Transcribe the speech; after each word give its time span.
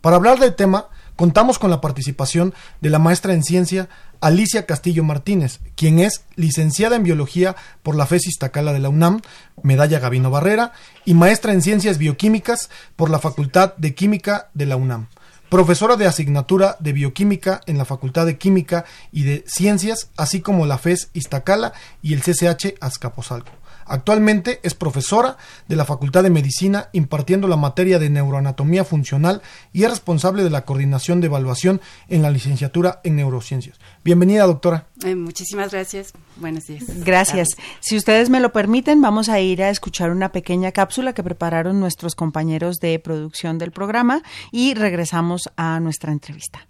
Para 0.00 0.16
hablar 0.16 0.40
del 0.40 0.56
tema, 0.56 0.88
contamos 1.14 1.60
con 1.60 1.70
la 1.70 1.80
participación 1.80 2.52
de 2.80 2.90
la 2.90 2.98
maestra 2.98 3.32
en 3.32 3.44
ciencia 3.44 3.88
Alicia 4.20 4.66
Castillo 4.66 5.04
Martínez, 5.04 5.60
quien 5.76 6.00
es 6.00 6.24
licenciada 6.34 6.96
en 6.96 7.04
biología 7.04 7.54
por 7.84 7.94
la 7.94 8.06
FES 8.06 8.26
Iztacala 8.26 8.72
de 8.72 8.80
la 8.80 8.88
UNAM, 8.88 9.20
medalla 9.62 10.00
Gavino 10.00 10.32
Barrera, 10.32 10.72
y 11.04 11.14
maestra 11.14 11.52
en 11.52 11.62
ciencias 11.62 11.98
bioquímicas 11.98 12.70
por 12.96 13.08
la 13.08 13.20
Facultad 13.20 13.76
de 13.76 13.94
Química 13.94 14.50
de 14.52 14.66
la 14.66 14.74
UNAM. 14.74 15.06
Profesora 15.52 15.96
de 15.96 16.06
asignatura 16.06 16.78
de 16.80 16.94
bioquímica 16.94 17.60
en 17.66 17.76
la 17.76 17.84
Facultad 17.84 18.24
de 18.24 18.38
Química 18.38 18.86
y 19.12 19.24
de 19.24 19.44
Ciencias, 19.46 20.08
así 20.16 20.40
como 20.40 20.64
la 20.64 20.78
FES 20.78 21.10
Iztacala 21.12 21.74
y 22.00 22.14
el 22.14 22.22
CCH 22.22 22.76
Azcapotzalco. 22.80 23.61
Actualmente 23.86 24.60
es 24.62 24.74
profesora 24.74 25.36
de 25.68 25.76
la 25.76 25.84
Facultad 25.84 26.22
de 26.22 26.30
Medicina 26.30 26.88
impartiendo 26.92 27.48
la 27.48 27.56
materia 27.56 27.98
de 27.98 28.10
neuroanatomía 28.10 28.84
funcional 28.84 29.42
y 29.72 29.84
es 29.84 29.90
responsable 29.90 30.44
de 30.44 30.50
la 30.50 30.64
coordinación 30.64 31.20
de 31.20 31.26
evaluación 31.26 31.80
en 32.08 32.22
la 32.22 32.30
licenciatura 32.30 33.00
en 33.04 33.16
neurociencias. 33.16 33.78
Bienvenida, 34.04 34.44
doctora. 34.44 34.86
Eh, 35.04 35.14
muchísimas 35.14 35.72
gracias. 35.72 36.12
Buenos 36.36 36.66
días. 36.66 36.84
Gracias. 37.04 37.48
Si 37.80 37.96
ustedes 37.96 38.30
me 38.30 38.40
lo 38.40 38.52
permiten, 38.52 39.00
vamos 39.00 39.28
a 39.28 39.40
ir 39.40 39.62
a 39.62 39.70
escuchar 39.70 40.10
una 40.10 40.32
pequeña 40.32 40.72
cápsula 40.72 41.12
que 41.12 41.22
prepararon 41.22 41.80
nuestros 41.80 42.14
compañeros 42.14 42.78
de 42.80 42.98
producción 42.98 43.58
del 43.58 43.72
programa 43.72 44.22
y 44.50 44.74
regresamos 44.74 45.50
a 45.56 45.80
nuestra 45.80 46.12
entrevista. 46.12 46.66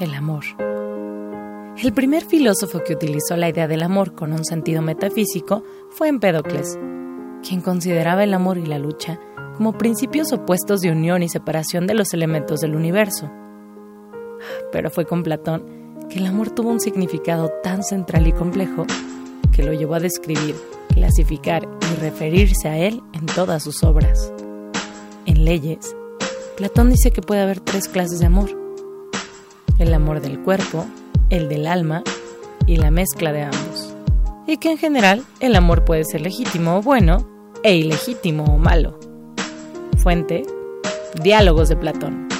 El 0.00 0.14
amor 0.14 0.44
el 1.78 1.92
primer 1.92 2.24
filósofo 2.24 2.84
que 2.84 2.94
utilizó 2.94 3.36
la 3.36 3.48
idea 3.48 3.66
del 3.66 3.82
amor 3.82 4.14
con 4.14 4.32
un 4.32 4.44
sentido 4.44 4.82
metafísico 4.82 5.64
fue 5.90 6.08
Empédocles, 6.08 6.78
quien 7.46 7.60
consideraba 7.60 8.24
el 8.24 8.34
amor 8.34 8.58
y 8.58 8.66
la 8.66 8.78
lucha 8.78 9.18
como 9.56 9.76
principios 9.76 10.32
opuestos 10.32 10.80
de 10.80 10.90
unión 10.90 11.22
y 11.22 11.28
separación 11.28 11.86
de 11.86 11.94
los 11.94 12.14
elementos 12.14 12.60
del 12.60 12.76
universo. 12.76 13.30
Pero 14.70 14.90
fue 14.90 15.06
con 15.06 15.22
Platón 15.22 15.64
que 16.08 16.18
el 16.18 16.26
amor 16.26 16.50
tuvo 16.50 16.70
un 16.70 16.80
significado 16.80 17.50
tan 17.62 17.82
central 17.82 18.26
y 18.26 18.32
complejo 18.32 18.86
que 19.52 19.62
lo 19.62 19.72
llevó 19.72 19.94
a 19.94 20.00
describir, 20.00 20.54
clasificar 20.88 21.68
y 21.92 22.00
referirse 22.00 22.68
a 22.68 22.78
él 22.78 23.02
en 23.12 23.26
todas 23.26 23.62
sus 23.62 23.82
obras. 23.82 24.32
En 25.26 25.44
Leyes, 25.44 25.96
Platón 26.56 26.90
dice 26.90 27.10
que 27.10 27.22
puede 27.22 27.40
haber 27.40 27.60
tres 27.60 27.88
clases 27.88 28.20
de 28.20 28.26
amor. 28.26 28.50
El 29.78 29.94
amor 29.94 30.20
del 30.20 30.40
cuerpo, 30.40 30.86
el 31.32 31.48
del 31.48 31.66
alma 31.66 32.04
y 32.66 32.76
la 32.76 32.90
mezcla 32.90 33.32
de 33.32 33.42
ambos. 33.42 33.94
Y 34.46 34.58
que 34.58 34.70
en 34.70 34.78
general 34.78 35.24
el 35.40 35.56
amor 35.56 35.84
puede 35.84 36.04
ser 36.04 36.20
legítimo 36.20 36.76
o 36.76 36.82
bueno 36.82 37.26
e 37.62 37.74
ilegítimo 37.74 38.44
o 38.44 38.58
malo. 38.58 39.00
Fuente, 39.96 40.42
Diálogos 41.22 41.70
de 41.70 41.76
Platón. 41.76 42.31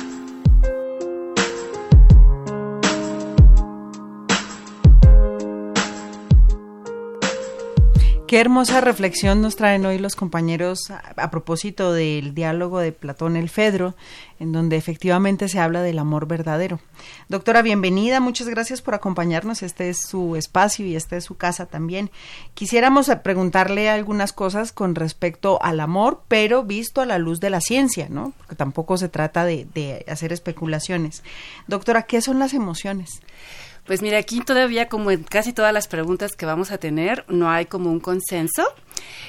Qué 8.32 8.40
hermosa 8.40 8.80
reflexión 8.80 9.42
nos 9.42 9.56
traen 9.56 9.84
hoy 9.84 9.98
los 9.98 10.16
compañeros 10.16 10.90
a, 10.90 11.30
propósito 11.30 11.92
del 11.92 12.34
diálogo 12.34 12.78
de 12.78 12.90
Platón 12.90 13.36
el 13.36 13.50
Fedro, 13.50 13.94
en 14.40 14.52
donde 14.52 14.78
efectivamente 14.78 15.50
se 15.50 15.58
habla 15.58 15.82
del 15.82 15.98
amor 15.98 16.26
verdadero. 16.26 16.80
Doctora, 17.28 17.60
bienvenida, 17.60 18.20
muchas 18.20 18.48
gracias 18.48 18.80
por 18.80 18.94
acompañarnos. 18.94 19.62
Este 19.62 19.90
es 19.90 20.00
su 20.00 20.34
espacio 20.34 20.86
y 20.86 20.96
esta 20.96 21.18
es 21.18 21.24
su 21.24 21.36
casa 21.36 21.66
también. 21.66 22.10
Quisiéramos 22.54 23.10
preguntarle 23.22 23.90
algunas 23.90 24.32
cosas 24.32 24.72
con 24.72 24.94
respecto 24.94 25.62
al 25.62 25.78
amor, 25.78 26.22
pero 26.26 26.62
visto 26.62 27.02
a 27.02 27.06
la 27.06 27.18
luz 27.18 27.38
de 27.38 27.50
la 27.50 27.60
ciencia, 27.60 28.06
¿no? 28.08 28.32
Porque 28.38 28.56
tampoco 28.56 28.96
se 28.96 29.10
trata 29.10 29.44
de, 29.44 29.66
de 29.74 30.06
hacer 30.08 30.32
especulaciones. 30.32 31.22
Doctora, 31.66 32.04
¿qué 32.04 32.22
son 32.22 32.38
las 32.38 32.54
emociones? 32.54 33.20
Pues 33.86 34.00
mira, 34.00 34.18
aquí 34.18 34.40
todavía 34.40 34.88
como 34.88 35.10
en 35.10 35.24
casi 35.24 35.52
todas 35.52 35.72
las 35.72 35.88
preguntas 35.88 36.36
que 36.36 36.46
vamos 36.46 36.70
a 36.70 36.78
tener, 36.78 37.24
no 37.28 37.50
hay 37.50 37.66
como 37.66 37.90
un 37.90 38.00
consenso. 38.00 38.62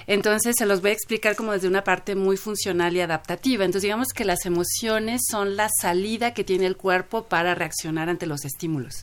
Entonces 0.07 0.56
se 0.57 0.66
los 0.66 0.81
voy 0.81 0.91
a 0.91 0.94
explicar 0.94 1.35
como 1.35 1.53
desde 1.53 1.67
una 1.67 1.84
parte 1.84 2.16
muy 2.16 2.38
funcional 2.38 2.95
y 2.95 3.01
adaptativa. 3.01 3.66
Entonces 3.66 3.84
digamos 3.84 4.09
que 4.09 4.25
las 4.25 4.45
emociones 4.45 5.22
son 5.29 5.56
la 5.56 5.69
salida 5.81 6.34
que 6.34 6.44
tiene 6.44 6.66
el 6.66 6.78
cuerpo 6.78 7.25
para 7.25 7.56
reaccionar 7.56 8.09
ante 8.09 8.25
los 8.25 8.45
estímulos. 8.45 8.95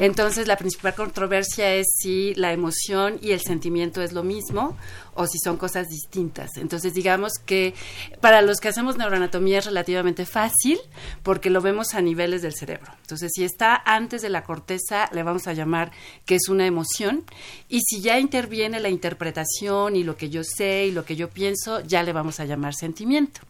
Entonces 0.00 0.46
la 0.46 0.56
principal 0.56 0.94
controversia 0.94 1.74
es 1.74 1.86
si 1.98 2.34
la 2.34 2.52
emoción 2.52 3.18
y 3.20 3.32
el 3.32 3.40
sentimiento 3.40 4.02
es 4.02 4.12
lo 4.12 4.22
mismo 4.22 4.76
o 5.16 5.26
si 5.26 5.38
son 5.38 5.56
cosas 5.56 5.88
distintas. 5.88 6.56
Entonces, 6.56 6.94
digamos 6.94 7.32
que 7.44 7.74
para 8.20 8.42
los 8.42 8.58
que 8.58 8.68
hacemos 8.68 8.96
neuroanatomía 8.96 9.58
es 9.58 9.64
relativamente 9.64 10.26
fácil 10.26 10.78
porque 11.22 11.50
lo 11.50 11.60
vemos 11.60 11.94
a 11.94 12.02
niveles 12.02 12.42
del 12.42 12.54
cerebro. 12.54 12.92
Entonces, 13.00 13.32
si 13.34 13.44
está 13.44 13.82
antes 13.84 14.22
de 14.22 14.28
la 14.28 14.44
corteza, 14.44 15.08
le 15.12 15.22
vamos 15.22 15.46
a 15.46 15.54
llamar 15.54 15.90
que 16.24 16.36
es 16.36 16.48
una 16.48 16.66
emoción. 16.66 17.24
Y 17.68 17.80
si 17.80 18.00
ya 18.00 18.20
interviene 18.20 18.78
la 18.78 18.90
interpretación 18.90 19.96
y 19.96 20.04
lo 20.06 20.16
que 20.16 20.30
yo 20.30 20.42
sé 20.44 20.86
y 20.86 20.92
lo 20.92 21.04
que 21.04 21.16
yo 21.16 21.28
pienso, 21.28 21.80
ya 21.80 22.02
le 22.02 22.12
vamos 22.12 22.40
a 22.40 22.44
llamar 22.46 22.74
sentimiento. 22.74 23.40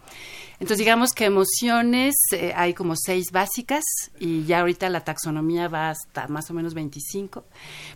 Entonces, 0.58 0.78
digamos 0.78 1.12
que 1.12 1.26
emociones 1.26 2.14
eh, 2.32 2.52
hay 2.56 2.72
como 2.74 2.94
seis 2.96 3.30
básicas 3.30 3.84
y 4.18 4.44
ya 4.44 4.60
ahorita 4.60 4.88
la 4.88 5.00
taxonomía 5.00 5.68
va 5.68 5.90
hasta 5.90 6.28
más 6.28 6.50
o 6.50 6.54
menos 6.54 6.74
25, 6.74 7.44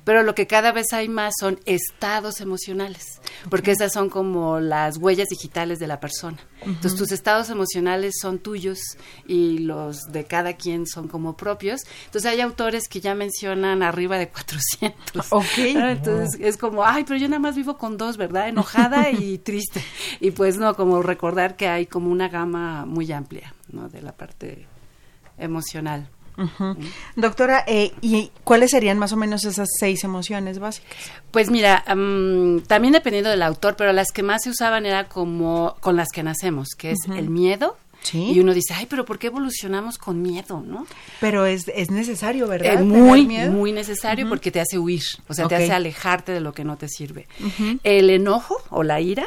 pero 0.04 0.22
lo 0.22 0.34
que 0.34 0.46
cada 0.46 0.72
vez 0.72 0.92
hay 0.92 1.08
más 1.08 1.34
son 1.40 1.58
estados 1.64 2.40
emocionales, 2.40 3.20
porque 3.48 3.70
esas 3.70 3.92
son 3.92 4.10
como 4.10 4.60
las 4.60 4.98
huellas 4.98 5.28
digitales 5.28 5.78
de 5.78 5.86
la 5.86 6.00
persona. 6.00 6.38
Entonces, 6.62 6.96
tus 6.96 7.12
estados 7.12 7.48
emocionales 7.48 8.16
son 8.20 8.38
tuyos 8.38 8.78
y 9.26 9.58
los 9.60 10.12
de 10.12 10.24
cada 10.24 10.54
quien 10.54 10.86
son 10.86 11.08
como 11.08 11.34
propios. 11.34 11.80
Entonces, 12.04 12.30
hay 12.30 12.42
autores 12.42 12.86
que 12.86 13.00
ya 13.00 13.14
mencionan 13.14 13.82
arriba 13.82 14.18
de 14.18 14.28
400. 14.28 15.32
Ok. 15.32 15.44
Entonces, 15.56 16.38
es 16.38 16.58
como, 16.58 16.84
ay, 16.84 17.04
pero 17.04 17.18
yo 17.18 17.28
nada 17.28 17.40
más 17.40 17.56
vivo 17.56 17.78
con 17.78 17.96
dos, 17.96 18.18
¿verdad? 18.18 18.48
Enojada 18.48 19.10
y 19.10 19.38
triste. 19.38 19.82
Y 20.20 20.32
pues 20.32 20.58
no, 20.58 20.74
como 20.74 21.02
recordar 21.02 21.56
que 21.56 21.68
hay 21.68 21.86
como 21.86 22.10
una 22.10 22.28
gama 22.28 22.49
gama 22.50 22.84
muy 22.86 23.10
amplia, 23.12 23.54
¿no? 23.70 23.88
De 23.88 24.02
la 24.02 24.12
parte 24.12 24.66
emocional. 25.38 26.08
Doctora, 27.16 27.64
eh, 27.66 27.92
¿y 28.00 28.30
cuáles 28.44 28.70
serían 28.70 28.98
más 28.98 29.12
o 29.12 29.16
menos 29.16 29.44
esas 29.44 29.68
seis 29.78 30.04
emociones 30.04 30.58
básicas? 30.58 30.90
Pues 31.30 31.50
mira, 31.50 31.84
también 31.84 32.92
dependiendo 32.92 33.28
del 33.28 33.42
autor, 33.42 33.76
pero 33.76 33.92
las 33.92 34.10
que 34.10 34.22
más 34.22 34.42
se 34.44 34.50
usaban 34.50 34.86
era 34.86 35.08
como 35.08 35.76
con 35.80 35.96
las 35.96 36.08
que 36.08 36.22
nacemos, 36.22 36.68
que 36.78 36.92
es 36.92 36.98
el 37.14 37.28
miedo, 37.28 37.76
y 38.12 38.40
uno 38.40 38.54
dice, 38.54 38.74
ay, 38.74 38.86
pero 38.88 39.04
¿por 39.04 39.18
qué 39.18 39.26
evolucionamos 39.26 39.98
con 39.98 40.22
miedo, 40.22 40.62
no? 40.66 40.86
Pero 41.20 41.46
es, 41.46 41.68
es 41.68 41.90
necesario, 41.90 42.48
¿verdad? 42.48 42.74
Es 42.74 42.80
muy, 42.80 43.26
muy 43.26 43.72
necesario 43.72 44.28
porque 44.28 44.50
te 44.50 44.60
hace 44.60 44.78
huir, 44.78 45.02
o 45.28 45.34
sea, 45.34 45.46
te 45.46 45.56
hace 45.56 45.72
alejarte 45.72 46.32
de 46.32 46.40
lo 46.40 46.52
que 46.52 46.64
no 46.64 46.76
te 46.76 46.88
sirve. 46.88 47.26
El 47.82 48.10
enojo 48.10 48.56
o 48.70 48.82
la 48.82 49.00
ira, 49.00 49.26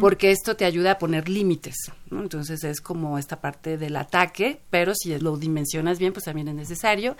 porque 0.00 0.30
esto 0.30 0.56
te 0.56 0.64
ayuda 0.64 0.92
a 0.92 0.98
poner 0.98 1.28
límites, 1.28 1.92
¿no? 2.14 2.22
Entonces 2.22 2.64
es 2.64 2.80
como 2.80 3.18
esta 3.18 3.40
parte 3.40 3.76
del 3.76 3.96
ataque, 3.96 4.60
pero 4.70 4.94
si 4.94 5.18
lo 5.18 5.36
dimensionas 5.36 5.98
bien, 5.98 6.12
pues 6.12 6.24
también 6.24 6.48
es 6.48 6.54
necesario. 6.54 7.16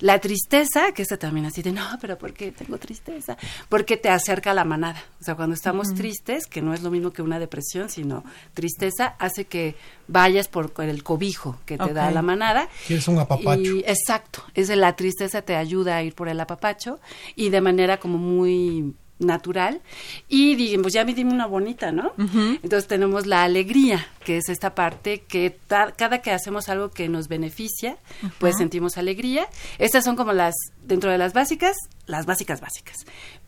La 0.00 0.20
tristeza, 0.20 0.92
que 0.92 1.02
esta 1.02 1.16
también 1.16 1.46
así 1.46 1.62
de, 1.62 1.72
no, 1.72 1.84
pero 2.00 2.18
¿por 2.18 2.32
qué 2.32 2.52
tengo 2.52 2.78
tristeza? 2.78 3.36
Porque 3.68 3.96
te 3.96 4.10
acerca 4.10 4.52
a 4.52 4.54
la 4.54 4.64
manada. 4.64 5.02
O 5.20 5.24
sea, 5.24 5.34
cuando 5.34 5.54
estamos 5.54 5.94
tristes, 5.94 6.46
que 6.46 6.62
no 6.62 6.74
es 6.74 6.82
lo 6.82 6.90
mismo 6.90 7.12
que 7.12 7.22
una 7.22 7.38
depresión, 7.38 7.88
sino 7.88 8.24
tristeza, 8.52 9.14
hace 9.18 9.46
que 9.46 9.74
vayas 10.06 10.48
por 10.48 10.72
el 10.78 11.02
cobijo 11.02 11.58
que 11.64 11.78
te 11.78 11.92
da 11.92 12.10
la 12.10 12.22
manada. 12.22 12.68
es 12.88 13.08
un 13.08 13.18
apapacho. 13.18 13.78
exacto, 13.86 14.44
es 14.54 14.68
la 14.68 14.96
tristeza 14.96 15.42
te 15.42 15.56
ayuda 15.56 15.96
a 15.96 16.02
ir 16.02 16.14
por 16.14 16.28
el 16.28 16.40
apapacho 16.40 17.00
y 17.36 17.50
de 17.50 17.60
manera 17.60 17.98
como 17.98 18.18
muy 18.18 18.94
natural 19.18 19.80
y 20.28 20.56
dije, 20.56 20.78
pues 20.78 20.92
ya 20.92 21.04
me 21.04 21.14
dimos 21.14 21.34
una 21.34 21.46
bonita, 21.46 21.92
¿no? 21.92 22.12
Entonces 22.16 22.86
tenemos 22.86 23.26
la 23.26 23.44
alegría, 23.44 24.06
que 24.24 24.38
es 24.38 24.48
esta 24.48 24.74
parte 24.74 25.22
que 25.22 25.56
cada 25.68 26.20
que 26.20 26.32
hacemos 26.32 26.68
algo 26.68 26.90
que 26.90 27.08
nos 27.08 27.28
beneficia, 27.28 27.96
pues 28.38 28.56
sentimos 28.56 28.98
alegría. 28.98 29.48
Estas 29.78 30.04
son 30.04 30.16
como 30.16 30.32
las, 30.32 30.54
dentro 30.82 31.10
de 31.10 31.18
las 31.18 31.32
básicas, 31.32 31.76
las 32.06 32.26
básicas 32.26 32.60
básicas. 32.60 32.96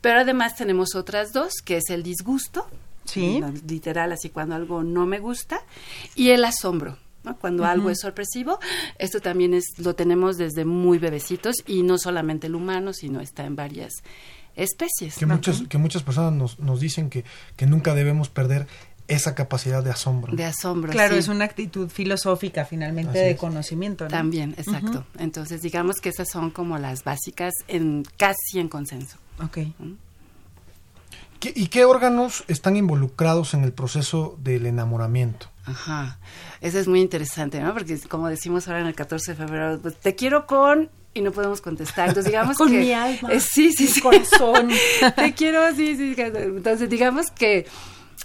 Pero 0.01 0.21
además 0.21 0.57
tenemos 0.57 0.95
otras 0.95 1.33
dos, 1.33 1.55
que 1.65 1.79
es 1.79 1.91
el 1.91 2.03
disgusto, 2.03 2.67
sí. 3.05 3.41
literal, 3.67 4.13
así 4.13 4.31
cuando 4.31 4.55
algo 4.55 4.83
no 4.85 5.07
me 5.07 5.19
gusta, 5.19 5.61
y 6.15 6.31
el 6.31 6.45
asombro. 6.45 6.99
Cuando 7.41 7.65
algo 7.65 7.91
es 7.91 7.99
sorpresivo, 7.99 8.61
esto 8.99 9.19
también 9.19 9.53
es 9.53 9.65
lo 9.79 9.97
tenemos 9.97 10.37
desde 10.37 10.65
muy 10.65 10.99
bebecitos 10.99 11.57
y 11.67 11.83
no 11.83 11.99
solamente 11.99 12.47
el 12.47 12.55
humano, 12.55 12.93
sino 12.93 13.21
está 13.21 13.45
en 13.47 13.57
varias 13.57 13.95
especies. 14.57 15.17
Que, 15.17 15.27
muchas, 15.27 15.63
que 15.69 15.79
muchas 15.79 16.03
personas 16.03 16.33
nos, 16.33 16.59
nos 16.59 16.81
dicen 16.81 17.11
que, 17.11 17.25
que 17.57 17.67
nunca 17.67 17.95
debemos 17.95 18.29
perder 18.29 18.67
esa 19.09 19.35
capacidad 19.35 19.85
de 19.85 19.91
asombro. 19.91 20.35
De 20.35 20.45
asombro. 20.45 20.91
Claro, 20.91 21.15
es 21.15 21.29
una 21.29 21.45
actitud 21.45 21.89
filosófica 21.89 22.65
finalmente 22.65 23.19
de 23.19 23.37
conocimiento. 23.37 24.09
También, 24.09 24.55
exacto. 24.59 25.05
Entonces, 25.19 25.63
digamos 25.63 25.97
que 26.01 26.09
esas 26.09 26.29
son 26.29 26.51
como 26.51 26.79
las 26.79 27.05
básicas 27.05 27.53
en 27.69 28.05
casi 28.17 28.59
en 28.59 28.69
consenso. 28.69 29.19
Ok. 29.43 29.59
¿Y 31.55 31.67
qué 31.69 31.85
órganos 31.85 32.45
están 32.49 32.77
involucrados 32.77 33.55
en 33.55 33.63
el 33.63 33.73
proceso 33.73 34.37
del 34.43 34.67
enamoramiento? 34.67 35.49
Ajá, 35.65 36.19
eso 36.61 36.79
es 36.79 36.89
muy 36.89 37.01
interesante, 37.01 37.61
¿no? 37.61 37.73
Porque 37.73 37.99
como 38.09 38.29
decimos 38.29 38.67
ahora 38.67 38.81
en 38.81 38.87
el 38.87 38.95
14 38.95 39.33
de 39.33 39.37
febrero, 39.37 39.79
pues, 39.81 39.97
te 39.97 40.15
quiero 40.15 40.47
con 40.47 40.91
y 41.17 41.23
no 41.23 41.33
podemos 41.33 41.61
contestar. 41.61 42.09
Entonces, 42.09 42.31
digamos 42.31 42.57
Con 42.59 42.71
que... 42.71 42.79
mi 42.79 42.93
alma. 42.93 43.33
Eh, 43.33 43.41
sí, 43.41 43.73
sí, 43.73 43.87
sí. 43.87 44.01
corazón. 44.01 44.71
Te 45.17 45.33
quiero, 45.35 45.75
sí, 45.75 45.97
sí. 45.97 46.15
Entonces, 46.17 46.89
digamos 46.89 47.31
que... 47.31 47.67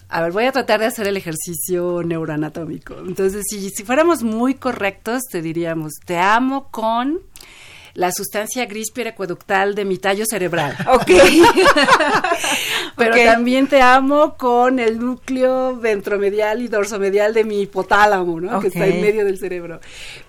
A 0.09 0.21
ver, 0.21 0.33
voy 0.33 0.43
a 0.43 0.51
tratar 0.51 0.81
de 0.81 0.88
hacer 0.88 1.07
el 1.07 1.15
ejercicio 1.15 2.03
neuroanatómico. 2.03 2.95
Entonces, 2.99 3.45
si, 3.49 3.69
si 3.69 3.83
fuéramos 3.85 4.23
muy 4.23 4.55
correctos, 4.55 5.21
te 5.31 5.41
diríamos, 5.41 5.93
te 6.05 6.17
amo 6.17 6.67
con 6.69 7.21
la 7.93 8.11
sustancia 8.11 8.65
gris 8.65 8.91
periacueductal 8.91 9.75
de 9.75 9.85
mi 9.85 9.97
tallo 9.97 10.25
cerebral. 10.25 10.75
Ok. 10.91 11.09
Pero 12.97 13.15
también 13.15 13.67
te 13.67 13.81
amo 13.81 14.35
con 14.38 14.77
el 14.79 14.99
núcleo 14.99 15.77
ventromedial 15.77 16.61
y 16.61 16.67
dorsomedial 16.67 17.33
de 17.33 17.43
mi 17.43 17.61
hipotálamo, 17.61 18.41
¿no? 18.41 18.59
Que 18.59 18.67
está 18.67 18.85
en 18.85 19.01
medio 19.01 19.25
del 19.25 19.39
cerebro. 19.39 19.79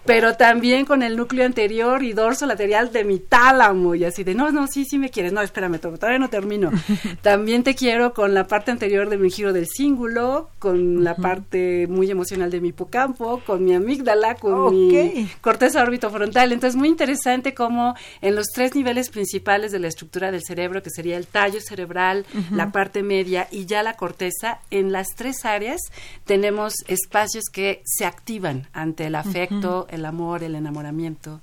Pero 0.05 0.37
también 0.37 0.85
con 0.85 1.03
el 1.03 1.17
núcleo 1.17 1.45
anterior 1.45 2.03
y 2.03 2.13
dorso 2.13 2.47
lateral 2.47 2.93
de 2.93 3.05
mi 3.05 3.19
tálamo. 3.19 3.95
Y 3.95 4.05
así 4.05 4.25
de, 4.25 4.35
no, 4.35 4.51
no, 4.51 4.67
sí, 4.67 4.85
sí 4.85 4.99
me 4.99 5.11
quieres. 5.11 5.33
No, 5.33 5.43
espérame, 5.43 5.79
todavía 5.79 6.19
no 6.19 6.31
termino. 6.31 6.71
también 7.23 7.63
te 7.63 7.75
quiero 7.75 8.15
con 8.15 8.35
la 8.35 8.47
parte 8.47 8.71
anterior 8.71 9.09
de 9.09 9.19
mi 9.19 9.31
giro 9.31 9.53
del 9.53 9.67
cíngulo, 9.67 10.51
con 10.59 11.05
la 11.05 11.15
parte 11.15 11.87
muy 11.89 12.11
emocional 12.11 12.51
de 12.51 12.61
mi 12.61 12.69
hipocampo, 12.69 13.43
con 13.47 13.65
mi 13.65 13.75
amígdala, 13.75 14.35
con 14.37 14.89
mi 14.89 15.29
corteza 15.41 15.83
orbitofrontal. 15.83 16.53
Entonces, 16.53 16.77
muy 16.77 16.89
interesante 16.89 17.52
cómo 17.55 17.95
en 18.21 18.35
los 18.35 18.47
tres 18.49 18.75
niveles 18.75 19.11
principales 19.11 19.73
de 19.73 19.79
la 19.79 19.89
estructura 19.89 20.31
del 20.31 20.43
cerebro, 20.43 20.83
que 20.83 20.91
sería 20.91 21.17
el 21.17 21.27
tallo 21.27 21.61
cerebral, 21.61 22.27
la 22.51 22.71
parte 22.73 23.03
media 23.03 23.49
y 23.51 23.67
ya 23.67 23.83
la 23.83 23.95
corteza, 23.95 24.61
en 24.71 24.93
las 24.93 25.09
tres 25.17 25.45
áreas 25.45 25.81
tenemos 26.25 26.75
espacios 26.89 27.45
que 27.53 27.83
se 27.85 28.05
activan 28.05 28.69
ante 28.73 29.07
el 29.07 29.15
afecto, 29.15 29.87
el 29.91 30.05
amor, 30.05 30.43
el 30.43 30.55
enamoramiento. 30.55 31.41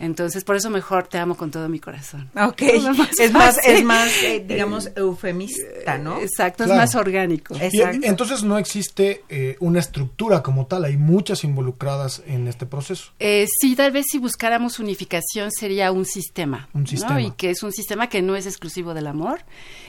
Entonces, 0.00 0.44
por 0.44 0.54
eso 0.54 0.70
mejor 0.70 1.08
te 1.08 1.18
amo 1.18 1.36
con 1.36 1.50
todo 1.50 1.68
mi 1.68 1.80
corazón. 1.80 2.30
Ok, 2.40 2.62
es 2.62 3.32
más, 3.32 3.58
es 3.66 3.82
más, 3.84 4.22
eh, 4.22 4.44
digamos, 4.46 4.90
eufemista, 4.94 5.98
¿no? 5.98 6.20
Exacto, 6.20 6.64
es 6.64 6.70
más 6.70 6.94
orgánico. 6.94 7.56
Exacto. 7.56 8.06
entonces 8.06 8.44
no 8.44 8.58
existe 8.58 9.24
eh, 9.28 9.56
una 9.58 9.80
estructura 9.80 10.42
como 10.42 10.66
tal, 10.66 10.84
hay 10.84 10.96
muchas 10.96 11.42
involucradas 11.42 12.22
en 12.26 12.46
este 12.46 12.64
proceso. 12.64 13.12
Eh, 13.18 13.46
sí, 13.60 13.74
tal 13.74 13.90
vez 13.90 14.06
si 14.08 14.18
buscáramos 14.18 14.78
unificación 14.78 15.50
sería 15.50 15.90
un 15.90 16.04
sistema. 16.04 16.68
Un 16.74 16.86
sistema. 16.86 17.20
Y 17.20 17.32
que 17.32 17.50
es 17.50 17.64
un 17.64 17.72
sistema 17.72 18.08
que 18.08 18.22
no 18.22 18.36
es 18.36 18.46
exclusivo 18.46 18.94
del 18.94 19.08
amor, 19.08 19.40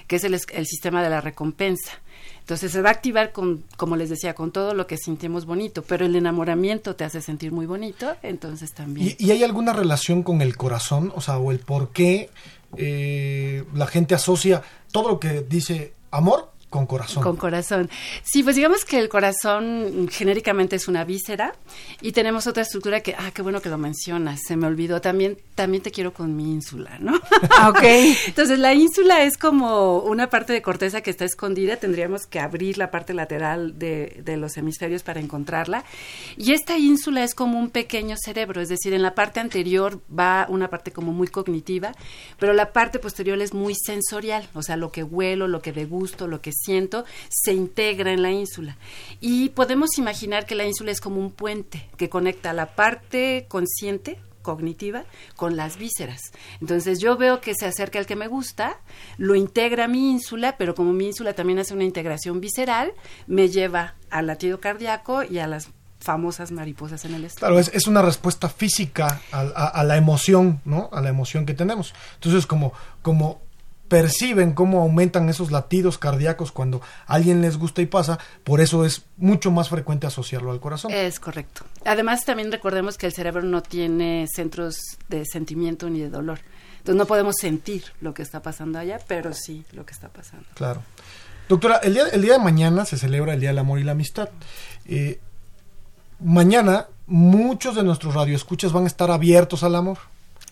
que 0.08 0.16
es 0.16 0.24
el, 0.24 0.34
el 0.34 0.66
sistema 0.66 1.04
de 1.04 1.10
la 1.12 1.22
recompensa. 1.22 2.02
Entonces 2.50 2.72
se 2.72 2.82
va 2.82 2.90
a 2.90 2.94
activar 2.94 3.32
con, 3.32 3.64
como 3.78 3.96
les 3.96 4.10
decía, 4.10 4.34
con 4.34 4.50
todo 4.52 4.74
lo 4.74 4.88
que 4.88 4.98
sentimos 4.98 5.46
bonito, 5.46 5.84
pero 5.84 6.08
el 6.08 6.16
enamoramiento 6.16 6.96
te 6.96 7.04
hace 7.04 7.22
sentir 7.22 7.52
muy 7.52 7.68
bonito, 7.68 8.16
entonces 8.24 8.74
también. 8.74 9.16
¿Y, 9.20 9.30
hay 9.30 9.44
alguna 9.44 9.72
relación 9.72 10.24
con 10.24 10.42
el 10.42 10.58
corazón? 10.58 11.14
O 11.16 11.22
sea, 11.22 11.38
o 11.38 11.52
el 11.52 11.60
por 11.60 11.92
qué 11.92 12.32
eh, 12.76 13.66
la 13.76 13.86
gente 13.86 14.16
asocia 14.16 14.64
todo 14.92 15.10
lo 15.10 15.20
que 15.20 15.42
dice 15.48 15.94
amor 16.10 16.50
con 16.70 16.86
corazón. 16.86 17.24
Con 17.24 17.36
corazón. 17.36 17.90
Sí, 18.24 18.44
pues 18.44 18.56
digamos 18.56 18.86
que 18.86 19.00
el 19.00 19.10
corazón 19.10 20.08
genéricamente 20.12 20.76
es 20.76 20.88
una 20.88 21.04
víscera 21.04 21.56
y 22.00 22.12
tenemos 22.12 22.46
otra 22.46 22.62
estructura 22.62 23.02
que, 23.02 23.16
ah, 23.18 23.32
qué 23.34 23.42
bueno 23.42 23.60
que 23.60 23.70
lo 23.70 23.80
mencionas, 23.80 24.42
se 24.48 24.56
me 24.56 24.68
olvidó, 24.68 25.02
también, 25.02 25.38
también 25.56 25.82
te 25.82 25.90
quiero 25.90 26.14
con 26.14 26.36
mi 26.36 26.52
ínsula, 26.52 26.98
¿no? 27.00 27.20
Ah, 27.50 27.70
ok. 27.70 27.84
Entonces 28.28 28.60
la 28.60 28.76
ínsula 28.76 29.24
es 29.24 29.38
como 29.38 30.00
una 30.00 30.30
parte 30.30 30.54
de 30.54 30.62
corteza 30.62 31.02
que 31.02 31.10
está 31.10 31.26
escondida, 31.26 31.78
tendríamos 31.78 32.28
que 32.28 32.40
abrir 32.40 32.78
la 32.78 32.92
parte 32.92 33.16
lateral 33.16 33.80
de, 33.80 34.22
de 34.24 34.38
los 34.38 34.56
hemisferios 34.58 35.02
para 35.02 35.20
encontrarla. 35.20 35.84
Y 36.38 36.52
esta 36.52 36.78
ínsula 36.78 37.24
es 37.24 37.34
como 37.34 37.58
un 37.58 37.72
pequeño 37.72 38.16
cerebro, 38.18 38.62
es 38.62 38.70
decir, 38.70 38.94
en 38.94 39.02
la 39.02 39.16
parte 39.16 39.40
anterior 39.40 40.02
va 40.18 40.46
una 40.50 40.70
parte 40.70 40.92
como 40.92 41.14
muy 41.14 41.30
cognitiva, 41.30 41.94
pero 42.38 42.54
la 42.54 42.74
parte 42.74 43.00
posterior 43.00 43.42
es 43.42 43.56
muy 43.56 43.74
sensorial, 43.74 44.48
o 44.54 44.62
sea, 44.62 44.78
lo 44.78 44.92
que 44.92 45.04
huelo, 45.04 45.48
lo 45.48 45.64
que 45.64 45.72
degusto, 45.72 46.28
lo 46.28 46.42
que 46.42 46.52
siento, 46.64 47.06
se 47.30 47.54
integra 47.54 48.12
en 48.12 48.22
la 48.22 48.32
ínsula. 48.32 48.78
Y 49.22 49.50
podemos 49.50 49.98
imaginar 49.98 50.46
que 50.46 50.56
la 50.56 50.66
ínsula 50.66 50.92
es 50.92 51.02
como 51.02 51.20
un 51.20 51.32
puente 51.32 51.90
que 51.98 52.10
conecta 52.10 52.54
la 52.54 52.76
parte 52.76 53.46
consciente 53.48 54.20
cognitiva 54.42 55.04
con 55.36 55.56
las 55.56 55.78
vísceras. 55.78 56.22
Entonces 56.62 57.00
yo 57.00 57.18
veo 57.18 57.42
que 57.42 57.54
se 57.54 57.66
acerca 57.66 58.00
el 58.00 58.06
que 58.06 58.16
me 58.16 58.28
gusta, 58.28 58.78
lo 59.18 59.36
integra 59.36 59.88
mi 59.88 60.12
ínsula, 60.12 60.56
pero 60.58 60.76
como 60.76 60.94
mi 60.94 61.08
ínsula 61.08 61.34
también 61.34 61.60
hace 61.60 61.74
una 61.74 61.84
integración 61.84 62.42
visceral, 62.42 62.94
me 63.28 63.50
lleva 63.50 63.96
al 64.10 64.28
latido 64.28 64.60
cardíaco 64.60 65.24
y 65.24 65.40
a 65.40 65.48
las 65.48 65.70
famosas 66.00 66.52
mariposas 66.52 67.04
en 67.06 67.14
el 67.14 67.26
estómago. 67.26 67.62
Claro, 67.62 67.72
es, 67.78 67.88
una 67.88 68.02
respuesta 68.02 68.50
física 68.50 69.22
a, 69.32 69.42
a, 69.42 69.84
la 69.84 69.98
emoción, 69.98 70.62
¿no? 70.64 70.90
A 70.94 71.02
la 71.02 71.10
emoción 71.10 71.46
que 71.46 71.54
tenemos. 71.54 71.94
Entonces, 72.16 72.46
como, 72.46 72.74
como 73.02 73.42
perciben 73.90 74.54
cómo 74.54 74.82
aumentan 74.82 75.28
esos 75.28 75.52
latidos 75.52 75.98
cardíacos 75.98 76.52
cuando 76.52 76.82
a 77.08 77.16
alguien 77.16 77.42
les 77.42 77.58
gusta 77.58 77.82
y 77.82 77.88
pasa, 77.88 78.20
por 78.44 78.62
eso 78.62 78.86
es 78.86 79.04
mucho 79.18 79.52
más 79.52 79.68
frecuente 79.68 80.08
asociarlo 80.08 80.52
al 80.52 80.62
corazón. 80.62 80.92
Es 80.94 81.20
correcto. 81.20 81.66
Además, 81.84 82.24
también 82.24 82.52
recordemos 82.52 82.98
que 82.98 83.08
el 83.08 83.14
cerebro 83.14 83.42
no 83.42 83.62
tiene 83.62 84.28
centros 84.34 84.78
de 85.10 85.26
sentimiento 85.26 85.90
ni 85.90 86.00
de 86.00 86.10
dolor. 86.10 86.40
Entonces 86.78 86.96
no 86.96 87.06
podemos 87.06 87.36
sentir 87.36 87.84
lo 88.00 88.14
que 88.14 88.22
está 88.22 88.42
pasando 88.42 88.80
allá, 88.80 89.00
pero 89.08 89.34
sí 89.34 89.66
lo 89.74 89.86
que 89.86 89.94
está 89.94 90.08
pasando. 90.08 90.46
Claro. 90.54 90.82
Doctora, 91.50 91.78
el 91.78 91.94
día, 91.96 92.04
el 92.14 92.22
día 92.22 92.34
de 92.34 92.40
mañana 92.40 92.86
se 92.86 92.98
celebra 92.98 93.34
el 93.34 93.40
Día 93.40 93.50
del 93.50 93.58
Amor 93.58 93.80
y 93.80 93.84
la 93.84 93.94
Amistad. 93.94 94.30
Eh, 94.86 95.20
mañana 96.20 96.88
muchos 97.08 97.76
de 97.76 97.84
nuestros 97.84 98.14
radioescuchas 98.14 98.72
van 98.72 98.84
a 98.84 98.88
estar 98.88 99.10
abiertos 99.10 99.64
al 99.64 99.76
amor. 99.76 99.98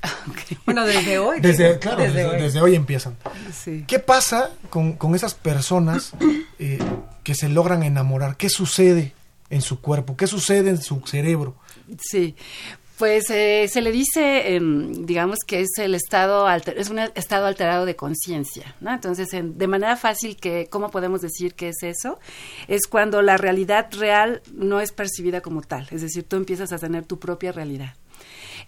Bueno, 0.65 0.85
desde 0.85 1.17
hoy. 1.19 1.39
Desde, 1.39 1.79
claro, 1.79 2.03
desde, 2.03 2.61
hoy. 2.61 2.75
empiezan. 2.75 3.15
¿Qué 3.87 3.99
pasa 3.99 4.51
con, 4.69 4.93
con 4.93 5.15
esas 5.15 5.33
personas 5.33 6.11
eh, 6.59 6.79
que 7.23 7.35
se 7.35 7.49
logran 7.49 7.83
enamorar? 7.83 8.37
¿Qué 8.37 8.49
sucede 8.49 9.13
en 9.49 9.61
su 9.61 9.81
cuerpo? 9.81 10.17
¿Qué 10.17 10.27
sucede 10.27 10.69
en 10.69 10.81
su 10.81 11.01
cerebro? 11.05 11.55
Sí, 11.99 12.35
pues 12.97 13.29
eh, 13.29 13.67
se 13.71 13.81
le 13.81 13.91
dice, 13.91 14.55
em, 14.55 15.05
digamos 15.05 15.37
que 15.45 15.61
es 15.61 15.69
el 15.77 15.93
estado 15.93 16.47
alter, 16.47 16.79
es 16.79 16.89
un 16.89 16.97
estado 16.97 17.45
alterado 17.45 17.85
de 17.85 17.95
conciencia, 17.95 18.75
¿no? 18.81 18.91
Entonces, 18.91 19.27
de 19.31 19.67
manera 19.67 19.95
fácil 19.95 20.35
que 20.35 20.67
cómo 20.69 20.89
podemos 20.89 21.21
decir 21.21 21.53
que 21.53 21.69
es 21.69 21.83
eso, 21.83 22.19
es 22.67 22.87
cuando 22.87 23.21
la 23.21 23.37
realidad 23.37 23.87
real 23.93 24.41
no 24.51 24.81
es 24.81 24.91
percibida 24.91 25.41
como 25.41 25.61
tal, 25.61 25.87
es 25.91 26.01
decir, 26.01 26.23
tú 26.23 26.37
empiezas 26.37 26.73
a 26.73 26.79
tener 26.79 27.05
tu 27.05 27.19
propia 27.19 27.51
realidad. 27.51 27.93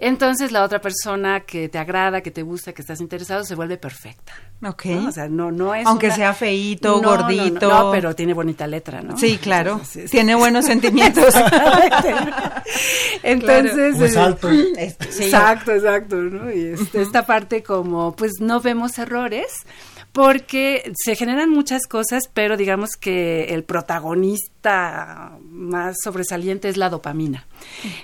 Entonces 0.01 0.53
la 0.53 0.63
otra 0.63 0.79
persona 0.79 1.41
que 1.41 1.68
te 1.68 1.77
agrada, 1.77 2.22
que 2.22 2.32
te 2.32 2.41
gusta, 2.41 2.72
que 2.72 2.82
estás 2.82 3.01
interesado, 3.01 3.44
se 3.44 3.53
vuelve 3.53 3.77
perfecta. 3.77 4.34
Ok. 4.63 4.86
O 5.08 5.12
sea, 5.12 5.27
no, 5.27 5.51
no 5.51 5.75
es. 5.75 5.86
Aunque 5.86 6.10
sea 6.12 6.34
feíto, 6.34 7.01
gordito. 7.01 7.70
No, 7.70 7.91
pero 7.91 8.15
tiene 8.15 8.34
bonita 8.34 8.65
letra, 8.65 9.01
¿no? 9.01 9.18
Sí, 9.18 9.38
claro. 9.38 9.82
tiene 10.10 10.36
buenos 10.36 10.65
sentimientos. 10.68 11.34
Entonces. 13.24 14.00
es 14.00 14.15
alto. 14.15 14.50
Exacto, 14.50 15.74
exacto, 15.74 16.15
¿no? 16.15 16.50
Y 16.50 16.68
este, 16.68 17.01
esta 17.01 17.25
parte 17.25 17.62
como, 17.62 18.15
pues 18.15 18.39
no 18.39 18.62
vemos 18.62 18.98
errores 19.00 19.48
porque 20.12 20.92
se 20.96 21.16
generan 21.16 21.50
muchas 21.50 21.86
cosas, 21.88 22.24
pero 22.34 22.58
digamos 22.58 22.92
que 23.00 23.46
el 23.46 23.63
protagonista 23.63 25.38
más 25.50 25.98
sobresaliente 26.04 26.70
es 26.70 26.78
la 26.78 26.89
dopamina. 26.89 27.46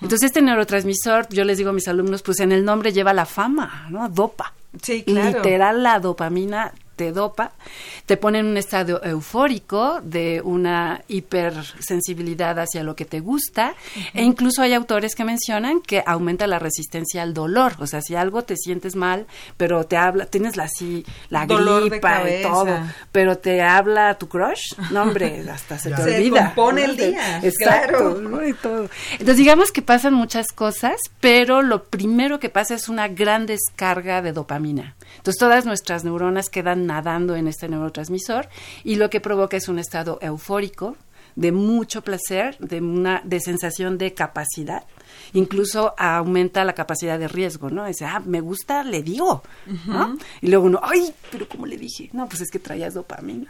Entonces, 0.01 0.23
este 0.23 0.41
neurotransmisor, 0.41 1.27
yo 1.29 1.43
les 1.43 1.57
digo 1.57 1.71
a 1.71 1.73
mis 1.73 1.87
alumnos, 1.87 2.21
pues 2.21 2.39
en 2.39 2.51
el 2.51 2.63
nombre 2.63 2.93
lleva 2.93 3.13
la 3.13 3.25
fama, 3.25 3.87
¿no? 3.89 4.07
Dopa. 4.09 4.53
Sí, 4.81 5.03
claro. 5.03 5.37
Literal, 5.37 5.83
la 5.83 5.99
dopamina 5.99 6.73
te 6.95 7.11
dopa, 7.11 7.51
te 8.05 8.17
pone 8.17 8.39
en 8.39 8.47
un 8.47 8.57
estado 8.57 9.03
eufórico 9.03 9.99
de 10.01 10.41
una 10.43 11.01
hipersensibilidad 11.07 12.57
hacia 12.59 12.83
lo 12.83 12.95
que 12.95 13.05
te 13.05 13.19
gusta 13.19 13.75
e 14.13 14.23
incluso 14.23 14.61
hay 14.61 14.73
autores 14.73 15.15
que 15.15 15.23
mencionan 15.23 15.81
que 15.81 16.03
aumenta 16.05 16.47
la 16.47 16.59
resistencia 16.59 17.23
al 17.23 17.33
dolor, 17.33 17.75
o 17.79 17.87
sea, 17.87 18.01
si 18.01 18.15
algo 18.15 18.43
te 18.43 18.55
sientes 18.57 18.95
mal, 18.95 19.27
pero 19.57 19.85
te 19.85 19.97
habla, 19.97 20.25
tienes 20.25 20.57
la 20.57 20.65
así 20.65 21.05
la 21.29 21.45
gripa 21.45 22.29
y 22.29 22.41
todo, 22.41 22.79
pero 23.11 23.37
te 23.37 23.61
habla 23.61 24.17
tu 24.17 24.27
crush, 24.27 24.73
no 24.91 25.03
hombre, 25.03 25.45
hasta 25.51 25.77
se 25.77 25.91
te 25.91 26.01
olvida. 26.01 26.39
Se 26.39 26.45
compone 26.45 26.85
el 26.85 26.97
día. 26.97 27.39
Exacto, 27.43 28.19
y 28.45 28.53
todo. 28.53 28.89
Entonces 29.11 29.37
digamos 29.37 29.71
que 29.71 29.81
pasan 29.81 30.13
muchas 30.13 30.47
cosas, 30.47 30.95
pero 31.19 31.61
lo 31.61 31.85
primero 31.85 32.39
que 32.39 32.49
pasa 32.49 32.75
es 32.75 32.89
una 32.89 33.07
gran 33.07 33.45
descarga 33.45 34.21
de 34.21 34.31
dopamina. 34.31 34.95
Entonces 35.17 35.39
todas 35.39 35.65
nuestras 35.65 36.03
neuronas 36.03 36.49
quedan 36.49 36.84
nadando 36.85 37.35
en 37.35 37.47
este 37.47 37.67
neurotransmisor 37.67 38.47
y 38.83 38.95
lo 38.95 39.09
que 39.09 39.21
provoca 39.21 39.57
es 39.57 39.67
un 39.67 39.79
estado 39.79 40.19
eufórico 40.21 40.95
de 41.35 41.51
mucho 41.51 42.01
placer, 42.01 42.57
de 42.59 42.79
una 42.79 43.21
de 43.25 43.39
sensación 43.39 43.97
de 43.97 44.13
capacidad. 44.13 44.83
Incluso 45.33 45.93
aumenta 45.97 46.63
la 46.63 46.73
capacidad 46.73 47.19
de 47.19 47.27
riesgo, 47.27 47.69
¿no? 47.69 47.85
Dice, 47.85 48.05
ah, 48.05 48.21
me 48.25 48.39
gusta, 48.39 48.83
le 48.83 49.03
digo, 49.03 49.43
¿no? 49.85 50.17
Y 50.41 50.47
luego 50.47 50.65
uno, 50.65 50.79
ay, 50.81 51.13
pero 51.31 51.47
¿cómo 51.47 51.65
le 51.65 51.77
dije? 51.77 52.09
No, 52.13 52.27
pues 52.27 52.41
es 52.41 52.51
que 52.51 52.59
traías 52.59 52.93
dopamina. 52.93 53.47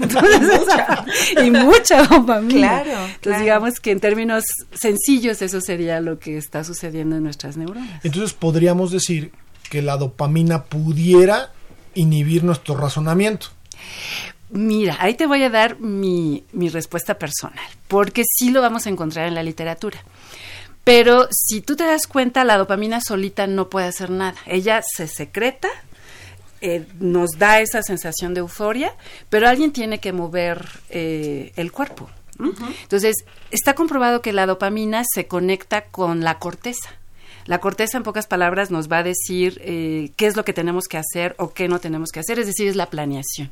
y 1.44 1.50
mucha 1.50 2.04
dopamina. 2.04 2.82
Claro. 2.82 3.06
Entonces, 3.14 3.40
digamos 3.40 3.80
que 3.80 3.92
en 3.92 4.00
términos 4.00 4.44
sencillos, 4.72 5.42
eso 5.42 5.60
sería 5.60 6.00
lo 6.00 6.18
que 6.18 6.36
está 6.36 6.64
sucediendo 6.64 7.16
en 7.16 7.22
nuestras 7.22 7.56
neuronas. 7.56 8.04
Entonces, 8.04 8.32
podríamos 8.32 8.90
decir 8.90 9.32
que 9.70 9.80
la 9.80 9.96
dopamina 9.96 10.64
pudiera 10.64 11.52
inhibir 11.94 12.44
nuestro 12.44 12.76
razonamiento. 12.76 13.48
Mira, 14.50 14.96
ahí 15.00 15.14
te 15.14 15.26
voy 15.26 15.42
a 15.42 15.50
dar 15.50 15.80
mi, 15.80 16.44
mi, 16.52 16.68
respuesta 16.68 17.18
personal, 17.18 17.64
porque 17.88 18.22
sí 18.26 18.50
lo 18.50 18.60
vamos 18.60 18.86
a 18.86 18.90
encontrar 18.90 19.26
en 19.26 19.34
la 19.34 19.42
literatura. 19.42 19.98
Pero 20.84 21.28
si 21.30 21.60
tú 21.60 21.76
te 21.76 21.84
das 21.84 22.06
cuenta, 22.06 22.44
la 22.44 22.58
dopamina 22.58 23.00
solita 23.00 23.46
no 23.46 23.70
puede 23.70 23.86
hacer 23.86 24.10
nada. 24.10 24.34
Ella 24.46 24.82
se 24.82 25.06
secreta, 25.06 25.68
eh, 26.60 26.86
nos 27.00 27.38
da 27.38 27.60
esa 27.60 27.82
sensación 27.82 28.34
de 28.34 28.40
euforia, 28.40 28.94
pero 29.30 29.48
alguien 29.48 29.72
tiene 29.72 30.00
que 30.00 30.12
mover 30.12 30.68
eh, 30.90 31.52
el 31.56 31.72
cuerpo. 31.72 32.10
Entonces, 32.82 33.16
está 33.50 33.74
comprobado 33.74 34.20
que 34.20 34.32
la 34.32 34.46
dopamina 34.46 35.04
se 35.04 35.26
conecta 35.26 35.82
con 35.84 36.22
la 36.22 36.38
corteza. 36.38 36.90
La 37.46 37.58
corteza, 37.58 37.96
en 37.98 38.04
pocas 38.04 38.26
palabras, 38.26 38.70
nos 38.70 38.90
va 38.90 38.98
a 38.98 39.02
decir 39.02 39.60
eh, 39.64 40.12
qué 40.16 40.26
es 40.26 40.36
lo 40.36 40.44
que 40.44 40.52
tenemos 40.52 40.86
que 40.86 40.98
hacer 40.98 41.34
o 41.38 41.52
qué 41.52 41.68
no 41.68 41.78
tenemos 41.80 42.10
que 42.10 42.20
hacer, 42.20 42.38
es 42.38 42.46
decir, 42.46 42.68
es 42.68 42.76
la 42.76 42.86
planeación. 42.86 43.50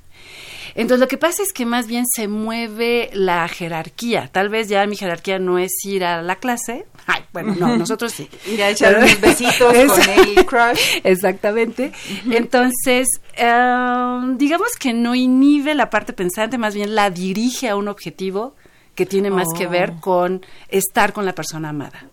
Entonces, 0.75 1.00
lo 1.00 1.09
que 1.09 1.18
pasa 1.18 1.42
es 1.42 1.52
que 1.52 1.66
más 1.66 1.87
bien 1.87 2.04
se 2.06 2.28
mueve 2.28 3.11
la 3.12 3.47
jerarquía. 3.49 4.28
Tal 4.32 4.49
vez 4.49 4.68
ya 4.68 4.87
mi 4.87 4.97
jerarquía 4.97 5.38
no 5.38 5.59
es 5.59 5.73
ir 5.85 6.04
a 6.04 6.23
la 6.23 6.37
clase. 6.37 6.87
Ay, 7.06 7.23
bueno, 7.32 7.56
no, 7.59 7.76
nosotros 7.78 8.12
sí. 8.12 8.28
Ir 8.47 8.62
a 8.62 8.70
echar 8.70 8.99
unos 8.99 9.20
besitos 9.20 9.59
con 9.59 10.09
el 10.37 10.47
crush. 10.47 11.00
Exactamente. 11.02 11.92
Entonces, 12.30 13.09
em, 13.35 14.38
digamos 14.38 14.73
que 14.78 14.92
no 14.92 15.14
inhibe 15.14 15.75
la 15.75 15.90
parte 15.90 16.12
pensante, 16.12 16.59
más 16.59 16.75
bien 16.75 16.94
la 16.94 17.11
dirige 17.11 17.68
a 17.68 17.76
un 17.76 17.88
objetivo 17.88 18.54
que 19.00 19.07
tiene 19.07 19.30
más 19.30 19.47
que 19.57 19.66
ver 19.66 19.95
oh. 19.97 20.00
con 20.02 20.45
estar 20.69 21.14
con 21.14 21.25
la 21.25 21.35
persona 21.35 21.71
amada 21.71 22.07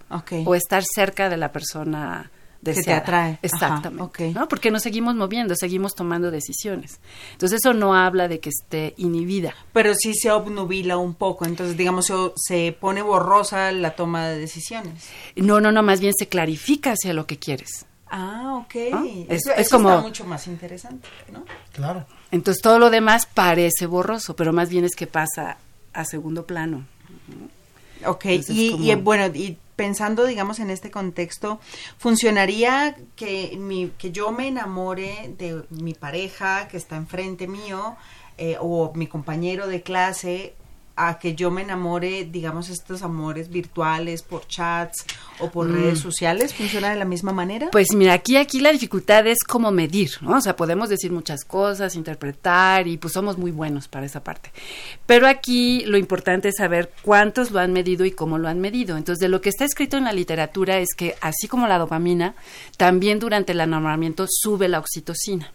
o 0.46 0.56
estar 0.56 0.86
cerca 0.86 1.28
de 1.28 1.36
la 1.36 1.52
persona 1.52 2.32
deseada. 2.62 2.82
Que 2.82 2.86
te 2.86 2.94
atrae. 2.94 3.40
Exactamente. 3.42 4.32
¿no? 4.32 4.48
Porque 4.48 4.72
nos 4.72 4.84
seguimos 4.84 5.14
moviendo, 5.14 5.54
seguimos 5.58 5.96
tomando 5.96 6.32
decisiones. 6.32 7.02
Entonces 7.34 7.60
eso 7.62 7.74
no 7.74 7.94
habla 7.94 8.30
de 8.30 8.40
que 8.40 8.52
esté 8.52 8.94
inhibida. 8.96 9.54
Pero 9.74 9.94
sí 9.96 10.14
se 10.14 10.32
obnubila 10.32 10.96
un 10.96 11.14
poco, 11.14 11.44
entonces 11.44 11.76
digamos 11.76 12.10
se 12.38 12.78
pone 12.80 13.02
borrosa 13.02 13.70
la 13.74 13.98
toma 13.98 14.30
de 14.30 14.40
decisiones. 14.40 15.10
No, 15.36 15.60
no, 15.60 15.74
no, 15.74 15.84
más 15.84 16.00
bien 16.00 16.14
se 16.18 16.30
clarifica 16.30 16.94
hacia 16.94 17.14
lo 17.14 17.28
que 17.28 17.38
quieres. 17.38 17.86
Ah, 18.10 18.64
ok. 18.64 18.76
Es, 19.28 19.42
eso, 19.58 19.76
como 19.76 19.90
está 19.90 20.02
mucho 20.02 20.24
más 20.24 20.48
interesante, 20.48 21.10
¿no? 21.34 21.44
Claro. 21.74 22.06
Entonces 22.32 22.64
todo 22.64 22.80
lo 22.80 22.90
demás 22.90 23.26
parece 23.26 23.88
borroso, 23.88 24.38
pero 24.38 24.54
más 24.54 24.70
bien 24.70 24.86
es 24.86 24.96
que 24.96 25.06
pasa 25.06 25.58
a 25.98 26.06
segundo 26.06 26.46
plano. 26.46 26.86
Ok, 28.06 28.26
y, 28.50 28.96
bueno, 28.96 29.26
y 29.34 29.58
pensando, 29.76 30.26
digamos, 30.26 30.60
en 30.60 30.70
este 30.70 30.92
contexto, 30.92 31.60
¿funcionaría 31.98 32.96
que, 33.16 33.58
mi, 33.58 33.90
que 33.98 34.12
yo 34.12 34.32
me 34.32 34.48
enamore 34.48 35.34
de 35.38 35.64
mi 35.70 35.96
pareja 35.96 36.68
que 36.68 36.78
está 36.78 36.96
enfrente 36.96 37.48
mío 37.48 37.96
eh, 38.38 38.58
o 38.60 38.94
mi 38.94 39.08
compañero 39.08 39.68
de 39.68 39.82
clase 39.82 40.54
a 40.98 41.20
que 41.20 41.36
yo 41.36 41.52
me 41.52 41.62
enamore, 41.62 42.26
digamos, 42.26 42.70
estos 42.70 43.04
amores 43.04 43.50
virtuales 43.50 44.24
por 44.24 44.48
chats 44.48 45.06
o 45.40 45.50
por 45.50 45.70
mm. 45.70 45.74
redes 45.74 46.00
sociales? 46.00 46.54
¿Funciona 46.54 46.90
de 46.90 46.98
la 46.98 47.06
misma 47.06 47.32
manera? 47.32 47.70
Pues 47.72 47.94
mira, 47.94 48.14
aquí, 48.14 48.36
aquí 48.36 48.60
la 48.60 48.72
dificultad 48.72 49.26
es 49.28 49.38
cómo 49.48 49.72
medir, 49.72 50.12
¿no? 50.22 50.38
O 50.38 50.42
sea, 50.42 50.56
podemos 50.56 50.90
decir 50.90 51.12
muchas 51.12 51.46
cosas, 51.46 51.96
interpretar 51.96 52.88
y 52.88 52.98
pues 52.98 53.14
somos 53.14 53.38
muy 53.38 53.52
buenos 53.52 53.88
para 53.88 54.06
esa 54.06 54.24
parte. 54.24 54.52
Pero 55.06 55.28
aquí 55.28 55.86
lo 55.86 55.98
importante 55.98 56.50
es 56.50 56.56
saber 56.58 56.92
cuántos 57.04 57.52
lo 57.52 57.60
han 57.60 57.72
medido 57.72 58.04
y 58.04 58.12
cómo 58.12 58.38
lo 58.40 58.48
han 58.48 58.60
medido. 58.60 58.98
Entonces, 58.98 59.20
de 59.20 59.30
lo 59.30 59.40
que 59.40 59.50
está 59.50 59.66
escrito 59.66 59.98
en 59.98 60.06
la 60.06 60.14
literatura 60.14 60.80
es 60.80 60.90
que 60.98 61.16
así 61.22 61.48
como 61.48 61.68
la 61.68 61.78
dopamina, 61.78 62.36
también 62.76 63.20
durante 63.20 63.52
el 63.52 63.60
enamoramiento 63.60 64.26
sube 64.28 64.68
la 64.68 64.80
oxitocina. 64.80 65.54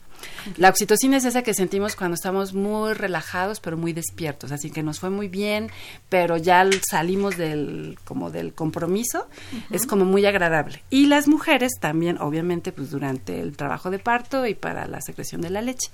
La 0.57 0.69
oxitocina 0.69 1.17
es 1.17 1.25
esa 1.25 1.43
que 1.43 1.55
sentimos 1.55 1.97
cuando 1.97 2.15
estamos 2.15 2.55
muy 2.55 2.95
relajados 2.95 3.61
pero 3.61 3.77
muy 3.77 3.93
despiertos, 3.93 4.53
así 4.53 4.71
que 4.71 4.83
nos 4.83 5.01
fue 5.01 5.11
muy 5.11 5.29
bien, 5.29 5.71
pero 6.09 6.37
ya 6.37 6.69
salimos 6.89 7.37
del 7.37 7.99
como 8.05 8.31
del 8.31 8.53
compromiso, 8.53 9.29
es 9.71 9.87
como 9.87 10.05
muy 10.05 10.27
agradable. 10.27 10.83
Y 10.91 11.07
las 11.07 11.29
mujeres 11.29 11.73
también, 11.81 12.19
obviamente, 12.21 12.73
pues 12.73 12.91
durante 12.91 13.41
el 13.41 13.57
trabajo 13.57 13.91
de 13.91 13.99
parto 13.99 14.47
y 14.47 14.55
para 14.55 14.87
la 14.87 15.01
secreción 15.01 15.41
de 15.41 15.51
la 15.51 15.63
leche. 15.63 15.91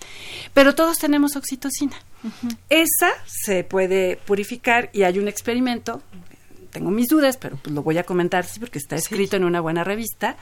Pero 0.54 0.74
todos 0.74 0.98
tenemos 0.98 1.36
oxitocina. 1.36 1.96
Esa 2.68 3.10
se 3.26 3.64
puede 3.64 4.16
purificar 4.16 4.90
y 4.92 5.02
hay 5.02 5.18
un 5.18 5.28
experimento 5.28 6.02
tengo 6.78 6.92
mis 6.92 7.08
dudas, 7.08 7.36
pero 7.38 7.56
pues 7.56 7.74
lo 7.74 7.82
voy 7.82 7.98
a 7.98 8.04
comentar 8.04 8.44
sí, 8.44 8.60
porque 8.60 8.78
está 8.78 8.94
escrito 8.94 9.34
en 9.34 9.42
una 9.42 9.60
buena 9.60 9.82
revista, 9.82 10.36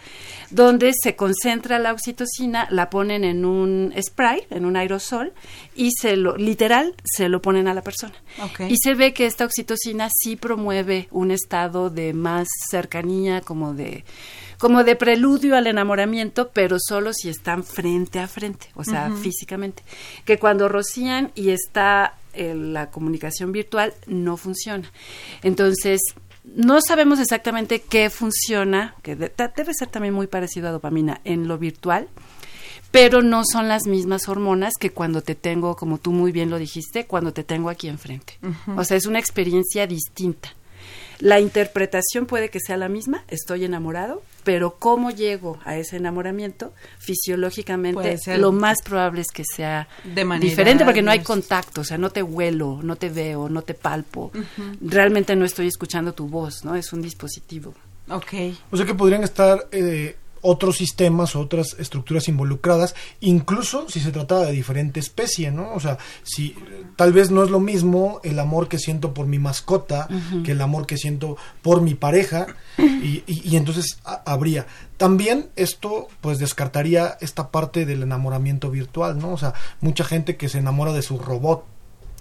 donde 0.51 0.93
se 0.93 1.17
concentra 1.17 1.79
la 1.79 1.93
oxitocina, 1.93 2.67
la 2.71 2.91
ponen 2.91 3.25
en 3.25 3.47
un 3.47 3.95
spray, 3.99 4.47
en 4.51 4.67
un 4.67 4.77
aerosol, 4.77 5.33
y 5.75 5.93
se 5.99 6.15
lo, 6.17 6.37
literal, 6.37 6.95
se 7.05 7.31
lo 7.31 7.41
ponen 7.41 7.69
a 7.69 7.75
la 7.75 7.81
persona. 7.81 8.13
Y 8.69 8.77
se 8.77 8.93
ve 8.93 9.15
que 9.15 9.25
esta 9.25 9.47
oxitocina 9.47 10.11
sí 10.13 10.37
promueve 10.37 11.09
un 11.11 11.31
estado 11.31 11.89
de 11.89 12.13
más 12.13 12.49
cercanía, 12.71 13.41
como 13.41 13.73
de 13.73 14.05
como 14.59 14.85
de 14.85 14.97
preludio 14.97 15.55
al 15.55 15.67
enamoramiento, 15.67 16.51
pero 16.51 16.79
solo 16.81 17.13
si 17.13 17.29
están 17.29 17.63
frente 17.63 18.21
a 18.21 18.27
frente, 18.27 18.69
o 18.75 18.85
sea, 18.85 19.11
físicamente. 19.11 19.83
Que 20.25 20.39
cuando 20.39 20.67
rocían 20.71 21.31
y 21.35 21.51
está 21.51 22.15
la 22.37 22.91
comunicación 22.91 23.53
virtual 23.53 23.95
no 24.07 24.37
funciona. 24.37 24.91
Entonces, 25.43 26.01
no 26.55 26.81
sabemos 26.81 27.19
exactamente 27.19 27.81
qué 27.81 28.09
funciona, 28.09 28.95
que 29.03 29.17
debe 29.17 29.75
ser 29.75 29.89
también 29.89 30.15
muy 30.15 30.27
parecido 30.27 30.69
a 30.69 30.73
dopamina 30.73 31.21
en 31.25 31.49
lo 31.49 31.59
virtual, 31.59 32.09
pero 32.91 33.21
no 33.21 33.43
son 33.45 33.69
las 33.69 33.87
mismas 33.87 34.29
hormonas 34.29 34.75
que 34.79 34.91
cuando 34.91 35.23
te 35.23 35.35
tengo, 35.35 35.77
como 35.77 35.99
tú 35.99 36.13
muy 36.13 36.33
bien 36.33 36.51
lo 36.51 36.59
dijiste, 36.59 37.07
cuando 37.07 37.33
te 37.33 37.45
tengo 37.45 37.69
aquí 37.69 37.89
enfrente. 37.89 38.39
O 38.77 38.85
sea, 38.85 38.97
es 38.97 39.07
una 39.07 39.19
experiencia 39.19 39.87
distinta. 39.87 40.55
La 41.19 41.41
interpretación 41.41 42.27
puede 42.27 42.49
que 42.49 42.61
sea 42.61 42.77
la 42.77 42.89
misma, 42.89 43.25
estoy 43.29 43.65
enamorado, 43.65 44.23
pero 44.47 44.77
cómo 44.79 45.11
llego 45.11 45.59
a 45.65 45.77
ese 45.77 45.97
enamoramiento 45.97 46.73
fisiológicamente 47.01 48.17
lo 48.39 48.53
más 48.53 48.77
probable 48.81 49.23
es 49.23 49.33
que 49.33 49.43
sea 49.45 49.89
diferente 50.39 50.85
porque 50.85 51.03
no 51.03 51.11
hay 51.11 51.25
contacto, 51.25 51.81
o 51.81 51.85
sea, 51.85 51.99
no 51.99 52.11
te 52.11 52.23
huelo, 52.23 52.79
no 52.81 52.95
te 52.95 53.09
veo, 53.09 53.49
no 53.49 53.63
te 53.63 53.75
palpo, 53.75 54.31
realmente 54.81 55.35
no 55.35 55.45
estoy 55.45 55.67
escuchando 55.67 56.13
tu 56.13 56.29
voz, 56.29 56.65
¿no? 56.65 56.77
Es 56.77 56.93
un 56.93 57.03
dispositivo. 57.03 57.75
Ok. 58.09 58.35
O 58.71 58.77
sea 58.77 58.87
que 58.87 58.95
podrían 58.95 59.25
estar 59.25 59.67
eh, 59.73 60.15
otros 60.47 60.77
sistemas, 60.77 61.35
otras 61.35 61.77
estructuras 61.79 62.29
involucradas, 62.29 62.95
incluso 63.21 63.89
si 63.89 64.01
se 64.01 64.13
trataba 64.13 64.47
de 64.47 64.53
diferente 64.53 65.01
especie, 65.01 65.51
¿no? 65.51 65.75
O 65.75 65.81
sea, 65.81 65.99
si 66.23 66.55
tal 66.95 67.13
vez 67.13 67.31
no 67.31 67.43
es 67.43 67.51
lo 67.51 67.61
mismo 67.61 68.21
el 68.23 68.39
amor 68.39 68.69
que 68.69 68.79
siento 68.79 69.13
por 69.13 69.27
mi 69.27 69.39
mascota 69.39 70.09
que 70.45 70.53
el 70.53 70.61
amor 70.61 70.87
que 70.87 70.97
siento 70.97 71.37
por 71.63 71.81
mi 71.81 71.95
pareja, 71.95 72.47
y, 72.79 73.25
y, 73.27 73.57
entonces 73.57 73.99
habría. 74.05 74.67
También 74.97 75.51
esto, 75.57 76.09
pues, 76.21 76.39
descartaría 76.39 77.17
esta 77.21 77.51
parte 77.51 77.85
del 77.85 78.03
enamoramiento 78.03 78.71
virtual, 78.71 79.19
¿no? 79.19 79.33
O 79.33 79.39
sea, 79.39 79.55
mucha 79.81 80.05
gente 80.05 80.37
que 80.37 80.49
se 80.49 80.59
enamora 80.59 80.93
de 80.93 81.03
su 81.03 81.19
robot, 81.19 81.65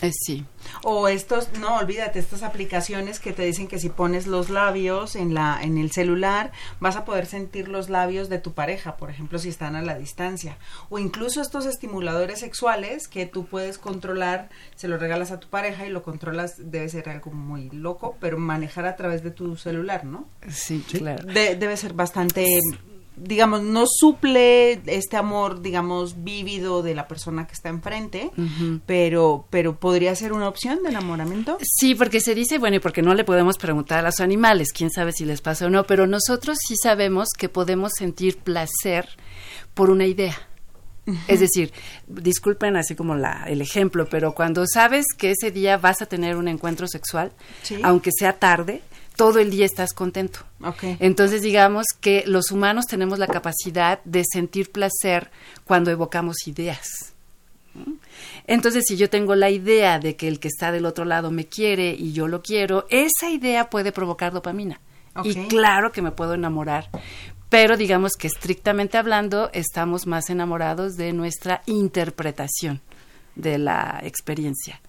eh, 0.08 0.12
sí. 0.14 0.46
O 0.84 1.08
estos, 1.08 1.50
no, 1.60 1.78
olvídate, 1.78 2.20
estas 2.20 2.44
aplicaciones 2.44 3.20
que 3.20 3.34
te 3.34 3.44
dicen 3.44 3.68
que 3.68 3.80
si 3.80 3.90
pones 3.90 4.28
los 4.28 4.50
labios 4.50 5.16
en 5.16 5.34
la 5.34 5.60
en 5.62 5.78
el 5.78 5.92
celular, 5.92 6.52
vas 6.80 6.96
a 6.96 7.06
poder 7.06 7.26
sentir 7.26 7.68
los 7.68 7.90
labios 7.90 8.30
de 8.30 8.40
tu 8.40 8.54
pareja, 8.54 8.98
por 8.98 9.10
ejemplo, 9.10 9.40
si 9.40 9.50
están 9.50 9.76
a 9.76 9.82
la 9.82 9.98
distancia. 9.98 10.58
O 10.90 11.00
incluso 11.00 11.42
estos 11.42 11.66
estimuladores 11.66 12.40
sexuales 12.40 13.08
que 13.08 13.26
tú 13.26 13.46
puedes 13.46 13.78
controlar, 13.78 14.50
se 14.76 14.88
los 14.88 15.00
regalas 15.00 15.32
a 15.32 15.40
tu 15.40 15.48
pareja 15.48 15.86
y 15.86 15.90
lo 15.90 16.04
controlas, 16.04 16.56
debe 16.58 16.90
ser 16.90 17.10
algo 17.10 17.32
muy 17.32 17.70
loco, 17.70 18.18
pero 18.20 18.38
manejar 18.38 18.86
a 18.86 18.96
través 18.96 19.24
de 19.24 19.32
tu 19.32 19.56
celular, 19.56 20.06
¿no? 20.06 20.28
Sí, 20.50 20.84
claro. 20.88 21.26
debe 21.26 21.78
ser 21.78 21.94
bastante 21.94 22.46
digamos, 23.18 23.62
no 23.62 23.86
suple 23.88 24.82
este 24.86 25.18
amor, 25.18 25.62
digamos, 25.62 26.24
vívido 26.24 26.84
de 26.84 26.96
la 26.96 27.08
persona 27.08 27.48
que 27.48 27.54
está 27.54 27.70
enfrente, 27.70 28.32
pero, 28.86 29.46
pero 29.50 29.80
podría 29.80 30.16
ser 30.16 30.34
una 30.34 30.48
opción 30.48 30.84
de 30.84 30.90
enamoramiento. 30.90 31.58
Sí, 31.62 31.96
porque 31.96 32.20
se 32.20 32.36
dice, 32.36 32.58
bueno, 32.58 32.78
y 32.78 32.80
porque 32.80 33.02
no 33.02 33.14
le 33.14 33.24
podemos 33.24 33.58
preguntar 33.58 34.00
a 34.00 34.04
los 34.04 34.20
animales, 34.20 34.74
quién 34.74 34.90
sabe 34.90 35.12
si 35.12 35.26
les 35.26 35.42
pasa 35.42 35.68
o 35.68 35.70
no, 35.70 35.86
pero 35.86 36.08
nosotros 36.08 36.58
sí 36.66 36.76
sabemos 36.82 37.30
que 37.38 37.50
podemos 37.50 37.94
sentir 37.98 38.38
placer 38.38 39.08
por 39.74 39.90
una 39.90 40.06
idea. 40.06 40.36
Es 41.28 41.40
decir, 41.40 41.72
disculpen 42.08 42.76
así 42.78 42.96
como 42.96 43.16
la, 43.16 43.44
el 43.48 43.62
ejemplo, 43.62 44.08
pero 44.10 44.34
cuando 44.34 44.66
sabes 44.66 45.06
que 45.16 45.32
ese 45.32 45.52
día 45.52 45.78
vas 45.78 46.02
a 46.02 46.08
tener 46.08 46.36
un 46.36 46.48
encuentro 46.48 46.88
sexual, 46.88 47.32
aunque 47.84 48.10
sea 48.12 48.34
tarde, 48.34 48.82
todo 49.16 49.40
el 49.40 49.50
día 49.50 49.66
estás 49.66 49.94
contento. 49.94 50.40
Entonces, 51.00 51.42
digamos 51.42 51.86
que 52.00 52.24
los 52.26 52.52
humanos 52.52 52.86
tenemos 52.88 53.20
la 53.20 53.28
capacidad 53.28 54.04
de 54.04 54.24
sentir 54.26 54.72
placer 54.72 55.32
cuando 55.64 55.92
evocamos 55.92 56.48
ideas. 56.48 57.14
Entonces, 58.48 58.84
si 58.88 58.96
yo 58.98 59.10
tengo 59.10 59.36
la 59.36 59.50
idea 59.50 60.00
de 60.00 60.16
que 60.16 60.28
el 60.28 60.40
que 60.40 60.48
está 60.48 60.72
del 60.72 60.86
otro 60.86 61.06
lado 61.06 61.32
me 61.32 61.46
quiere 61.46 61.92
y 61.92 62.14
yo 62.14 62.28
lo 62.28 62.42
quiero, 62.42 62.86
esa 62.90 63.30
idea 63.30 63.70
puede 63.70 63.92
provocar 63.92 64.34
dopamina. 64.34 64.80
Y 65.24 65.48
claro 65.48 65.92
que 65.92 66.02
me 66.02 66.12
puedo 66.12 66.34
enamorar, 66.34 66.90
pero 67.50 67.78
digamos 67.78 68.14
que 68.14 68.28
estrictamente 68.28 68.98
hablando, 68.98 69.50
estamos 69.54 70.08
más 70.08 70.30
enamorados 70.30 70.98
de 70.98 71.14
nuestra 71.14 71.62
interpretación 71.68 72.82
de 73.36 73.58
la 73.58 74.02
experiencia 74.04 74.82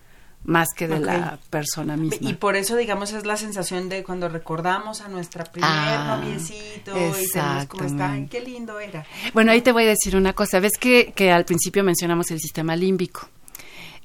más 0.44 0.68
que 0.76 0.86
de 0.86 1.00
la 1.00 1.38
persona 1.50 1.96
misma. 1.96 2.30
Y 2.30 2.34
por 2.34 2.56
eso, 2.56 2.76
digamos, 2.76 3.12
es 3.12 3.26
la 3.26 3.36
sensación 3.36 3.88
de 3.88 4.04
cuando 4.04 4.28
recordamos 4.28 5.00
a 5.00 5.08
nuestra 5.08 5.44
primer 5.44 5.68
ah, 5.70 6.18
noviecito 6.20 6.92
y 6.92 7.28
tenemos 7.30 7.66
como 7.66 7.84
está, 7.84 8.16
qué 8.30 8.40
lindo 8.40 8.78
era. 8.78 9.04
Bueno, 9.34 9.52
ahí 9.52 9.60
te 9.60 9.72
voy 9.72 9.84
a 9.84 9.88
decir 9.88 10.16
una 10.16 10.32
cosa. 10.32 10.60
¿Ves 10.60 10.78
que, 10.78 11.12
que 11.14 11.32
al 11.32 11.44
principio 11.44 11.82
mencionamos 11.82 12.30
el 12.30 12.40
sistema 12.40 12.76
límbico? 12.76 13.28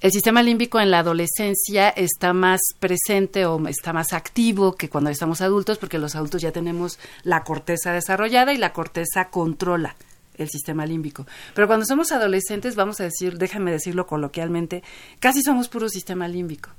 El 0.02 0.12
sistema 0.12 0.42
límbico 0.42 0.80
en 0.80 0.90
la 0.90 1.00
adolescencia 1.00 1.90
está 1.90 2.34
más 2.34 2.60
presente 2.80 3.46
o 3.46 3.68
está 3.68 3.94
más 3.94 4.14
activo 4.14 4.74
que 4.74 4.90
cuando 4.90 5.12
estamos 5.12 5.42
adultos, 5.42 5.78
porque 5.78 6.00
los 6.00 6.16
adultos 6.16 6.42
ya 6.42 6.52
tenemos 6.52 6.98
la 7.22 7.44
corteza 7.44 7.94
desarrollada 7.94 8.52
y 8.52 8.58
la 8.58 8.74
corteza 8.74 9.30
controla 9.30 9.96
el 10.38 10.50
sistema 10.50 10.86
límbico. 10.86 11.26
Pero 11.54 11.68
cuando 11.68 11.86
somos 11.86 12.12
adolescentes, 12.12 12.76
vamos 12.76 13.00
a 13.00 13.04
decir, 13.04 13.38
déjame 13.38 13.72
decirlo 13.72 14.08
coloquialmente, 14.08 14.84
casi 15.20 15.42
somos 15.42 15.70
puro 15.70 15.90
sistema 15.90 16.28
límbico. 16.28 16.70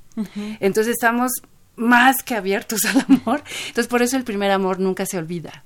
Entonces 0.59 0.93
estamos 0.93 1.31
más 1.75 2.23
que 2.23 2.35
abiertos 2.35 2.85
al 2.85 3.05
amor. 3.07 3.43
Entonces 3.67 3.87
por 3.87 4.01
eso 4.01 4.17
el 4.17 4.23
primer 4.23 4.51
amor 4.51 4.79
nunca 4.79 5.05
se 5.05 5.17
olvida. 5.17 5.63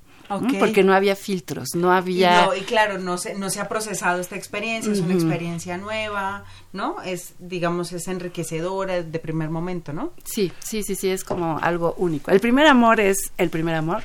Porque 0.60 0.84
no 0.84 0.93
había 0.93 1.15
filtros, 1.15 1.69
no 1.73 1.93
había... 1.93 2.50
Y, 2.60 2.62
claro, 2.63 2.97
no 2.97 3.17
se, 3.17 3.36
no 3.36 3.50
se 3.50 3.62
ha 3.62 3.69
procesado 3.69 4.19
esta 4.19 4.36
experiencia, 4.36 4.91
es 4.91 5.00
una 5.00 5.13
experiencia 5.13 5.78
nueva, 5.78 6.43
¿no? 6.73 7.02
Es, 7.02 7.36
digamos, 7.39 7.93
es 7.93 8.10
enriquecedora 8.10 9.04
de 9.04 9.19
primer 9.19 9.50
momento, 9.50 9.93
¿no? 9.93 10.12
Sí, 10.26 10.52
sí, 10.60 10.84
sí, 10.84 10.95
sí, 10.95 11.10
es 11.10 11.23
como 11.23 11.60
algo 11.60 11.93
único. 11.97 12.32
El 12.32 12.41
primer 12.41 12.67
amor 12.67 13.00
es 13.00 13.32
el 13.38 13.50
primer 13.50 13.76
amor 13.76 14.04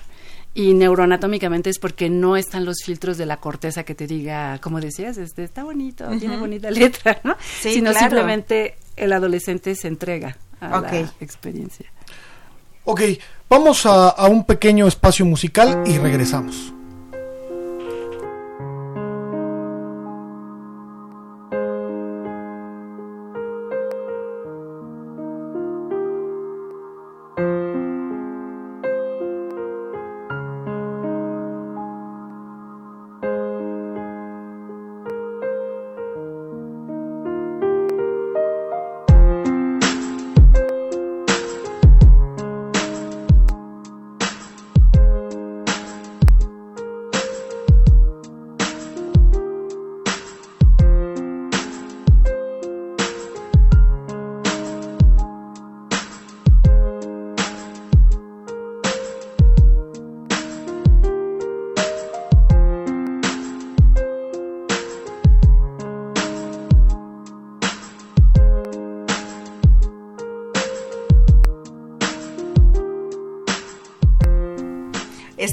y 0.55 0.75
neuroanatómicamente 0.75 1.71
es 1.71 1.79
porque 1.79 2.11
no 2.11 2.37
están 2.37 2.65
los 2.65 2.83
filtros 2.85 3.17
de 3.17 3.27
la 3.27 3.39
corteza 3.39 3.85
que 3.85 3.95
te 3.95 4.07
diga, 4.07 4.59
como 4.59 4.81
decías, 4.81 5.17
este 5.17 5.45
está 5.45 5.65
bonito, 5.65 6.07
tiene 6.19 6.37
bonita 6.37 6.71
letra, 6.71 7.21
¿no? 7.25 7.37
Sí, 7.61 7.75
Sino 7.75 7.93
simplemente 7.95 8.77
el 8.97 9.13
adolescente 9.13 9.75
se 9.75 9.89
entrega 9.89 10.37
a 10.61 10.81
la 10.81 10.99
experiencia. 11.21 11.87
Ok, 12.85 13.01
vamos 13.49 13.87
a, 13.87 14.09
a 14.11 14.29
un 14.29 14.45
pequeño 14.45 14.87
espacio 14.87 15.25
musical 15.25 15.85
y 15.87 15.99
regresamos. 15.99 16.75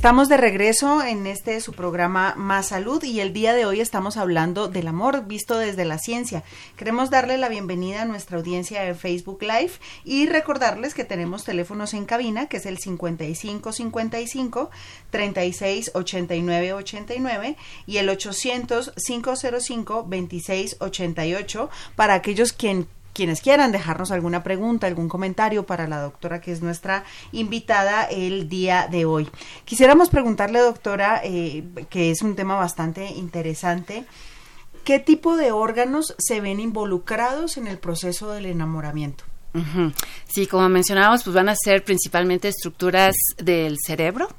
Estamos 0.10 0.28
de 0.28 0.38
regreso 0.38 1.04
en 1.04 1.28
este 1.28 1.62
su 1.62 1.74
programa 1.74 2.34
Más 2.36 2.70
Salud 2.70 3.04
y 3.04 3.20
el 3.20 3.32
día 3.32 3.54
de 3.54 3.68
hoy 3.68 3.80
estamos 3.80 4.18
hablando 4.18 4.68
del 4.68 4.88
amor 4.88 5.28
visto 5.28 5.60
desde 5.60 5.86
la 5.86 6.00
ciencia. 6.00 6.44
Queremos 6.78 7.12
darle 7.12 7.38
la 7.38 7.48
bienvenida 7.48 8.02
a 8.02 8.06
nuestra 8.06 8.38
audiencia 8.40 8.82
de 8.82 8.96
Facebook 8.96 9.38
Live 9.44 9.74
y 10.04 10.26
recordarles 10.26 10.96
que 10.96 11.04
tenemos 11.04 11.44
teléfonos 11.44 11.94
en 11.94 12.06
cabina 12.06 12.48
que 12.48 12.58
es 12.58 12.66
el 12.66 12.80
5555 12.80 14.72
36 15.12 15.92
89 15.94 16.74
89 16.74 17.56
y 17.86 17.98
el 17.98 18.10
800 18.10 18.94
505 19.06 20.06
26 20.08 20.78
88 20.80 21.70
para 21.96 22.16
aquellos 22.16 22.52
quien 22.52 22.88
quienes 23.14 23.42
quieran 23.42 23.72
dejarnos 23.72 24.12
alguna 24.12 24.44
pregunta, 24.44 24.88
algún 24.88 25.10
comentario 25.10 25.66
para 25.66 25.88
la 25.88 26.02
doctora 26.02 26.42
que 26.42 26.52
es 26.52 26.62
nuestra 26.62 27.04
invitada 27.32 28.04
el 28.04 28.50
día 28.50 28.88
de 28.90 29.06
hoy. 29.06 29.30
Quisiéramos 29.66 30.10
preguntarle, 30.10 30.60
doctora, 30.60 31.22
eh, 31.24 31.64
que 31.90 32.12
es 32.12 32.22
un 32.22 32.36
tema 32.36 32.56
bastante 32.56 33.08
interesante, 33.08 34.06
¿qué 34.84 35.00
tipo 35.00 35.38
de 35.38 35.52
órganos 35.52 36.16
se 36.18 36.42
ven 36.42 36.60
involucrados 36.60 37.58
en 37.58 37.68
el 37.68 37.78
proceso 37.78 38.32
del 38.32 38.46
enamoramiento? 38.46 39.24
Sí, 40.28 40.46
como 40.46 40.70
mencionábamos, 40.70 41.24
pues 41.24 41.36
van 41.36 41.50
a 41.50 41.56
ser 41.56 41.84
principalmente 41.84 42.48
estructuras 42.48 43.16
del 43.38 43.78
cerebro, 43.84 44.30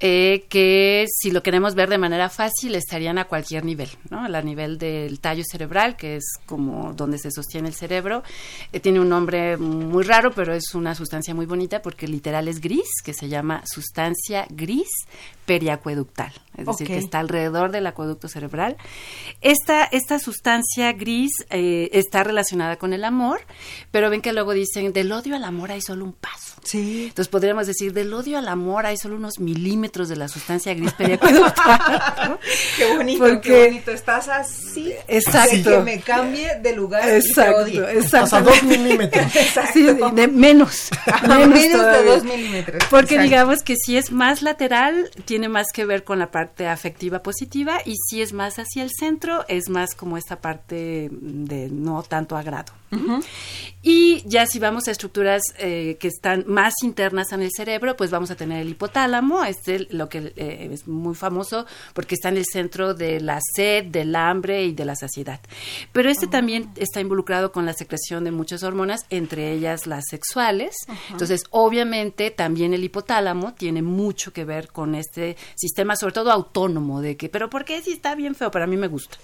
eh, 0.00 0.44
que 0.48 1.06
si 1.12 1.30
lo 1.30 1.42
queremos 1.42 1.74
ver 1.74 1.88
de 1.88 1.98
manera 1.98 2.28
fácil 2.28 2.74
estarían 2.74 3.18
a 3.18 3.24
cualquier 3.24 3.64
nivel, 3.64 3.88
¿no? 4.10 4.24
A 4.24 4.42
nivel 4.42 4.78
del 4.78 5.18
tallo 5.20 5.42
cerebral, 5.44 5.96
que 5.96 6.16
es 6.16 6.24
como 6.46 6.92
donde 6.92 7.18
se 7.18 7.30
sostiene 7.30 7.68
el 7.68 7.74
cerebro. 7.74 8.22
Eh, 8.72 8.80
tiene 8.80 9.00
un 9.00 9.08
nombre 9.08 9.56
muy 9.56 10.04
raro, 10.04 10.30
pero 10.32 10.54
es 10.54 10.74
una 10.74 10.94
sustancia 10.94 11.34
muy 11.34 11.46
bonita 11.46 11.82
porque 11.82 12.06
literal 12.06 12.46
es 12.48 12.60
gris, 12.60 12.88
que 13.04 13.12
se 13.12 13.28
llama 13.28 13.62
sustancia 13.66 14.46
gris 14.50 14.88
periacueductal, 15.48 16.30
es 16.58 16.66
decir, 16.66 16.88
que 16.88 16.98
está 16.98 17.20
alrededor 17.20 17.72
del 17.72 17.86
acueducto 17.86 18.28
cerebral. 18.28 18.76
Esta, 19.40 19.84
esta 19.84 20.18
sustancia 20.18 20.92
gris 20.92 21.30
eh, 21.48 21.88
está 21.94 22.22
relacionada 22.22 22.76
con 22.76 22.92
el 22.92 23.02
amor, 23.02 23.40
pero 23.90 24.10
ven 24.10 24.20
que 24.20 24.34
luego 24.34 24.52
dicen, 24.52 24.92
del 24.92 25.10
odio 25.10 25.36
al 25.36 25.44
amor 25.44 25.72
hay 25.72 25.80
solo 25.80 26.04
un 26.04 26.12
paso. 26.12 26.56
Sí. 26.64 27.06
Entonces 27.08 27.28
podríamos 27.28 27.66
decir, 27.66 27.94
del 27.94 28.12
odio 28.12 28.36
al 28.36 28.46
amor 28.46 28.84
hay 28.84 28.98
solo 28.98 29.16
unos 29.16 29.38
milímetros 29.38 30.10
de 30.10 30.16
la 30.16 30.28
sustancia 30.28 30.74
gris 30.74 30.92
periacueductal. 30.92 32.38
qué 32.76 32.94
bonito, 32.94 33.40
qué 33.40 33.66
bonito. 33.68 33.90
Estás 33.90 34.28
así. 34.28 34.92
Exacto. 35.06 35.70
que 35.70 35.78
me 35.78 36.00
cambie 36.00 36.56
de 36.60 36.76
lugar 36.76 37.08
exacto, 37.08 37.68
y 37.68 37.72
te 37.72 37.82
odie. 37.82 37.98
Exacto. 38.00 38.36
Hasta 38.36 38.42
dos 38.42 38.62
milímetros. 38.64 39.32
Sí, 39.72 39.82
de 39.82 40.28
menos. 40.28 40.90
menos, 41.28 41.48
menos 41.48 41.86
de 41.86 42.04
dos 42.04 42.24
milímetros. 42.24 42.84
Porque 42.90 43.14
Exacto. 43.14 43.22
digamos 43.22 43.62
que 43.62 43.76
si 43.76 43.96
es 43.96 44.12
más 44.12 44.42
lateral, 44.42 45.10
tiene 45.24 45.37
más 45.46 45.68
que 45.72 45.84
ver 45.84 46.02
con 46.02 46.18
la 46.18 46.32
parte 46.32 46.66
afectiva 46.66 47.22
positiva 47.22 47.78
y 47.84 47.94
si 48.08 48.20
es 48.20 48.32
más 48.32 48.58
hacia 48.58 48.82
el 48.82 48.90
centro, 48.90 49.44
es 49.46 49.68
más 49.68 49.94
como 49.94 50.16
esta 50.16 50.40
parte 50.40 51.08
de 51.12 51.68
no 51.70 52.02
tanto 52.02 52.36
agrado. 52.36 52.72
Y 53.82 54.22
ya 54.26 54.46
si 54.46 54.58
vamos 54.58 54.88
a 54.88 54.90
estructuras 54.90 55.42
eh, 55.58 55.96
que 56.00 56.08
están 56.08 56.44
más 56.46 56.74
internas 56.82 57.32
en 57.32 57.42
el 57.42 57.50
cerebro, 57.54 57.96
pues 57.96 58.10
vamos 58.10 58.30
a 58.30 58.34
tener 58.34 58.60
el 58.60 58.70
hipotálamo, 58.70 59.44
este 59.44 59.86
lo 59.90 60.08
que 60.08 60.32
eh, 60.36 60.70
es 60.72 60.88
muy 60.88 61.14
famoso 61.14 61.64
porque 61.94 62.16
está 62.16 62.28
en 62.28 62.38
el 62.38 62.44
centro 62.44 62.94
de 62.94 63.20
la 63.20 63.38
sed, 63.54 63.86
del 63.86 64.16
hambre 64.16 64.64
y 64.64 64.72
de 64.72 64.84
la 64.84 64.96
saciedad. 64.96 65.40
Pero 65.92 66.10
este 66.10 66.26
también 66.26 66.70
está 66.76 67.00
involucrado 67.00 67.52
con 67.52 67.66
la 67.66 67.72
secreción 67.72 68.24
de 68.24 68.32
muchas 68.32 68.62
hormonas, 68.62 69.02
entre 69.10 69.52
ellas 69.52 69.86
las 69.86 70.04
sexuales. 70.10 70.74
Entonces, 71.10 71.44
obviamente, 71.50 72.30
también 72.30 72.74
el 72.74 72.84
hipotálamo 72.84 73.54
tiene 73.54 73.82
mucho 73.82 74.32
que 74.32 74.44
ver 74.44 74.68
con 74.68 74.94
este 74.94 75.36
sistema, 75.54 75.94
sobre 75.94 76.14
todo 76.14 76.32
autónomo, 76.32 77.00
de 77.00 77.16
que, 77.16 77.28
pero 77.28 77.48
¿por 77.48 77.64
qué 77.64 77.80
si 77.80 77.92
está 77.92 78.14
bien 78.14 78.34
feo? 78.34 78.50
Para 78.50 78.66
mí 78.66 78.76
me 78.76 78.88
gusta. 78.88 79.18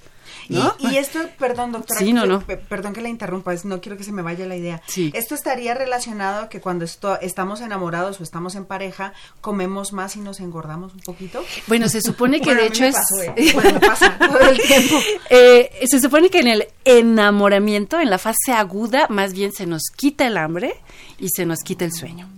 ¿No? 0.49 0.75
Y, 0.79 0.89
y 0.89 0.97
esto, 0.99 1.19
perdón, 1.39 1.73
doctora, 1.73 2.01
Sí, 2.01 2.13
no, 2.13 2.27
no. 2.27 2.41
perdón 2.41 2.93
que 2.93 3.01
la 3.01 3.09
interrumpa, 3.09 3.53
es- 3.55 3.65
no 3.65 3.81
quiero 3.81 3.97
que 3.97 4.05
se 4.05 4.13
me 4.13 4.23
vaya 4.23 4.47
la 4.47 4.57
idea. 4.57 4.83
Sí. 4.87 5.11
Esto 5.15 5.35
estaría 5.35 5.75
relacionado 5.75 6.43
a 6.45 6.49
que 6.49 6.61
cuando 6.61 6.85
esto- 6.85 7.19
estamos 7.21 7.61
enamorados 7.61 8.21
o 8.21 8.23
estamos 8.23 8.55
en 8.55 8.65
pareja, 8.65 9.13
comemos 9.41 9.93
más 9.93 10.17
y 10.17 10.21
nos 10.21 10.41
engordamos 10.41 10.95
un 10.95 11.01
poquito. 11.01 11.43
Bueno, 11.67 11.89
se 11.89 12.01
supone 12.01 12.41
que 12.41 12.47
Bueno, 12.55 12.61
de 12.63 12.67
hecho 12.69 12.85
es... 12.85 12.95
pasó, 12.95 13.23
¿eh? 13.23 13.51
Bueno, 13.55 13.81
pasa 13.81 14.17
todo 14.19 14.39
el 14.41 14.61
tiempo. 14.61 14.97
Eh, 15.31 15.71
se 15.91 16.01
supone 16.01 16.31
que 16.31 16.41
en 16.41 16.49
el 16.49 16.69
enamoramiento, 16.85 18.01
en 18.01 18.11
la 18.11 18.19
fase 18.19 18.53
aguda, 18.55 19.07
más 19.09 19.33
bien 19.33 19.53
se 19.53 19.67
nos 19.67 19.83
quita 19.97 20.27
el 20.27 20.37
hambre 20.37 20.75
y 21.19 21.29
se 21.29 21.47
nos 21.47 21.61
quita 21.61 21.85
el 21.85 21.93
sueño. 21.93 22.29